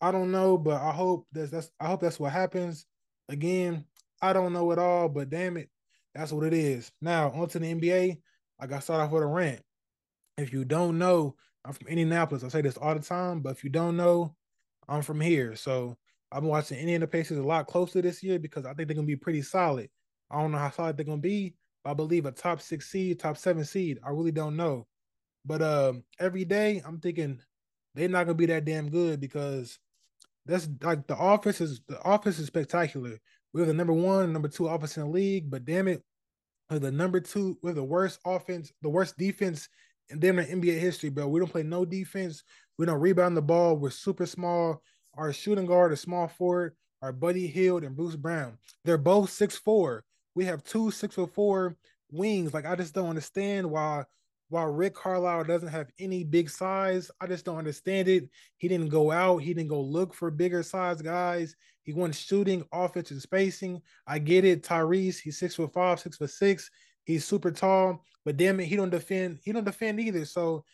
I 0.00 0.12
don't 0.12 0.30
know, 0.30 0.58
but 0.58 0.80
I 0.82 0.92
hope 0.92 1.26
that's 1.32 1.50
that's 1.50 1.70
I 1.80 1.86
hope 1.86 2.00
that's 2.00 2.20
what 2.20 2.32
happens. 2.32 2.84
Again, 3.30 3.86
I 4.20 4.34
don't 4.34 4.52
know 4.52 4.70
at 4.72 4.78
all, 4.78 5.08
but 5.08 5.30
damn 5.30 5.56
it, 5.56 5.70
that's 6.14 6.32
what 6.32 6.44
it 6.44 6.52
is. 6.52 6.92
Now 7.00 7.30
onto 7.30 7.58
the 7.58 7.66
NBA. 7.74 8.18
I 8.60 8.66
got 8.66 8.82
start 8.82 9.00
off 9.00 9.10
with 9.10 9.22
a 9.22 9.26
rant. 9.26 9.62
If 10.36 10.52
you 10.52 10.64
don't 10.66 10.98
know, 10.98 11.36
I'm 11.64 11.72
from 11.72 11.88
Indianapolis. 11.88 12.44
I 12.44 12.48
say 12.48 12.60
this 12.60 12.76
all 12.76 12.94
the 12.94 13.00
time, 13.00 13.40
but 13.40 13.50
if 13.52 13.64
you 13.64 13.70
don't 13.70 13.96
know, 13.96 14.34
I'm 14.86 15.00
from 15.00 15.20
here. 15.20 15.56
So 15.56 15.96
I've 16.30 16.42
been 16.42 16.50
watching 16.50 16.78
Indiana 16.78 17.06
Pacers 17.06 17.38
a 17.38 17.42
lot 17.42 17.66
closer 17.68 18.02
this 18.02 18.22
year 18.22 18.38
because 18.38 18.66
I 18.66 18.74
think 18.74 18.88
they're 18.88 18.96
gonna 18.96 19.06
be 19.06 19.16
pretty 19.16 19.42
solid. 19.42 19.88
I 20.30 20.40
don't 20.40 20.52
know 20.52 20.58
how 20.58 20.70
solid 20.70 20.98
they're 20.98 21.06
gonna 21.06 21.18
be, 21.18 21.54
I 21.86 21.94
believe 21.94 22.26
a 22.26 22.32
top 22.32 22.60
six 22.60 22.90
seed, 22.90 23.18
top 23.18 23.36
seven 23.36 23.64
seed. 23.64 23.98
I 24.04 24.10
really 24.10 24.32
don't 24.32 24.56
know. 24.56 24.86
But 25.44 25.62
um, 25.62 26.04
every 26.18 26.44
day 26.44 26.82
I'm 26.84 26.98
thinking 26.98 27.40
they're 27.94 28.08
not 28.08 28.24
gonna 28.24 28.34
be 28.34 28.46
that 28.46 28.64
damn 28.64 28.90
good 28.90 29.20
because 29.20 29.78
that's 30.44 30.68
like 30.82 31.06
the 31.06 31.16
offense 31.16 31.60
is 31.60 31.80
the 31.88 32.00
offense 32.00 32.38
is 32.38 32.46
spectacular. 32.46 33.18
We're 33.52 33.66
the 33.66 33.74
number 33.74 33.92
one, 33.92 34.32
number 34.32 34.48
two 34.48 34.68
offense 34.68 34.96
in 34.96 35.04
the 35.04 35.08
league, 35.08 35.50
but 35.50 35.64
damn 35.64 35.88
it, 35.88 36.02
we're 36.70 36.78
the 36.78 36.92
number 36.92 37.20
two, 37.20 37.58
we're 37.62 37.72
the 37.72 37.84
worst 37.84 38.20
offense, 38.26 38.72
the 38.82 38.88
worst 38.88 39.16
defense 39.16 39.68
in 40.10 40.20
damn 40.20 40.36
NBA 40.36 40.78
history, 40.78 41.10
bro. 41.10 41.28
We 41.28 41.40
don't 41.40 41.50
play 41.50 41.62
no 41.62 41.84
defense. 41.84 42.42
We 42.78 42.86
don't 42.86 43.00
rebound 43.00 43.36
the 43.36 43.42
ball. 43.42 43.76
We're 43.76 43.90
super 43.90 44.26
small. 44.26 44.82
Our 45.14 45.32
shooting 45.32 45.66
guard 45.66 45.92
is 45.92 46.00
small 46.00 46.28
forward. 46.28 46.74
Our 47.02 47.12
Buddy 47.12 47.46
Hield 47.46 47.84
and 47.84 47.96
Bruce 47.96 48.16
Brown. 48.16 48.58
They're 48.84 48.98
both 48.98 49.30
six 49.30 49.56
four. 49.56 50.04
We 50.36 50.44
have 50.44 50.62
two 50.62 50.92
six 50.92 51.16
foot 51.16 51.34
four 51.34 51.76
wings. 52.12 52.54
Like 52.54 52.66
I 52.66 52.76
just 52.76 52.94
don't 52.94 53.08
understand 53.08 53.68
why 53.68 54.04
while 54.48 54.66
Rick 54.66 54.94
Carlisle 54.94 55.44
doesn't 55.44 55.70
have 55.70 55.90
any 55.98 56.22
big 56.22 56.48
size, 56.48 57.10
I 57.20 57.26
just 57.26 57.44
don't 57.44 57.58
understand 57.58 58.06
it. 58.06 58.28
He 58.58 58.68
didn't 58.68 58.90
go 58.90 59.10
out, 59.10 59.38
he 59.38 59.54
didn't 59.54 59.70
go 59.70 59.80
look 59.80 60.14
for 60.14 60.30
bigger 60.30 60.62
size 60.62 61.02
guys. 61.02 61.56
He 61.82 61.92
went 61.92 62.14
shooting, 62.14 62.64
offensive 62.72 63.22
spacing. 63.22 63.80
I 64.06 64.18
get 64.18 64.44
it. 64.44 64.62
Tyrese, 64.62 65.18
he's 65.18 65.38
six 65.38 65.56
foot 65.56 65.72
five, 65.72 66.00
six 66.00 66.18
foot 66.18 66.30
six. 66.30 66.70
He's 67.04 67.24
super 67.24 67.50
tall, 67.50 68.04
but 68.24 68.36
damn 68.36 68.60
it, 68.60 68.66
he 68.66 68.76
don't 68.76 68.90
defend. 68.90 69.38
He 69.42 69.52
don't 69.52 69.64
defend 69.64 70.00
either. 70.00 70.24
So 70.26 70.64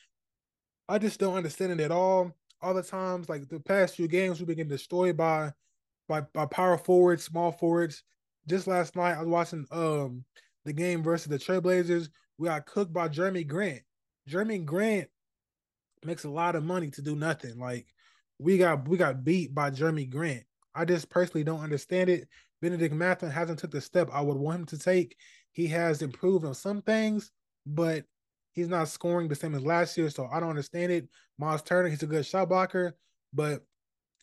I 0.89 0.99
just 0.99 1.21
don't 1.21 1.37
understand 1.37 1.73
it 1.73 1.81
at 1.81 1.93
all. 1.93 2.33
All 2.61 2.75
the 2.75 2.83
times, 2.83 3.29
like 3.29 3.49
the 3.49 3.61
past 3.61 3.97
few 3.97 4.09
games, 4.09 4.39
we've 4.39 4.47
been 4.47 4.57
getting 4.57 4.71
destroyed 4.71 5.17
by 5.17 5.53
by 6.09 6.23
by 6.33 6.47
power 6.47 6.77
forwards, 6.77 7.25
small 7.25 7.53
forwards. 7.53 8.03
Just 8.49 8.67
last 8.67 8.97
night, 8.97 9.17
I 9.17 9.21
was 9.21 9.29
watching 9.29 9.67
um 9.71 10.25
the 10.65 10.73
game 10.73 11.03
versus 11.03 11.29
the 11.29 11.39
Trailblazers 11.39 12.09
we 12.39 12.49
got 12.49 12.67
cooked 12.67 12.93
by 12.93 13.09
Jerami 13.09 13.47
Grant. 13.47 13.83
Jerami 14.29 14.65
Grant 14.65 15.09
makes 16.05 16.25
a 16.25 16.31
lot 16.31 16.57
of 16.57 16.65
money 16.65 16.91
to 16.91 17.03
do 17.03 17.15
nothing. 17.15 17.59
Like 17.59 17.87
we 18.39 18.59
got 18.59 18.89
we 18.89 18.97
got 18.97 19.25
beat 19.25 19.55
by 19.55 19.71
Jerami 19.71 20.11
Grant. 20.11 20.43
I 20.75 20.85
just 20.85 21.09
personally 21.09 21.45
don't 21.45 21.61
understand 21.61 22.11
it. 22.11 22.29
Bennedict 22.61 22.95
Mathurin 22.95 23.33
hasn't 23.33 23.59
took 23.59 23.71
the 23.71 23.81
step 23.81 24.09
I 24.13 24.21
would 24.21 24.37
want 24.37 24.61
him 24.61 24.67
to 24.67 24.79
take. 24.79 25.17
He 25.53 25.67
has 25.69 26.03
improved 26.03 26.45
on 26.45 26.55
some 26.55 26.83
things, 26.83 27.31
but 27.67 28.05
he's 28.53 28.69
not 28.69 28.89
scoring 28.89 29.29
the 29.29 29.35
same 29.35 29.55
as 29.55 29.63
last 29.63 29.97
year. 29.97 30.11
So 30.11 30.29
I 30.33 30.41
don't 30.41 30.51
understand 30.51 30.91
it. 30.91 31.09
Miles 31.39 31.63
Turner, 31.63 31.89
he's 31.89 32.03
a 32.03 32.07
good 32.07 32.25
shot 32.25 32.49
blocker, 32.49 32.97
but 33.33 33.63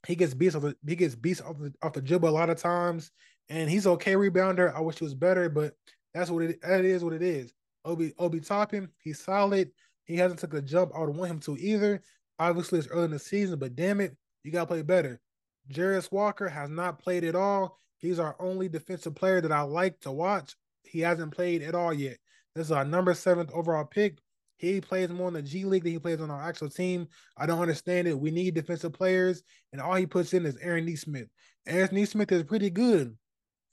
he 0.08 0.16
gets 0.16 0.34
beats 0.34 0.56
off 0.56 0.64
the 0.64 0.76
he 0.88 0.96
gets 0.96 1.16
beats 1.16 1.42
off 1.42 1.58
the 1.58 1.74
off 1.82 1.94
the 1.94 2.02
dribble 2.02 2.30
a 2.30 2.32
lot 2.32 2.50
of 2.50 2.58
times. 2.58 3.12
And 3.50 3.70
he's 3.70 3.88
okay 3.88 4.14
rebounder. 4.14 4.74
I 4.76 4.82
wish 4.82 5.00
he 5.00 5.04
was 5.04 5.16
better, 5.16 5.50
but 5.50 5.74
that's 6.14 6.30
what 6.30 6.44
it 6.44 6.62
that 6.62 6.86
is 6.86 7.04
what 7.04 7.14
it 7.14 7.24
is. 7.24 7.54
Obi 7.86 8.14
Obi 8.20 8.40
Toppin, 8.40 8.90
he's 9.02 9.20
solid. 9.20 9.72
He 10.06 10.16
hasn't 10.16 10.40
took 10.40 10.54
a 10.54 10.62
jump 10.62 10.92
I 10.96 11.00
would 11.00 11.16
want 11.16 11.32
him 11.32 11.40
to 11.42 11.58
either. 11.58 12.02
Obviously, 12.40 12.80
it's 12.80 12.88
early 12.88 13.06
in 13.06 13.12
the 13.12 13.20
season, 13.20 13.60
but 13.60 13.76
damn 13.76 14.02
it, 14.02 14.16
you 14.44 14.52
gotta 14.52 14.68
play 14.68 14.82
better. 14.82 15.20
Jarace 15.72 16.12
Walker 16.12 16.48
has 16.48 16.70
not 16.70 17.00
played 17.00 17.24
at 17.24 17.36
all. 17.36 17.80
He's 17.98 18.20
our 18.20 18.36
only 18.40 18.70
defensive 18.70 19.16
player 19.16 19.42
that 19.42 19.52
I 19.52 19.62
like 19.62 20.00
to 20.02 20.12
watch. 20.12 20.56
He 20.84 21.02
hasn't 21.02 21.34
played 21.34 21.62
at 21.62 21.76
all 21.76 21.94
yet. 21.94 22.18
This 22.56 22.68
is 22.68 22.72
our 22.72 22.86
number 22.86 23.14
seventh 23.14 23.52
overall 23.54 23.86
pick. 23.86 24.20
He 24.58 24.82
plays 24.82 25.10
more 25.10 25.30
in 25.30 25.34
the 25.36 25.42
G 25.42 25.64
League 25.64 25.84
than 25.84 25.94
he 25.94 26.00
plays 26.00 26.20
on 26.20 26.32
our 26.32 26.42
actual 26.42 26.70
team. 26.70 27.08
I 27.38 27.46
don't 27.46 27.62
understand 27.62 28.08
it. 28.08 28.20
We 28.20 28.32
need 28.32 28.56
defensive 28.56 28.94
players, 28.94 29.44
and 29.72 29.82
all 29.82 29.96
he 29.96 30.06
puts 30.06 30.34
in 30.34 30.46
is 30.46 30.58
Aaron 30.58 30.86
Nesmith. 30.86 31.30
Aaron 31.66 31.90
Nesmith 31.94 32.32
is 32.32 32.44
pretty 32.44 32.70
good. 32.70 33.16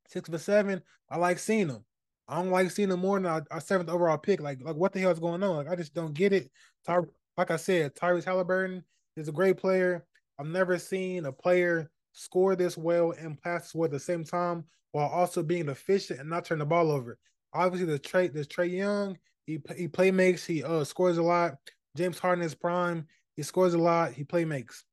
Six 0.08 0.28
for 0.28 0.38
seven. 0.38 0.82
I 1.11 1.18
like 1.18 1.38
seeing 1.38 1.68
him. 1.68 1.84
I 2.28 2.36
don't 2.36 2.50
like 2.50 2.70
seeing 2.70 2.90
him 2.90 3.00
more 3.00 3.20
than 3.20 3.46
a, 3.50 3.61
seventh 3.61 3.88
overall 3.88 4.18
pick. 4.18 4.40
Like, 4.40 4.59
like 4.62 4.76
what 4.76 4.92
the 4.92 5.00
hell 5.00 5.12
is 5.12 5.18
going 5.18 5.42
on? 5.42 5.57
Like, 5.57 5.68
I 5.68 5.76
just 5.76 5.94
don't 5.94 6.14
get 6.14 6.32
it. 6.32 6.50
Ty, 6.84 7.00
like 7.36 7.50
I 7.50 7.57
said, 7.57 7.94
Tyrese 7.94 8.24
Halliburton 8.24 8.82
is 9.16 9.28
a 9.28 9.32
great 9.32 9.57
player. 9.57 10.04
I've 10.38 10.46
never 10.46 10.78
seen 10.78 11.26
a 11.26 11.32
player 11.32 11.90
score 12.12 12.57
this 12.57 12.76
well 12.76 13.12
and 13.12 13.40
pass 13.40 13.74
well 13.74 13.84
at 13.84 13.90
the 13.90 14.00
same 14.00 14.24
time 14.24 14.64
while 14.92 15.09
also 15.09 15.42
being 15.42 15.68
efficient 15.68 16.20
and 16.20 16.28
not 16.28 16.44
turn 16.44 16.59
the 16.59 16.66
ball 16.66 16.90
over. 16.90 17.18
Obviously, 17.52 17.86
the 17.86 17.98
Trae, 17.98 18.32
there's 18.32 18.48
Trae 18.48 18.70
Young. 18.70 19.18
He 19.46 19.61
he 19.76 19.86
play 19.86 20.11
makes. 20.11 20.44
He 20.44 20.64
uh 20.64 20.84
scores 20.84 21.18
a 21.18 21.22
lot. 21.22 21.54
James 21.96 22.18
Harden 22.18 22.44
is 22.44 22.54
prime. 22.54 23.07
He 23.36 23.42
scores 23.42 23.74
a 23.74 23.78
lot. 23.78 24.12
He 24.12 24.24
play 24.24 24.44
makes. 24.44 24.84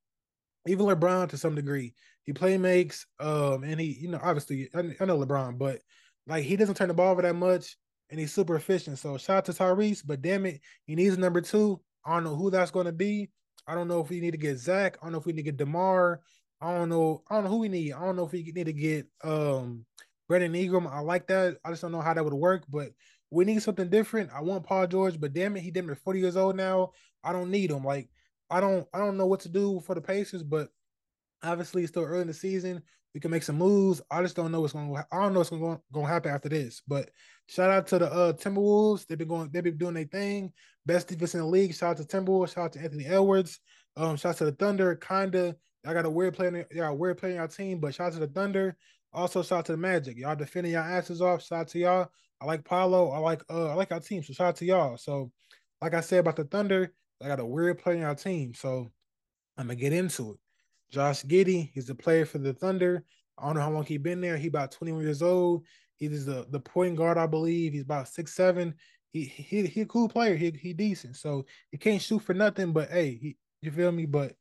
Even 0.67 0.85
LeBron 0.85 1.29
to 1.29 1.37
some 1.37 1.55
degree, 1.55 1.93
he 2.25 2.33
play 2.33 2.57
makes. 2.57 3.05
Um, 3.19 3.63
and 3.63 3.79
he 3.79 3.97
you 3.99 4.09
know 4.09 4.19
obviously 4.21 4.69
I, 4.75 4.81
know 4.81 5.17
LeBron, 5.19 5.57
but 5.57 5.79
like 6.27 6.43
he 6.43 6.55
doesn't 6.55 6.75
turn 6.75 6.87
the 6.87 6.93
ball 6.93 7.11
over 7.11 7.21
that 7.21 7.35
much, 7.35 7.77
and 8.09 8.19
he's 8.19 8.33
super 8.33 8.55
efficient. 8.55 8.99
So 8.99 9.17
shout 9.17 9.37
out 9.37 9.45
to 9.45 9.51
Tyrese, 9.53 10.03
but 10.05 10.21
damn 10.21 10.45
it, 10.45 10.61
he 10.85 10.95
needs 10.95 11.17
number 11.17 11.41
two. 11.41 11.81
I 12.05 12.13
don't 12.13 12.23
know 12.23 12.35
who 12.35 12.49
that's 12.49 12.71
going 12.71 12.85
to 12.85 12.91
be. 12.91 13.29
I 13.67 13.75
don't 13.75 13.87
know 13.87 14.01
if 14.01 14.09
we 14.09 14.19
need 14.19 14.31
to 14.31 14.37
get 14.37 14.57
Zach. 14.57 14.97
I 15.01 15.05
don't 15.05 15.13
know 15.13 15.19
if 15.19 15.25
we 15.25 15.33
need 15.33 15.43
to 15.43 15.51
get 15.51 15.57
Demar. 15.57 16.21
I 16.61 16.73
don't 16.73 16.89
know. 16.89 17.23
I 17.29 17.35
don't 17.35 17.45
know 17.45 17.49
who 17.49 17.59
we 17.59 17.69
need. 17.69 17.93
I 17.93 18.01
don't 18.01 18.15
know 18.15 18.25
if 18.25 18.31
we 18.31 18.43
need 18.43 18.65
to 18.65 18.73
get 18.73 19.07
um 19.23 19.85
Brandon 20.27 20.55
Ingram. 20.55 20.87
I 20.87 20.99
like 20.99 21.27
that. 21.27 21.57
I 21.63 21.69
just 21.69 21.81
don't 21.81 21.91
know 21.91 22.01
how 22.01 22.13
that 22.13 22.23
would 22.23 22.33
work, 22.33 22.63
but 22.69 22.91
we 23.29 23.45
need 23.45 23.61
something 23.63 23.89
different. 23.89 24.29
I 24.33 24.41
want 24.41 24.65
Paul 24.65 24.87
George, 24.87 25.19
but 25.19 25.33
damn 25.33 25.57
it, 25.57 25.61
he 25.61 25.71
damn 25.71 25.87
near 25.87 25.95
40 25.95 26.19
years 26.19 26.37
old 26.37 26.55
now. 26.55 26.91
I 27.23 27.33
don't 27.33 27.51
need 27.51 27.71
him. 27.71 27.83
Like 27.83 28.09
I 28.49 28.59
don't 28.61 28.87
I 28.93 28.99
don't 28.99 29.17
know 29.17 29.25
what 29.25 29.41
to 29.41 29.49
do 29.49 29.81
for 29.81 29.95
the 29.95 30.01
Pacers, 30.01 30.43
but 30.43 30.69
obviously 31.43 31.83
it's 31.83 31.91
still 31.91 32.03
early 32.03 32.21
in 32.21 32.27
the 32.27 32.33
season. 32.33 32.81
We 33.13 33.19
can 33.19 33.29
make 33.29 33.43
some 33.43 33.57
moves. 33.57 34.01
I 34.09 34.21
just 34.23 34.35
don't 34.35 34.51
know 34.51 34.61
what's 34.61 34.73
going. 34.73 34.91
to 34.93 35.05
I 35.11 35.21
don't 35.21 35.33
know 35.33 35.39
what's 35.39 35.51
going 35.51 35.79
to 35.93 36.05
happen 36.05 36.31
after 36.31 36.49
this. 36.49 36.81
But 36.87 37.11
shout 37.47 37.69
out 37.69 37.85
to 37.87 37.99
the 37.99 38.11
uh, 38.11 38.33
Timberwolves. 38.33 39.05
They've 39.05 39.17
been 39.17 39.27
going. 39.27 39.49
They've 39.51 39.63
been 39.63 39.77
doing 39.77 39.93
their 39.93 40.05
thing. 40.05 40.51
Best 40.85 41.09
defense 41.09 41.35
in 41.35 41.41
the 41.41 41.45
league. 41.45 41.75
Shout 41.75 41.99
out 41.99 42.07
to 42.07 42.17
Timberwolves. 42.17 42.55
Shout 42.55 42.65
out 42.65 42.73
to 42.73 42.79
Anthony 42.79 43.05
Edwards. 43.05 43.59
Um, 43.95 44.15
shout 44.17 44.31
out 44.31 44.37
to 44.37 44.45
the 44.45 44.51
Thunder. 44.53 44.95
Kinda. 44.95 45.55
I 45.85 45.93
got 45.93 46.05
a 46.05 46.09
weird 46.09 46.33
player. 46.33 46.65
Yeah, 46.71 46.89
weird 46.89 47.19
player 47.19 47.33
in 47.33 47.39
our 47.39 47.47
team. 47.47 47.79
But 47.79 47.93
shout 47.93 48.07
out 48.07 48.13
to 48.13 48.19
the 48.19 48.27
Thunder. 48.27 48.75
Also 49.13 49.43
shout 49.43 49.59
out 49.59 49.65
to 49.65 49.73
the 49.73 49.77
Magic. 49.77 50.17
Y'all 50.17 50.35
defending 50.35 50.73
y'all 50.73 50.81
asses 50.81 51.21
off. 51.21 51.43
Shout 51.43 51.59
out 51.59 51.67
to 51.69 51.79
y'all. 51.79 52.09
I 52.41 52.45
like 52.45 52.65
Paolo. 52.65 53.11
I 53.11 53.19
like 53.19 53.43
uh 53.49 53.69
I 53.69 53.73
like 53.75 53.91
our 53.91 53.99
team. 53.99 54.23
So 54.23 54.33
shout 54.33 54.47
out 54.47 54.55
to 54.57 54.65
y'all. 54.65 54.97
So 54.97 55.31
like 55.81 55.93
I 55.93 56.01
said 56.01 56.19
about 56.19 56.35
the 56.35 56.45
Thunder, 56.45 56.93
I 57.21 57.27
got 57.27 57.39
a 57.39 57.45
weird 57.45 57.77
player 57.77 57.97
in 57.97 58.03
our 58.03 58.15
team. 58.15 58.53
So 58.55 58.91
I'm 59.57 59.67
gonna 59.67 59.75
get 59.75 59.93
into 59.93 60.31
it. 60.31 60.37
Josh 60.93 61.23
Giddey, 61.23 61.71
he's 61.73 61.87
the 61.87 61.95
player 61.95 62.23
for 62.23 62.37
the 62.37 62.53
Thunder. 62.53 63.03
I 63.39 63.47
don't 63.47 63.55
know 63.55 63.61
how 63.61 63.71
long 63.71 63.83
he 63.83 63.97
been 63.97 64.21
there. 64.21 64.37
He 64.37 64.47
about 64.47 64.71
21 64.71 65.01
years 65.01 65.23
old. 65.23 65.65
He's 65.97 66.25
the 66.25 66.45
the 66.51 66.59
point 66.59 66.97
guard, 66.97 67.17
I 67.17 67.25
believe. 67.25 67.73
He's 67.73 67.81
about 67.81 68.07
six 68.07 68.35
seven. 68.35 68.75
He 69.11 69.25
he 69.25 69.65
he 69.65 69.81
a 69.81 69.85
cool 69.87 70.07
player. 70.07 70.35
He 70.35 70.51
he 70.51 70.71
decent. 70.71 71.15
So 71.15 71.45
he 71.71 71.79
can't 71.79 72.01
shoot 72.01 72.19
for 72.19 72.35
nothing. 72.35 72.73
But 72.73 72.91
hey, 72.91 73.17
he, 73.19 73.37
you 73.63 73.71
feel 73.71 73.91
me? 73.91 74.05
But 74.05 74.35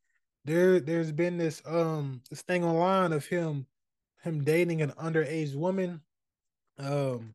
there 0.45 0.79
there's 0.79 1.11
been 1.11 1.39
this 1.39 1.63
um 1.65 2.21
this 2.29 2.43
thing 2.43 2.65
online 2.65 3.15
of 3.15 3.25
him 3.25 3.67
him 4.23 4.45
dating 4.45 4.83
an 4.83 4.91
underage 4.93 5.55
woman. 5.55 6.03
Um, 6.79 7.35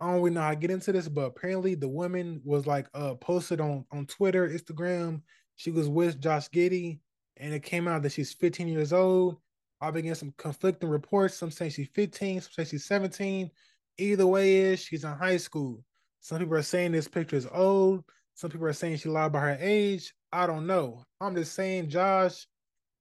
I 0.00 0.06
don't 0.06 0.16
really 0.16 0.30
know 0.30 0.40
how 0.40 0.50
to 0.50 0.56
get 0.56 0.72
into 0.72 0.90
this, 0.90 1.08
but 1.08 1.26
apparently 1.26 1.76
the 1.76 1.88
woman 1.88 2.40
was 2.44 2.66
like 2.66 2.88
uh 2.94 3.14
posted 3.14 3.60
on 3.60 3.84
on 3.92 4.06
Twitter, 4.06 4.48
Instagram. 4.48 5.22
She 5.54 5.70
was 5.70 5.88
with 5.88 6.20
Josh 6.20 6.48
Giddey 6.48 6.98
and 7.36 7.52
it 7.52 7.62
came 7.62 7.88
out 7.88 8.02
that 8.02 8.12
she's 8.12 8.32
15 8.32 8.68
years 8.68 8.92
old. 8.92 9.38
I've 9.80 9.94
been 9.94 10.04
getting 10.04 10.14
some 10.14 10.34
conflicting 10.38 10.88
reports. 10.88 11.34
Some 11.34 11.50
say 11.50 11.68
she's 11.68 11.88
15, 11.94 12.40
some 12.40 12.50
say 12.52 12.64
she's 12.64 12.84
17. 12.86 13.50
Either 13.98 14.26
way 14.26 14.56
is 14.56 14.80
she's 14.80 15.04
in 15.04 15.12
high 15.12 15.36
school. 15.36 15.84
Some 16.20 16.38
people 16.38 16.54
are 16.54 16.62
saying 16.62 16.92
this 16.92 17.08
picture 17.08 17.36
is 17.36 17.48
old. 17.52 18.04
Some 18.34 18.50
people 18.50 18.66
are 18.66 18.72
saying 18.72 18.96
she 18.96 19.08
lied 19.08 19.26
about 19.26 19.42
her 19.42 19.58
age. 19.60 20.14
I 20.32 20.46
don't 20.46 20.66
know. 20.66 21.04
I'm 21.20 21.34
just 21.34 21.52
saying, 21.54 21.90
Josh. 21.90 22.46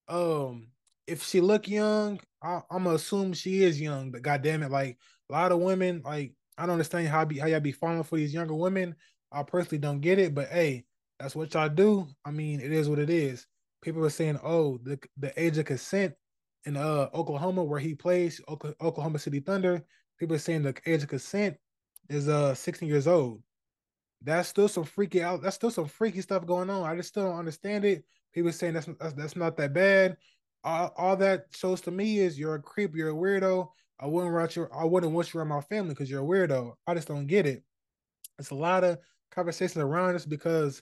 Um, 0.08 0.68
if 1.08 1.24
she 1.24 1.42
look 1.42 1.68
young, 1.68 2.20
I, 2.42 2.62
am 2.72 2.84
gonna 2.84 2.96
assume 2.96 3.34
she 3.34 3.64
is 3.64 3.80
young. 3.80 4.12
But 4.12 4.22
goddamn 4.22 4.64
it, 4.64 4.72
like 4.72 4.98
a 5.30 5.34
lot 5.34 5.52
of 5.52 5.60
women, 5.60 6.02
like 6.04 6.34
I 6.58 6.64
don't 6.66 6.74
understand 6.74 7.08
how 7.08 7.26
be 7.26 7.40
how 7.40 7.48
y'all 7.48 7.60
be 7.60 7.72
falling 7.72 8.04
for 8.04 8.18
these 8.18 8.34
younger 8.34 8.54
women. 8.54 8.96
I 9.32 9.44
personally 9.44 9.80
don't 9.80 10.02
get 10.02 10.20
it, 10.20 10.36
but 10.36 10.50
hey, 10.50 10.86
that's 11.20 11.36
what 11.36 11.54
y'all 11.54 11.70
do. 11.70 12.08
I 12.26 12.32
mean, 12.32 12.60
it 12.60 12.72
is 12.72 12.90
what 12.90 13.00
it 13.00 13.10
is 13.10 13.48
people 13.84 14.02
were 14.02 14.10
saying, 14.10 14.40
oh, 14.44 14.80
the 14.84 15.00
the 15.18 15.32
age 15.42 15.58
of 15.58 15.66
consent 15.66 16.14
in 16.66 16.78
uh 16.78 17.10
Oklahoma 17.14 17.64
where 17.64 17.80
he 17.80 17.94
plays 17.94 18.42
Oklahoma 18.48 19.20
City 19.20 19.40
Thunder. 19.40 19.84
People 20.18 20.36
are 20.36 20.40
saying 20.40 20.64
the 20.64 20.76
age 20.86 21.04
of 21.04 21.10
consent 21.10 21.58
is 22.10 22.28
uh 22.30 22.56
16 22.56 22.88
years 22.88 23.08
old. 23.08 23.44
That's 24.22 24.48
still 24.48 24.70
some 24.70 24.86
freaky 24.86 25.22
out. 25.22 25.42
That's 25.42 25.56
still 25.56 25.72
some 25.72 25.88
freaky 25.88 26.22
stuff 26.22 26.46
going 26.46 26.70
on. 26.70 26.90
I 26.90 26.96
just 26.96 27.10
still 27.10 27.26
don't 27.26 27.40
understand 27.40 27.84
it. 27.84 28.06
People 28.34 28.52
saying 28.52 28.74
that's 28.74 28.90
that's, 29.16 29.36
not 29.36 29.58
that 29.58 29.74
bad. 29.74 30.18
All, 30.64 30.94
all 30.98 31.18
that 31.18 31.48
shows 31.54 31.82
to 31.82 31.92
me 31.92 32.20
is 32.20 32.40
you're 32.40 32.56
a 32.56 32.62
creep. 32.62 32.96
You're 32.96 33.10
a 33.10 33.14
weirdo. 33.14 33.68
I 34.00 34.08
wouldn't 34.08 34.34
want 34.34 34.56
you. 34.56 34.68
I 34.76 34.86
wouldn't 34.86 35.12
want 35.12 35.34
you 35.34 35.40
around 35.40 35.50
my 35.50 35.62
family 35.62 35.90
because 35.90 36.10
you're 36.10 36.24
a 36.24 36.26
weirdo. 36.26 36.74
I 36.88 36.96
just 36.96 37.10
don't 37.10 37.28
get 37.28 37.46
it. 37.46 37.64
It's 38.40 38.52
a 38.52 38.56
lot 38.56 38.84
of 38.84 38.98
conversations 39.32 39.84
around 39.84 40.14
this 40.14 40.26
because 40.26 40.82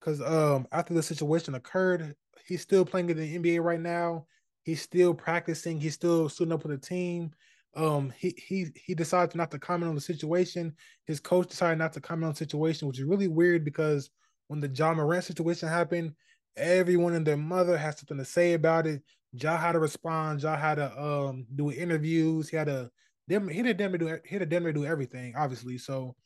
because 0.00 0.20
um 0.20 0.66
after 0.72 0.94
the 0.94 1.02
situation 1.02 1.54
occurred, 1.54 2.14
he's 2.48 2.62
still 2.62 2.84
playing 2.84 3.10
in 3.10 3.16
the 3.18 3.38
NBA 3.38 3.62
right 3.62 3.80
now. 3.80 4.26
He's 4.62 4.82
still 4.82 5.14
practicing. 5.14 5.80
He's 5.80 5.94
still 5.94 6.28
suiting 6.28 6.52
up 6.52 6.64
with 6.64 6.80
the 6.80 6.86
team. 6.86 7.32
Um, 7.76 8.12
he 8.16 8.34
he 8.36 8.66
he 8.74 8.94
decided 8.94 9.36
not 9.36 9.50
to 9.52 9.58
comment 9.58 9.88
on 9.88 9.94
the 9.94 10.00
situation. 10.00 10.74
His 11.06 11.20
coach 11.20 11.48
decided 11.48 11.78
not 11.78 11.92
to 11.92 12.00
comment 12.00 12.24
on 12.24 12.32
the 12.32 12.38
situation, 12.38 12.88
which 12.88 12.98
is 12.98 13.04
really 13.04 13.28
weird 13.28 13.64
because 13.64 14.10
when 14.48 14.60
the 14.60 14.68
Ja 14.68 14.94
Morant 14.94 15.24
situation 15.24 15.68
happened, 15.68 16.14
everyone 16.56 17.14
and 17.14 17.26
their 17.26 17.36
mother 17.36 17.76
had 17.76 17.98
something 17.98 18.18
to 18.18 18.24
say 18.24 18.54
about 18.54 18.86
it. 18.86 19.02
Ja 19.32 19.56
had 19.56 19.72
to 19.72 19.78
respond. 19.78 20.42
Ja 20.42 20.56
had 20.56 20.76
to 20.76 21.00
um 21.00 21.46
do 21.54 21.70
interviews. 21.70 22.48
He 22.48 22.56
had 22.56 22.66
to 22.66 22.90
them 23.28 23.46
he 23.48 23.62
did 23.62 23.78
them 23.78 23.92
do 23.92 24.18
he 24.24 24.38
did 24.38 24.50
them 24.50 24.72
do 24.72 24.86
everything, 24.86 25.34
obviously. 25.36 25.78
So 25.78 26.16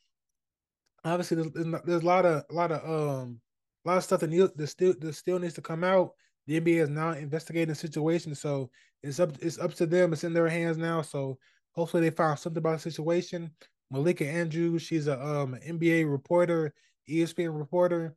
obviously 1.03 1.49
there's, 1.53 1.81
there's 1.85 2.03
a 2.03 2.05
lot 2.05 2.25
of 2.25 2.43
a 2.49 2.53
lot 2.53 2.71
of 2.71 3.21
um 3.21 3.41
a 3.85 3.89
lot 3.89 3.97
of 3.97 4.03
stuff 4.03 4.21
that, 4.21 4.29
need, 4.29 4.49
that 4.55 4.67
still 4.67 4.93
that 4.99 5.13
still 5.13 5.39
needs 5.39 5.53
to 5.55 5.61
come 5.61 5.83
out. 5.83 6.11
The 6.47 6.59
NBA 6.59 6.83
is 6.83 6.89
now 6.89 7.11
investigating 7.11 7.69
the 7.69 7.75
situation, 7.75 8.35
so 8.35 8.69
it's 9.01 9.19
up 9.19 9.31
it's 9.41 9.59
up 9.59 9.73
to 9.75 9.85
them. 9.85 10.13
It's 10.13 10.23
in 10.23 10.33
their 10.33 10.49
hands 10.49 10.77
now. 10.77 11.01
So 11.01 11.37
hopefully 11.73 12.03
they 12.03 12.15
find 12.15 12.37
something 12.37 12.59
about 12.59 12.79
the 12.81 12.91
situation. 12.91 13.51
Malika 13.91 14.27
Andrews, 14.27 14.81
she's 14.81 15.07
a 15.07 15.21
um 15.21 15.55
NBA 15.65 16.09
reporter, 16.09 16.73
ESPN 17.09 17.57
reporter. 17.57 18.15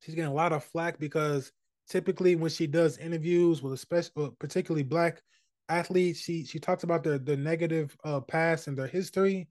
She's 0.00 0.14
getting 0.14 0.30
a 0.30 0.34
lot 0.34 0.52
of 0.52 0.64
flack 0.64 0.98
because 0.98 1.52
typically 1.88 2.36
when 2.36 2.50
she 2.50 2.66
does 2.66 2.98
interviews 2.98 3.62
with 3.62 3.72
especially 3.72 4.30
particularly 4.38 4.84
black 4.84 5.22
athletes, 5.68 6.20
she 6.20 6.44
she 6.44 6.58
talks 6.58 6.84
about 6.84 7.02
their 7.02 7.18
their 7.18 7.36
negative 7.36 7.96
uh 8.04 8.20
past 8.20 8.68
and 8.68 8.76
their 8.76 8.86
history. 8.86 9.48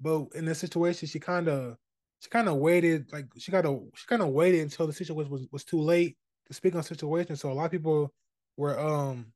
But 0.00 0.26
in 0.34 0.44
this 0.44 0.58
situation, 0.58 1.08
she 1.08 1.18
kind 1.18 1.48
of 1.48 1.76
she 2.20 2.30
kind 2.30 2.48
of 2.48 2.56
waited, 2.56 3.12
like 3.12 3.26
she 3.38 3.52
got 3.52 3.66
of 3.66 3.82
she 3.94 4.06
kind 4.06 4.22
of 4.22 4.28
waited 4.28 4.60
until 4.62 4.86
the 4.86 4.92
situation 4.92 5.30
was, 5.30 5.46
was 5.50 5.64
too 5.64 5.80
late 5.80 6.16
to 6.46 6.54
speak 6.54 6.74
on 6.74 6.82
situation. 6.82 7.36
So 7.36 7.50
a 7.50 7.54
lot 7.54 7.66
of 7.66 7.70
people 7.70 8.12
were 8.56 8.78
um 8.78 9.26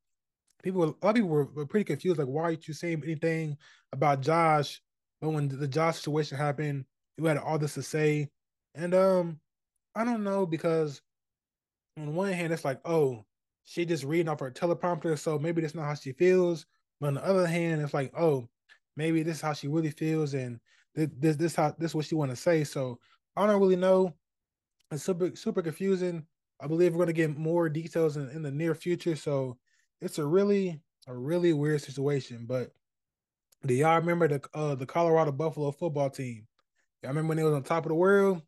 people 0.63 0.85
a 0.85 0.87
lot 0.87 1.11
of 1.11 1.15
people 1.15 1.29
were, 1.29 1.45
were 1.45 1.67
pretty 1.67 1.85
confused, 1.85 2.19
like 2.19 2.29
why 2.29 2.45
aren't 2.45 2.69
you 2.69 2.75
saying 2.75 3.03
anything 3.05 3.57
about 3.93 4.23
Josh? 4.23 4.81
But 5.21 5.31
when 5.31 5.49
the 5.49 5.69
Josh 5.69 5.97
situation 5.97 6.39
happened, 6.39 6.85
you 7.19 7.25
had 7.25 7.37
all 7.37 7.59
this 7.59 7.75
to 7.75 7.83
say, 7.83 8.31
and 8.75 8.95
um 8.95 9.41
I 9.95 10.05
don't 10.05 10.25
know 10.25 10.47
because 10.47 11.03
on 11.99 12.15
one 12.15 12.33
hand 12.33 12.53
it's 12.53 12.65
like 12.65 12.81
oh 12.85 13.25
she 13.65 13.85
just 13.85 14.05
reading 14.05 14.29
off 14.29 14.41
her 14.41 14.51
teleprompter, 14.51 15.19
so 15.19 15.39
maybe 15.39 15.61
that's 15.61 15.75
not 15.75 15.85
how 15.85 15.95
she 15.95 16.13
feels. 16.13 16.67
But 17.01 17.09
on 17.09 17.15
the 17.15 17.27
other 17.27 17.47
hand, 17.47 17.83
it's 17.83 17.95
like 17.95 18.13
oh 18.19 18.49
maybe 18.97 19.23
this 19.23 19.37
is 19.37 19.43
how 19.43 19.53
she 19.53 19.69
really 19.69 19.91
feels, 19.91 20.35
and 20.35 20.59
this 20.95 21.37
this 21.37 21.57
how 21.57 21.75
this 21.79 21.95
what 21.95 22.05
she 22.05 22.15
want 22.15 22.31
to 22.31 22.37
say. 22.37 22.65
So 22.65 22.99
I 23.37 23.47
don't 23.47 23.61
really 23.61 23.77
know. 23.77 24.15
It's 24.91 25.03
super 25.03 25.35
super 25.35 25.63
confusing. 25.63 26.27
I 26.61 26.67
believe 26.67 26.95
we're 26.95 27.05
gonna 27.05 27.13
get 27.13 27.37
more 27.37 27.69
details 27.69 28.17
in, 28.17 28.29
in 28.31 28.43
the 28.43 28.51
near 28.51 28.75
future. 28.75 29.17
So 29.17 29.57
it's 30.01 30.19
a 30.19 30.27
really 30.27 30.81
a 31.07 31.17
really 31.17 31.53
weird 31.53 31.83
situation. 31.83 32.45
But 32.47 32.71
do 33.67 33.75
y'all 33.75 33.97
remember 34.01 34.29
the 34.29 34.43
uh 34.55 34.75
the 34.75 34.87
Colorado 34.87 35.33
Buffalo 35.33 35.71
football 35.71 36.11
team? 36.11 36.47
Y'all 37.03 37.11
remember 37.11 37.29
when 37.29 37.37
they 37.39 37.45
was 37.45 37.55
on 37.55 37.63
top 37.63 37.85
of 37.85 37.91
the 37.91 37.95
world? 37.95 38.43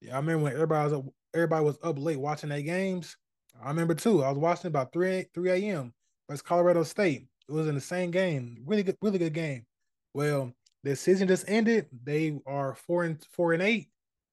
Yeah, 0.00 0.14
I 0.14 0.16
remember 0.16 0.44
when 0.44 0.52
everybody 0.52 0.84
was 0.84 0.92
up, 0.92 1.04
everybody 1.34 1.64
was 1.64 1.78
up 1.82 1.98
late 1.98 2.20
watching 2.20 2.50
their 2.50 2.62
games. 2.62 3.16
I 3.62 3.68
remember 3.68 3.94
too. 3.94 4.22
I 4.22 4.28
was 4.30 4.38
watching 4.38 4.68
about 4.68 4.92
3 4.92 5.26
3 5.34 5.50
a.m. 5.50 5.92
It's 6.28 6.42
Colorado 6.42 6.82
State. 6.82 7.26
It 7.48 7.52
was 7.52 7.66
in 7.66 7.74
the 7.74 7.80
same 7.80 8.10
game. 8.10 8.58
Really 8.66 8.82
good, 8.82 8.96
really 9.00 9.18
good 9.18 9.32
game. 9.32 9.64
Well, 10.12 10.52
the 10.84 10.96
season 10.96 11.28
just 11.28 11.44
ended. 11.48 11.86
They 12.04 12.38
are 12.46 12.74
four 12.74 13.04
and 13.04 13.22
four 13.32 13.52
and 13.52 13.62
eight. 13.62 13.88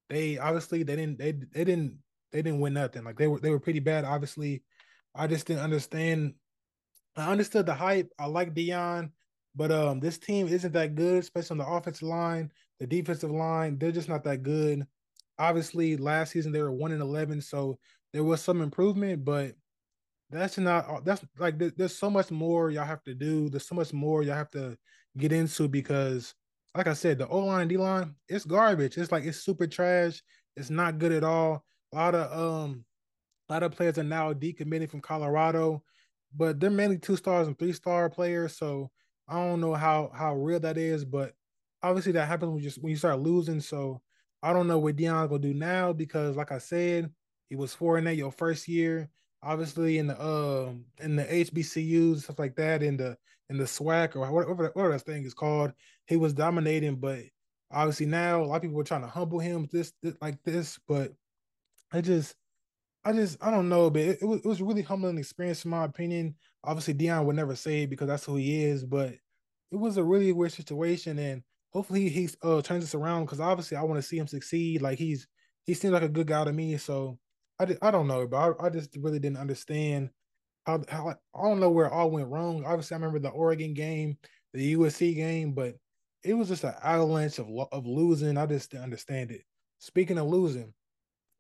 They 0.10 0.38
obviously 0.38 0.84
they 0.84 0.96
didn't 0.96 1.18
they 1.18 1.32
they 1.32 1.64
didn't 1.64 1.98
they 2.32 2.42
didn't 2.42 2.60
win 2.60 2.74
nothing. 2.74 3.04
Like 3.04 3.18
they 3.18 3.28
were 3.28 3.40
they 3.40 3.50
were 3.50 3.60
pretty 3.60 3.80
bad. 3.80 4.06
Obviously, 4.06 4.64
I 5.16 5.28
just 5.28 5.48
didn't 5.48 5.64
understand. 5.64 6.36
I 7.16 7.32
understood 7.32 7.66
the 7.66 7.74
hype. 7.74 8.12
I 8.20 8.26
like 8.28 8.54
Deion, 8.54 9.12
but 9.56 9.72
um, 9.72 10.00
this 10.00 10.18
team 10.18 10.48
isn't 10.48 10.74
that 10.74 10.96
good, 10.96 11.24
especially 11.24 11.56
on 11.56 11.66
the 11.66 11.68
offensive 11.68 12.08
line, 12.08 12.52
the 12.80 12.88
defensive 12.88 13.32
line. 13.32 13.78
They're 13.78 13.92
just 13.92 14.10
not 14.10 14.24
that 14.26 14.44
good. 14.44 14.86
Obviously, 15.40 15.98
last 15.98 16.32
season 16.34 16.52
they 16.52 16.62
were 16.62 16.72
one 16.72 16.92
and 16.92 17.02
eleven, 17.02 17.42
so 17.42 17.80
there 18.14 18.24
was 18.24 18.42
some 18.42 18.62
improvement, 18.62 19.26
but 19.26 19.54
that's 20.30 20.58
not 20.58 21.06
that's 21.06 21.24
like 21.38 21.58
there's 21.58 21.98
so 21.98 22.10
much 22.10 22.32
more 22.32 22.70
y'all 22.70 22.86
have 22.86 23.04
to 23.04 23.14
do. 23.14 23.50
There's 23.50 23.68
so 23.68 23.76
much 23.76 23.94
more 23.94 24.24
y'all 24.24 24.36
have 24.36 24.52
to 24.52 24.78
get 25.18 25.32
into 25.32 25.68
because, 25.68 26.34
like 26.76 26.88
I 26.88 26.94
said, 26.94 27.18
the 27.20 27.28
O 27.28 27.40
line, 27.40 27.62
and 27.62 27.70
D 27.70 27.78
line, 27.78 28.16
it's 28.28 28.46
garbage. 28.46 28.98
It's 28.98 29.12
like 29.12 29.26
it's 29.26 29.40
super 29.40 29.68
trash. 29.68 30.22
It's 30.56 30.70
not 30.70 31.00
good 31.00 31.12
at 31.12 31.24
all. 31.24 31.64
A 31.94 31.96
lot 31.96 32.16
of 32.16 32.32
um, 32.66 32.86
a 33.50 33.54
lot 33.54 33.64
of 33.64 33.72
players 33.74 33.98
are 33.98 34.04
now 34.04 34.34
decommitting 34.34 34.90
from 34.90 35.02
Colorado, 35.02 35.84
but 36.36 36.60
they're 36.60 36.70
mainly 36.70 36.98
two 36.98 37.16
stars 37.16 37.48
and 37.48 37.58
three 37.58 37.74
star 37.74 38.10
players. 38.10 38.58
So 38.58 38.92
I 39.28 39.36
don't 39.36 39.62
know 39.62 39.74
how 39.74 40.12
how 40.14 40.36
real 40.36 40.60
that 40.62 40.78
is, 40.78 41.06
but 41.06 41.34
obviously 41.84 42.12
that 42.14 42.28
happens 42.28 42.50
when 42.52 42.60
you 42.60 42.64
just 42.70 42.82
when 42.82 42.92
you 42.92 42.98
start 42.98 43.20
losing. 43.20 43.62
So 43.62 44.02
I 44.44 44.54
don't 44.54 44.68
know 44.68 44.80
what 44.80 44.96
Deion's 44.96 45.30
gonna 45.30 45.40
do 45.40 45.54
now 45.54 45.94
because, 45.94 46.36
like 46.36 46.52
I 46.52 46.58
said, 46.60 47.12
he 47.50 47.56
was 47.56 47.74
four 47.74 47.98
and 47.98 48.08
eight 48.08 48.18
your 48.18 48.32
first 48.32 48.68
year. 48.68 49.10
obviously 49.44 49.98
in 50.00 50.08
the 50.08 50.22
um 50.24 50.86
in 51.00 51.16
the 51.16 51.24
HBCUs 51.26 52.24
stuff 52.24 52.40
like 52.40 52.56
that 52.56 52.82
in 52.84 52.98
the 52.98 53.18
in 53.50 53.58
the 53.58 53.66
SWAC 53.66 54.16
or 54.16 54.32
whatever 54.32 54.72
whatever 54.74 54.92
that 54.92 55.02
thing 55.02 55.24
is 55.26 55.34
called. 55.34 55.72
He 56.08 56.18
was 56.18 56.34
dominating, 56.34 56.96
but 56.98 57.20
obviously 57.72 58.06
now 58.06 58.42
a 58.42 58.46
lot 58.46 58.58
of 58.58 58.62
people 58.62 58.78
were 58.78 58.84
trying 58.84 59.02
to 59.02 59.08
humble 59.08 59.40
him 59.40 59.68
this, 59.72 59.94
this 60.02 60.16
like 60.22 60.42
this, 60.44 60.80
but 60.88 61.12
I 61.92 62.02
just 62.02 62.36
I 63.04 63.14
just 63.14 63.38
I 63.44 63.52
don't 63.52 63.70
know, 63.70 63.90
but 63.90 64.02
it, 64.02 64.20
it, 64.22 64.26
was 64.26 64.40
it 64.40 64.46
was 64.46 64.62
really 64.62 64.82
humbling 64.82 65.18
experience 65.18 65.64
in 65.64 65.72
my 65.72 65.86
opinion. 65.86 66.36
Obviously, 66.64 66.96
Deion 66.96 67.26
would 67.26 67.36
never 67.36 67.56
say 67.56 67.84
it 67.84 67.90
because 67.90 68.08
that's 68.08 68.26
who 68.26 68.36
he 68.36 68.66
is, 68.66 68.84
but 68.84 69.14
it 69.72 69.78
was 69.78 69.98
a 69.98 70.04
really 70.04 70.32
weird 70.32 70.54
situation, 70.54 71.20
and 71.20 71.44
hopefully 71.72 72.10
he, 72.10 72.30
uh, 72.42 72.62
turns 72.62 72.84
this 72.84 72.96
around 72.96 73.26
because 73.26 73.40
obviously 73.40 73.78
I 73.78 73.84
want 73.84 74.02
to 74.02 74.08
see 74.08 74.18
him 74.18 74.28
succeed. 74.28 74.82
Like 74.82 74.98
he's 74.98 75.28
he 75.66 75.76
seems 75.76 75.94
like 75.94 76.04
a 76.04 76.10
good 76.10 76.28
guy 76.28 76.44
to 76.44 76.52
me, 76.54 76.78
so 76.78 77.20
I 77.60 77.76
I 77.82 77.92
don't 77.92 78.08
know, 78.08 78.28
but 78.28 78.38
I, 78.38 78.66
I 78.66 78.70
just 78.70 78.98
really 78.98 79.20
didn't 79.20 79.38
understand 79.38 80.10
how 80.66 80.84
how 80.90 81.10
I 81.10 81.44
don't 81.44 81.60
know 81.60 81.70
where 81.70 81.88
it 81.88 81.94
all 81.94 82.12
went 82.12 82.30
wrong. 82.30 82.64
Obviously, 82.66 82.96
I 82.96 82.98
remember 82.98 83.20
the 83.20 83.30
Oregon 83.30 83.74
game, 83.74 84.18
the 84.54 84.76
USC 84.76 85.16
game, 85.16 85.54
but 85.54 85.76
it 86.24 86.34
was 86.34 86.48
just 86.48 86.64
an 86.64 86.74
avalanche 86.84 87.40
of 87.40 87.48
of 87.72 87.86
losing. 87.86 88.38
I 88.38 88.46
just 88.46 88.72
didn't 88.72 88.84
understand 88.84 89.32
it. 89.32 89.44
Speaking 89.80 90.18
of 90.18 90.28
losing, 90.28 90.74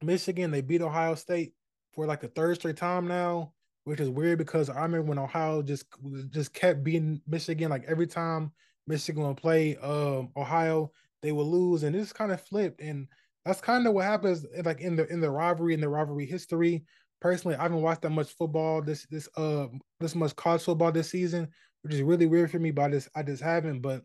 Michigan, 0.01 0.51
they 0.51 0.61
beat 0.61 0.81
Ohio 0.81 1.15
State 1.15 1.53
for 1.93 2.05
like 2.05 2.21
the 2.21 2.27
third 2.27 2.55
straight 2.55 2.77
time 2.77 3.07
now, 3.07 3.53
which 3.85 3.99
is 3.99 4.09
weird 4.09 4.37
because 4.37 4.69
I 4.69 4.81
remember 4.83 5.09
when 5.09 5.19
Ohio 5.19 5.61
just 5.61 5.85
just 6.29 6.53
kept 6.53 6.83
beating 6.83 7.21
Michigan 7.27 7.69
like 7.69 7.85
every 7.87 8.07
time 8.07 8.51
Michigan 8.87 9.23
would 9.23 9.37
play 9.37 9.77
um, 9.77 10.29
Ohio, 10.37 10.91
they 11.21 11.31
would 11.31 11.47
lose, 11.47 11.83
and 11.83 11.95
this 11.95 12.13
kind 12.13 12.31
of 12.31 12.41
flipped, 12.41 12.81
and 12.81 13.07
that's 13.45 13.61
kind 13.61 13.87
of 13.87 13.93
what 13.93 14.05
happens 14.05 14.45
like 14.63 14.81
in 14.81 14.95
the 14.95 15.07
in 15.07 15.21
the 15.21 15.29
rivalry 15.31 15.73
in 15.73 15.81
the 15.81 15.89
rivalry 15.89 16.25
history. 16.25 16.83
Personally, 17.25 17.57
I 17.57 17.63
haven't 17.63 17.81
watched 17.81 18.03
that 18.03 18.11
much 18.11 18.29
football 18.33 18.83
this 18.83 19.07
this 19.09 19.27
uh 19.35 19.65
this 19.99 20.13
much 20.13 20.35
college 20.35 20.61
football 20.61 20.91
this 20.91 21.09
season, 21.09 21.47
which 21.81 21.95
is 21.95 22.03
really 22.03 22.27
weird 22.27 22.51
for 22.51 22.59
me. 22.59 22.69
But 22.69 22.83
I 22.83 22.89
just 22.91 23.09
I 23.15 23.23
just 23.23 23.41
haven't. 23.41 23.81
But 23.81 24.03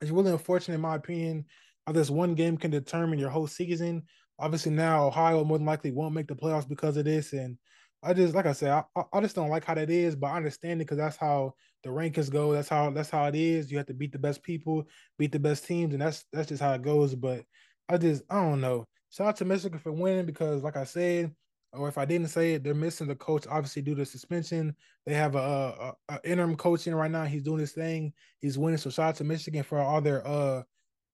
it's 0.00 0.10
really 0.10 0.32
unfortunate, 0.32 0.74
in 0.74 0.80
my 0.80 0.96
opinion, 0.96 1.44
how 1.86 1.92
this 1.92 2.10
one 2.10 2.34
game 2.34 2.56
can 2.56 2.72
determine 2.72 3.20
your 3.20 3.30
whole 3.30 3.46
season 3.46 4.02
obviously 4.40 4.72
now 4.72 5.06
Ohio 5.06 5.44
more 5.44 5.58
than 5.58 5.66
likely 5.66 5.92
won't 5.92 6.14
make 6.14 6.26
the 6.26 6.34
playoffs 6.34 6.68
because 6.68 6.96
of 6.96 7.04
this. 7.04 7.32
And 7.32 7.58
I 8.02 8.14
just 8.14 8.34
like 8.34 8.46
I 8.46 8.52
said, 8.52 8.70
I, 8.96 9.02
I 9.12 9.20
just 9.20 9.36
don't 9.36 9.50
like 9.50 9.64
how 9.64 9.74
that 9.74 9.90
is, 9.90 10.16
but 10.16 10.28
I 10.28 10.36
understand 10.38 10.80
it 10.80 10.84
because 10.86 10.96
that's 10.98 11.16
how 11.16 11.54
the 11.84 11.90
rankings 11.90 12.30
go. 12.30 12.52
That's 12.52 12.68
how 12.68 12.90
that's 12.90 13.10
how 13.10 13.26
it 13.26 13.34
is. 13.34 13.70
You 13.70 13.76
have 13.76 13.86
to 13.86 13.94
beat 13.94 14.12
the 14.12 14.18
best 14.18 14.42
people, 14.42 14.84
beat 15.18 15.32
the 15.32 15.38
best 15.38 15.66
teams, 15.66 15.92
and 15.92 16.02
that's 16.02 16.24
that's 16.32 16.48
just 16.48 16.62
how 16.62 16.72
it 16.72 16.82
goes. 16.82 17.14
But 17.14 17.44
I 17.88 17.98
just 17.98 18.22
I 18.30 18.36
don't 18.36 18.62
know. 18.62 18.86
Shout 19.10 19.28
out 19.28 19.36
to 19.36 19.44
Michigan 19.44 19.78
for 19.78 19.92
winning 19.92 20.26
because, 20.26 20.62
like 20.62 20.76
I 20.76 20.84
said, 20.84 21.34
or 21.72 21.88
if 21.88 21.98
I 21.98 22.04
didn't 22.04 22.28
say 22.28 22.54
it, 22.54 22.64
they're 22.64 22.74
missing 22.74 23.06
the 23.06 23.14
coach 23.14 23.46
obviously 23.48 23.82
due 23.82 23.94
to 23.94 24.04
suspension. 24.04 24.74
They 25.06 25.14
have 25.14 25.36
a, 25.36 25.94
a, 26.08 26.14
a 26.14 26.20
interim 26.24 26.56
coaching 26.56 26.94
right 26.94 27.10
now. 27.10 27.24
He's 27.24 27.44
doing 27.44 27.60
his 27.60 27.72
thing. 27.72 28.12
He's 28.40 28.58
winning. 28.58 28.78
So 28.78 28.90
shout 28.90 29.10
out 29.10 29.16
to 29.16 29.24
Michigan 29.24 29.62
for 29.62 29.78
all 29.78 30.00
their 30.00 30.26
uh 30.26 30.62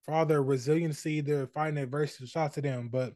for 0.05 0.15
all 0.15 0.25
their 0.25 0.43
resiliency, 0.43 1.21
their 1.21 1.47
fighting 1.49 1.79
adversity. 1.79 2.27
Shout 2.27 2.47
out 2.47 2.53
to 2.55 2.63
them. 2.63 2.89
But 2.89 3.13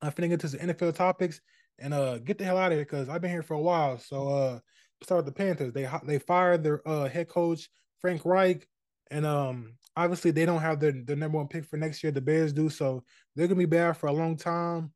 I'm 0.00 0.12
finna 0.12 0.30
get 0.30 0.40
to 0.40 0.48
the 0.48 0.58
NFL 0.58 0.94
topics 0.94 1.40
and 1.78 1.92
uh 1.92 2.18
get 2.18 2.38
the 2.38 2.44
hell 2.44 2.58
out 2.58 2.72
of 2.72 2.78
here 2.78 2.84
because 2.84 3.08
I've 3.08 3.20
been 3.20 3.30
here 3.30 3.42
for 3.42 3.54
a 3.54 3.60
while. 3.60 3.98
So 3.98 4.28
uh 4.28 4.58
start 5.02 5.24
with 5.24 5.34
the 5.34 5.38
Panthers. 5.38 5.72
They 5.74 5.88
they 6.04 6.18
fired 6.18 6.62
their 6.62 6.86
uh 6.88 7.08
head 7.08 7.28
coach 7.28 7.68
Frank 8.00 8.24
Reich, 8.24 8.66
and 9.10 9.26
um 9.26 9.74
obviously 9.94 10.30
they 10.30 10.46
don't 10.46 10.62
have 10.62 10.80
their, 10.80 10.92
their 10.92 11.16
number 11.16 11.36
one 11.36 11.48
pick 11.48 11.66
for 11.66 11.76
next 11.76 12.02
year. 12.02 12.12
The 12.12 12.22
Bears 12.22 12.54
do, 12.54 12.70
so 12.70 13.04
they're 13.36 13.46
gonna 13.46 13.58
be 13.58 13.66
bad 13.66 13.98
for 13.98 14.06
a 14.06 14.12
long 14.12 14.36
time. 14.36 14.90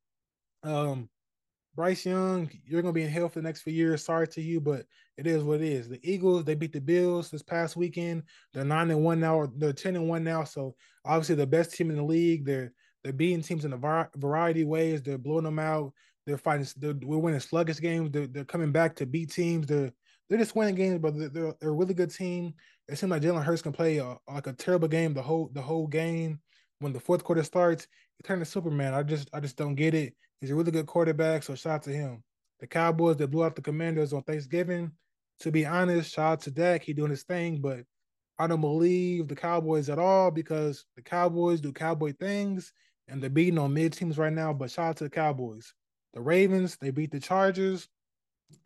Um 0.62 1.10
Bryce 1.76 2.06
Young, 2.06 2.50
you're 2.64 2.80
gonna 2.80 2.94
be 2.94 3.02
in 3.02 3.10
hell 3.10 3.28
for 3.28 3.40
the 3.40 3.44
next 3.44 3.60
few 3.60 3.72
years. 3.72 4.02
Sorry 4.02 4.26
to 4.28 4.40
you, 4.40 4.60
but 4.62 4.86
it 5.18 5.26
is 5.26 5.42
what 5.42 5.60
it 5.60 5.68
is. 5.68 5.88
The 5.90 6.00
Eagles, 6.02 6.44
they 6.44 6.54
beat 6.54 6.72
the 6.72 6.80
Bills 6.80 7.30
this 7.30 7.42
past 7.42 7.76
weekend. 7.76 8.22
They're 8.54 8.64
nine 8.64 8.90
and 8.90 9.04
one 9.04 9.20
now. 9.20 9.46
They're 9.56 9.74
ten 9.74 9.94
and 9.94 10.08
one 10.08 10.24
now. 10.24 10.44
So 10.44 10.74
obviously 11.04 11.34
the 11.34 11.46
best 11.46 11.74
team 11.74 11.90
in 11.90 11.96
the 11.96 12.02
league. 12.02 12.46
They're 12.46 12.72
they're 13.04 13.12
beating 13.12 13.42
teams 13.42 13.66
in 13.66 13.74
a 13.74 14.08
variety 14.16 14.62
of 14.62 14.68
ways. 14.68 15.02
They're 15.02 15.18
blowing 15.18 15.44
them 15.44 15.58
out. 15.58 15.92
They're 16.26 16.38
fighting. 16.38 16.66
They're, 16.78 16.94
we're 17.02 17.18
winning 17.18 17.40
sluggish 17.40 17.78
games. 17.80 18.10
They're, 18.10 18.26
they're 18.26 18.44
coming 18.44 18.72
back 18.72 18.96
to 18.96 19.06
beat 19.06 19.30
teams. 19.30 19.66
They're 19.66 19.92
they're 20.28 20.38
just 20.38 20.56
winning 20.56 20.74
games, 20.74 20.98
but 21.00 21.16
they're, 21.16 21.28
they're, 21.28 21.54
they're 21.60 21.70
a 21.70 21.72
really 21.72 21.94
good 21.94 22.12
team. 22.12 22.54
It 22.88 22.98
seems 22.98 23.10
like 23.10 23.22
Jalen 23.22 23.44
Hurts 23.44 23.62
can 23.62 23.72
play 23.72 23.98
a, 23.98 24.16
like 24.26 24.46
a 24.46 24.54
terrible 24.54 24.88
game 24.88 25.12
the 25.12 25.22
whole 25.22 25.50
the 25.52 25.62
whole 25.62 25.86
game. 25.86 26.40
When 26.78 26.92
the 26.92 27.00
fourth 27.00 27.22
quarter 27.22 27.42
starts, 27.42 27.86
he 28.16 28.22
turned 28.22 28.40
to 28.40 28.50
Superman. 28.50 28.94
I 28.94 29.02
just 29.02 29.28
I 29.34 29.40
just 29.40 29.56
don't 29.56 29.74
get 29.74 29.94
it. 29.94 30.14
He's 30.40 30.50
a 30.50 30.54
really 30.54 30.70
good 30.70 30.86
quarterback, 30.86 31.42
so 31.42 31.54
shout 31.54 31.74
out 31.74 31.82
to 31.84 31.90
him. 31.90 32.22
The 32.60 32.66
Cowboys 32.66 33.16
that 33.16 33.30
blew 33.30 33.44
out 33.44 33.56
the 33.56 33.62
Commanders 33.62 34.12
on 34.12 34.22
Thanksgiving. 34.22 34.92
To 35.40 35.50
be 35.50 35.66
honest, 35.66 36.14
shout 36.14 36.32
out 36.32 36.40
to 36.42 36.50
Dak. 36.50 36.82
He 36.82 36.92
doing 36.92 37.10
his 37.10 37.24
thing, 37.24 37.60
but 37.60 37.80
I 38.38 38.46
don't 38.46 38.60
believe 38.60 39.28
the 39.28 39.36
Cowboys 39.36 39.88
at 39.88 39.98
all 39.98 40.30
because 40.30 40.84
the 40.94 41.02
Cowboys 41.02 41.60
do 41.60 41.72
cowboy 41.72 42.12
things 42.18 42.72
and 43.08 43.22
they're 43.22 43.30
beating 43.30 43.58
on 43.58 43.74
mid 43.74 43.92
teams 43.92 44.18
right 44.18 44.32
now. 44.32 44.52
But 44.52 44.70
shout 44.70 44.90
out 44.90 44.96
to 44.98 45.04
the 45.04 45.10
Cowboys. 45.10 45.72
The 46.14 46.20
Ravens, 46.20 46.76
they 46.80 46.90
beat 46.90 47.10
the 47.10 47.20
Chargers. 47.20 47.88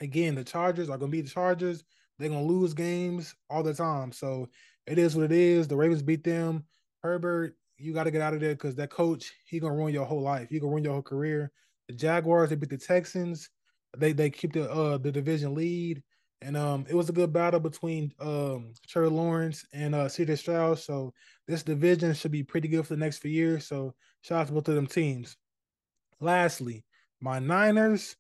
Again, 0.01 0.35
the 0.35 0.45
Chargers 0.45 0.91
are 0.91 0.99
gonna 0.99 1.11
beat 1.11 1.23
the 1.23 1.31
Chargers. 1.31 1.85
They're 2.19 2.29
gonna 2.29 2.45
lose 2.45 2.75
games 2.75 3.35
all 3.49 3.63
the 3.63 3.75
time. 3.75 4.13
So 4.13 4.49
it 4.87 4.99
is 4.99 5.17
what 5.17 5.25
it 5.25 5.33
is. 5.33 5.69
The 5.69 5.77
Ravens 5.77 6.03
beat 6.03 6.25
them. 6.25 6.65
Herbert, 7.03 7.57
you 7.81 7.95
got 7.95 8.05
to 8.05 8.11
get 8.11 8.21
out 8.21 8.35
of 8.35 8.41
there 8.41 8.55
because 8.55 8.75
that 8.77 8.91
coach, 8.91 9.33
he 9.47 9.59
gonna 9.59 9.75
ruin 9.75 9.95
your 9.95 10.05
whole 10.05 10.21
life. 10.21 10.49
He 10.51 10.61
gonna 10.61 10.71
ruin 10.71 10.85
your 10.85 10.93
whole 10.93 11.03
career. 11.03 11.51
The 11.89 11.95
Jaguars, 11.95 12.51
they 12.51 12.57
beat 12.57 12.71
the 12.71 12.79
Texans. 12.79 13.49
They 13.97 14.13
they 14.13 14.31
keep 14.31 14.53
the 14.53 14.71
uh 14.71 14.99
the 14.99 15.11
division 15.11 15.55
lead. 15.55 16.03
And 16.43 16.57
um 16.57 16.87
it 16.89 16.95
was 16.95 17.09
a 17.09 17.13
good 17.13 17.33
battle 17.33 17.61
between 17.61 18.13
um 18.21 18.73
Trevor 18.87 19.11
Lawrence 19.11 19.65
and 19.73 19.95
uh 19.95 20.07
CJ 20.07 20.39
Stroud. 20.39 20.79
So 20.79 21.13
this 21.49 21.63
division 21.63 22.15
should 22.15 22.33
be 22.33 22.43
pretty 22.43 22.69
good 22.69 22.87
for 22.87 22.95
the 22.95 23.01
next 23.01 23.19
few 23.19 23.31
years. 23.31 23.67
So 23.67 23.95
shout 24.23 24.43
out 24.43 24.47
to 24.49 24.53
both 24.53 24.69
of 24.69 24.75
them 24.75 24.87
teams. 24.87 25.37
Lastly, 26.21 26.85
my 27.21 27.39
Niners, 27.39 28.15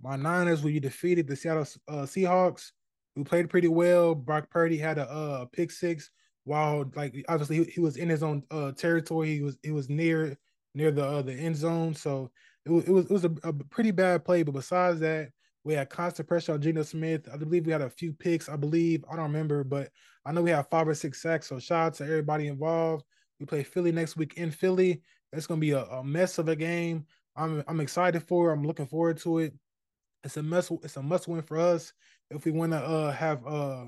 my 0.00 0.16
Niners, 0.16 0.64
you 0.64 0.80
defeated 0.80 1.26
the 1.28 1.36
Seattle 1.36 1.66
uh, 1.86 2.06
Seahawks, 2.06 2.72
who 3.14 3.24
played 3.24 3.50
pretty 3.50 3.68
well. 3.68 4.14
Brock 4.14 4.48
Purdy 4.50 4.78
had 4.78 4.98
a 4.98 5.08
uh, 5.08 5.44
pick 5.52 5.70
six 5.70 6.10
while 6.44 6.90
like 6.94 7.24
obviously 7.28 7.58
he, 7.58 7.64
he 7.64 7.80
was 7.80 7.96
in 7.96 8.08
his 8.08 8.22
own 8.22 8.42
uh, 8.50 8.72
territory. 8.72 9.34
He 9.34 9.42
was 9.42 9.58
he 9.62 9.70
was 9.70 9.88
near 9.88 10.36
near 10.74 10.90
the 10.90 11.04
uh, 11.04 11.22
the 11.22 11.32
end 11.32 11.56
zone, 11.56 11.94
so 11.94 12.30
it 12.64 12.70
was 12.70 12.84
it 12.84 12.90
was, 12.90 13.04
it 13.06 13.10
was 13.10 13.24
a, 13.24 13.32
a, 13.44 13.52
pretty 13.52 13.90
bad 13.90 14.24
play. 14.24 14.42
But 14.42 14.52
besides 14.54 15.00
that, 15.00 15.30
we 15.64 15.74
had 15.74 15.90
constant 15.90 16.28
pressure 16.28 16.52
on 16.52 16.62
Geno 16.62 16.82
Smith. 16.82 17.28
I 17.32 17.36
believe 17.36 17.66
we 17.66 17.72
had 17.72 17.82
a 17.82 17.90
few 17.90 18.12
picks. 18.12 18.48
I 18.48 18.56
believe 18.56 19.04
I 19.10 19.16
don't 19.16 19.26
remember, 19.26 19.64
but 19.64 19.90
I 20.24 20.32
know 20.32 20.42
we 20.42 20.50
have 20.50 20.68
five 20.68 20.88
or 20.88 20.94
six 20.94 21.22
sacks. 21.22 21.48
So 21.48 21.58
shout 21.58 21.86
out 21.86 21.94
to 21.94 22.04
everybody 22.04 22.48
involved. 22.48 23.04
We 23.38 23.46
play 23.46 23.62
Philly 23.62 23.92
next 23.92 24.16
week 24.16 24.34
in 24.36 24.50
Philly. 24.50 25.02
It's 25.32 25.46
gonna 25.46 25.60
be 25.60 25.72
a, 25.72 25.84
a 25.84 26.04
mess 26.04 26.38
of 26.38 26.48
a 26.48 26.56
game. 26.56 27.06
I'm 27.36 27.62
I'm 27.68 27.80
excited 27.80 28.22
for. 28.22 28.50
It. 28.50 28.54
I'm 28.54 28.66
looking 28.66 28.86
forward 28.86 29.18
to 29.18 29.38
it. 29.38 29.54
It's 30.24 30.36
a 30.36 30.42
must. 30.42 30.70
It's 30.82 30.96
a 30.96 31.02
must 31.02 31.28
win 31.28 31.42
for 31.42 31.58
us 31.58 31.92
if 32.30 32.44
we 32.44 32.52
want 32.52 32.72
to 32.72 32.78
uh, 32.78 33.12
have 33.12 33.46
uh 33.46 33.84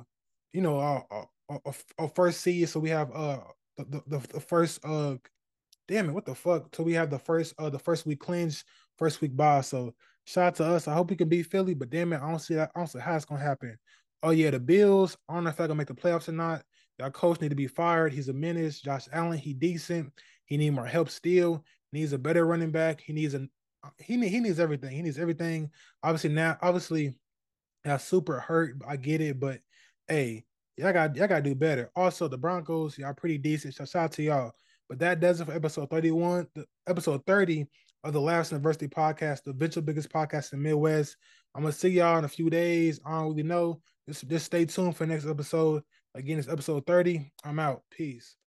you 0.52 0.60
know 0.60 0.78
our, 0.78 1.04
our, 1.10 1.28
our, 1.48 2.08
first 2.14 2.40
seed. 2.40 2.68
So 2.68 2.80
we 2.80 2.90
have 2.90 3.10
uh 3.12 3.40
the, 3.76 4.02
the, 4.06 4.18
the 4.32 4.40
first 4.40 4.84
uh 4.84 5.16
damn 5.88 6.08
it 6.08 6.12
what 6.12 6.24
the 6.24 6.34
fuck. 6.34 6.74
So 6.74 6.82
we 6.82 6.94
have 6.94 7.10
the 7.10 7.18
first 7.18 7.54
uh 7.58 7.70
the 7.70 7.78
first 7.78 8.06
week 8.06 8.20
clinch, 8.20 8.64
first 8.98 9.20
week 9.20 9.36
bye. 9.36 9.60
So 9.60 9.94
shout 10.24 10.46
out 10.46 10.54
to 10.56 10.64
us. 10.64 10.88
I 10.88 10.94
hope 10.94 11.10
we 11.10 11.16
can 11.16 11.28
beat 11.28 11.46
Philly, 11.46 11.74
but 11.74 11.90
damn 11.90 12.12
it, 12.12 12.20
I 12.22 12.30
don't 12.30 12.38
see 12.38 12.54
that. 12.54 12.70
I 12.74 12.80
don't 12.80 12.88
see 12.88 12.98
how 12.98 13.16
it's 13.16 13.24
gonna 13.24 13.40
happen. 13.42 13.78
Oh 14.22 14.30
yeah, 14.30 14.50
the 14.50 14.60
Bills. 14.60 15.16
I 15.28 15.34
don't 15.34 15.44
know 15.44 15.50
if 15.50 15.56
they're 15.56 15.66
gonna 15.66 15.78
make 15.78 15.88
the 15.88 15.94
playoffs 15.94 16.28
or 16.28 16.32
not. 16.32 16.62
That 16.98 17.12
coach 17.12 17.40
need 17.40 17.50
to 17.50 17.56
be 17.56 17.66
fired. 17.66 18.12
He's 18.12 18.28
a 18.28 18.32
menace. 18.32 18.80
Josh 18.80 19.08
Allen, 19.12 19.38
he 19.38 19.52
decent. 19.52 20.12
He 20.46 20.56
need 20.56 20.70
more 20.70 20.86
help 20.86 21.10
still. 21.10 21.64
Needs 21.92 22.12
a 22.12 22.18
better 22.18 22.46
running 22.46 22.70
back. 22.70 23.00
He 23.00 23.12
needs 23.12 23.34
a 23.34 23.48
he 23.98 24.16
need, 24.16 24.30
he 24.30 24.40
needs 24.40 24.60
everything. 24.60 24.90
He 24.90 25.02
needs 25.02 25.18
everything. 25.18 25.70
Obviously 26.02 26.30
now, 26.30 26.56
obviously, 26.62 27.14
got 27.84 28.00
super 28.00 28.40
hurt. 28.40 28.76
I 28.86 28.96
get 28.96 29.20
it, 29.20 29.38
but 29.38 29.60
hey, 30.08 30.44
y'all 30.76 30.92
got 30.92 31.14
y'all 31.16 31.28
got 31.28 31.36
to 31.36 31.42
do 31.42 31.54
better. 31.54 31.90
Also, 31.96 32.28
the 32.28 32.38
Broncos, 32.38 32.98
y'all 32.98 33.14
pretty 33.14 33.38
decent. 33.38 33.74
So 33.74 33.84
shout 33.84 34.04
out 34.04 34.12
to 34.12 34.22
y'all. 34.22 34.52
But 34.88 34.98
that 34.98 35.20
does 35.20 35.40
it 35.40 35.46
for 35.46 35.52
episode 35.52 35.90
thirty 35.90 36.10
one. 36.10 36.46
Episode 36.86 37.24
thirty 37.26 37.66
of 38.02 38.12
the 38.12 38.20
Laughs 38.20 38.52
and 38.52 38.58
Adversity 38.58 38.88
podcast, 38.88 39.44
the 39.44 39.50
eventual 39.50 39.82
biggest 39.82 40.10
podcast 40.10 40.52
in 40.52 40.62
the 40.62 40.68
Midwest. 40.68 41.16
I'm 41.54 41.62
gonna 41.62 41.72
see 41.72 41.88
y'all 41.88 42.18
in 42.18 42.24
a 42.24 42.28
few 42.28 42.50
days. 42.50 43.00
I 43.06 43.12
don't 43.12 43.30
really 43.30 43.42
know. 43.42 43.80
Just 44.08 44.28
just 44.28 44.46
stay 44.46 44.66
tuned 44.66 44.96
for 44.96 45.06
next 45.06 45.26
episode. 45.26 45.82
Again, 46.14 46.38
it's 46.38 46.48
episode 46.48 46.86
30. 46.86 47.32
I'm 47.44 47.58
out. 47.58 47.82
Peace. 47.90 48.36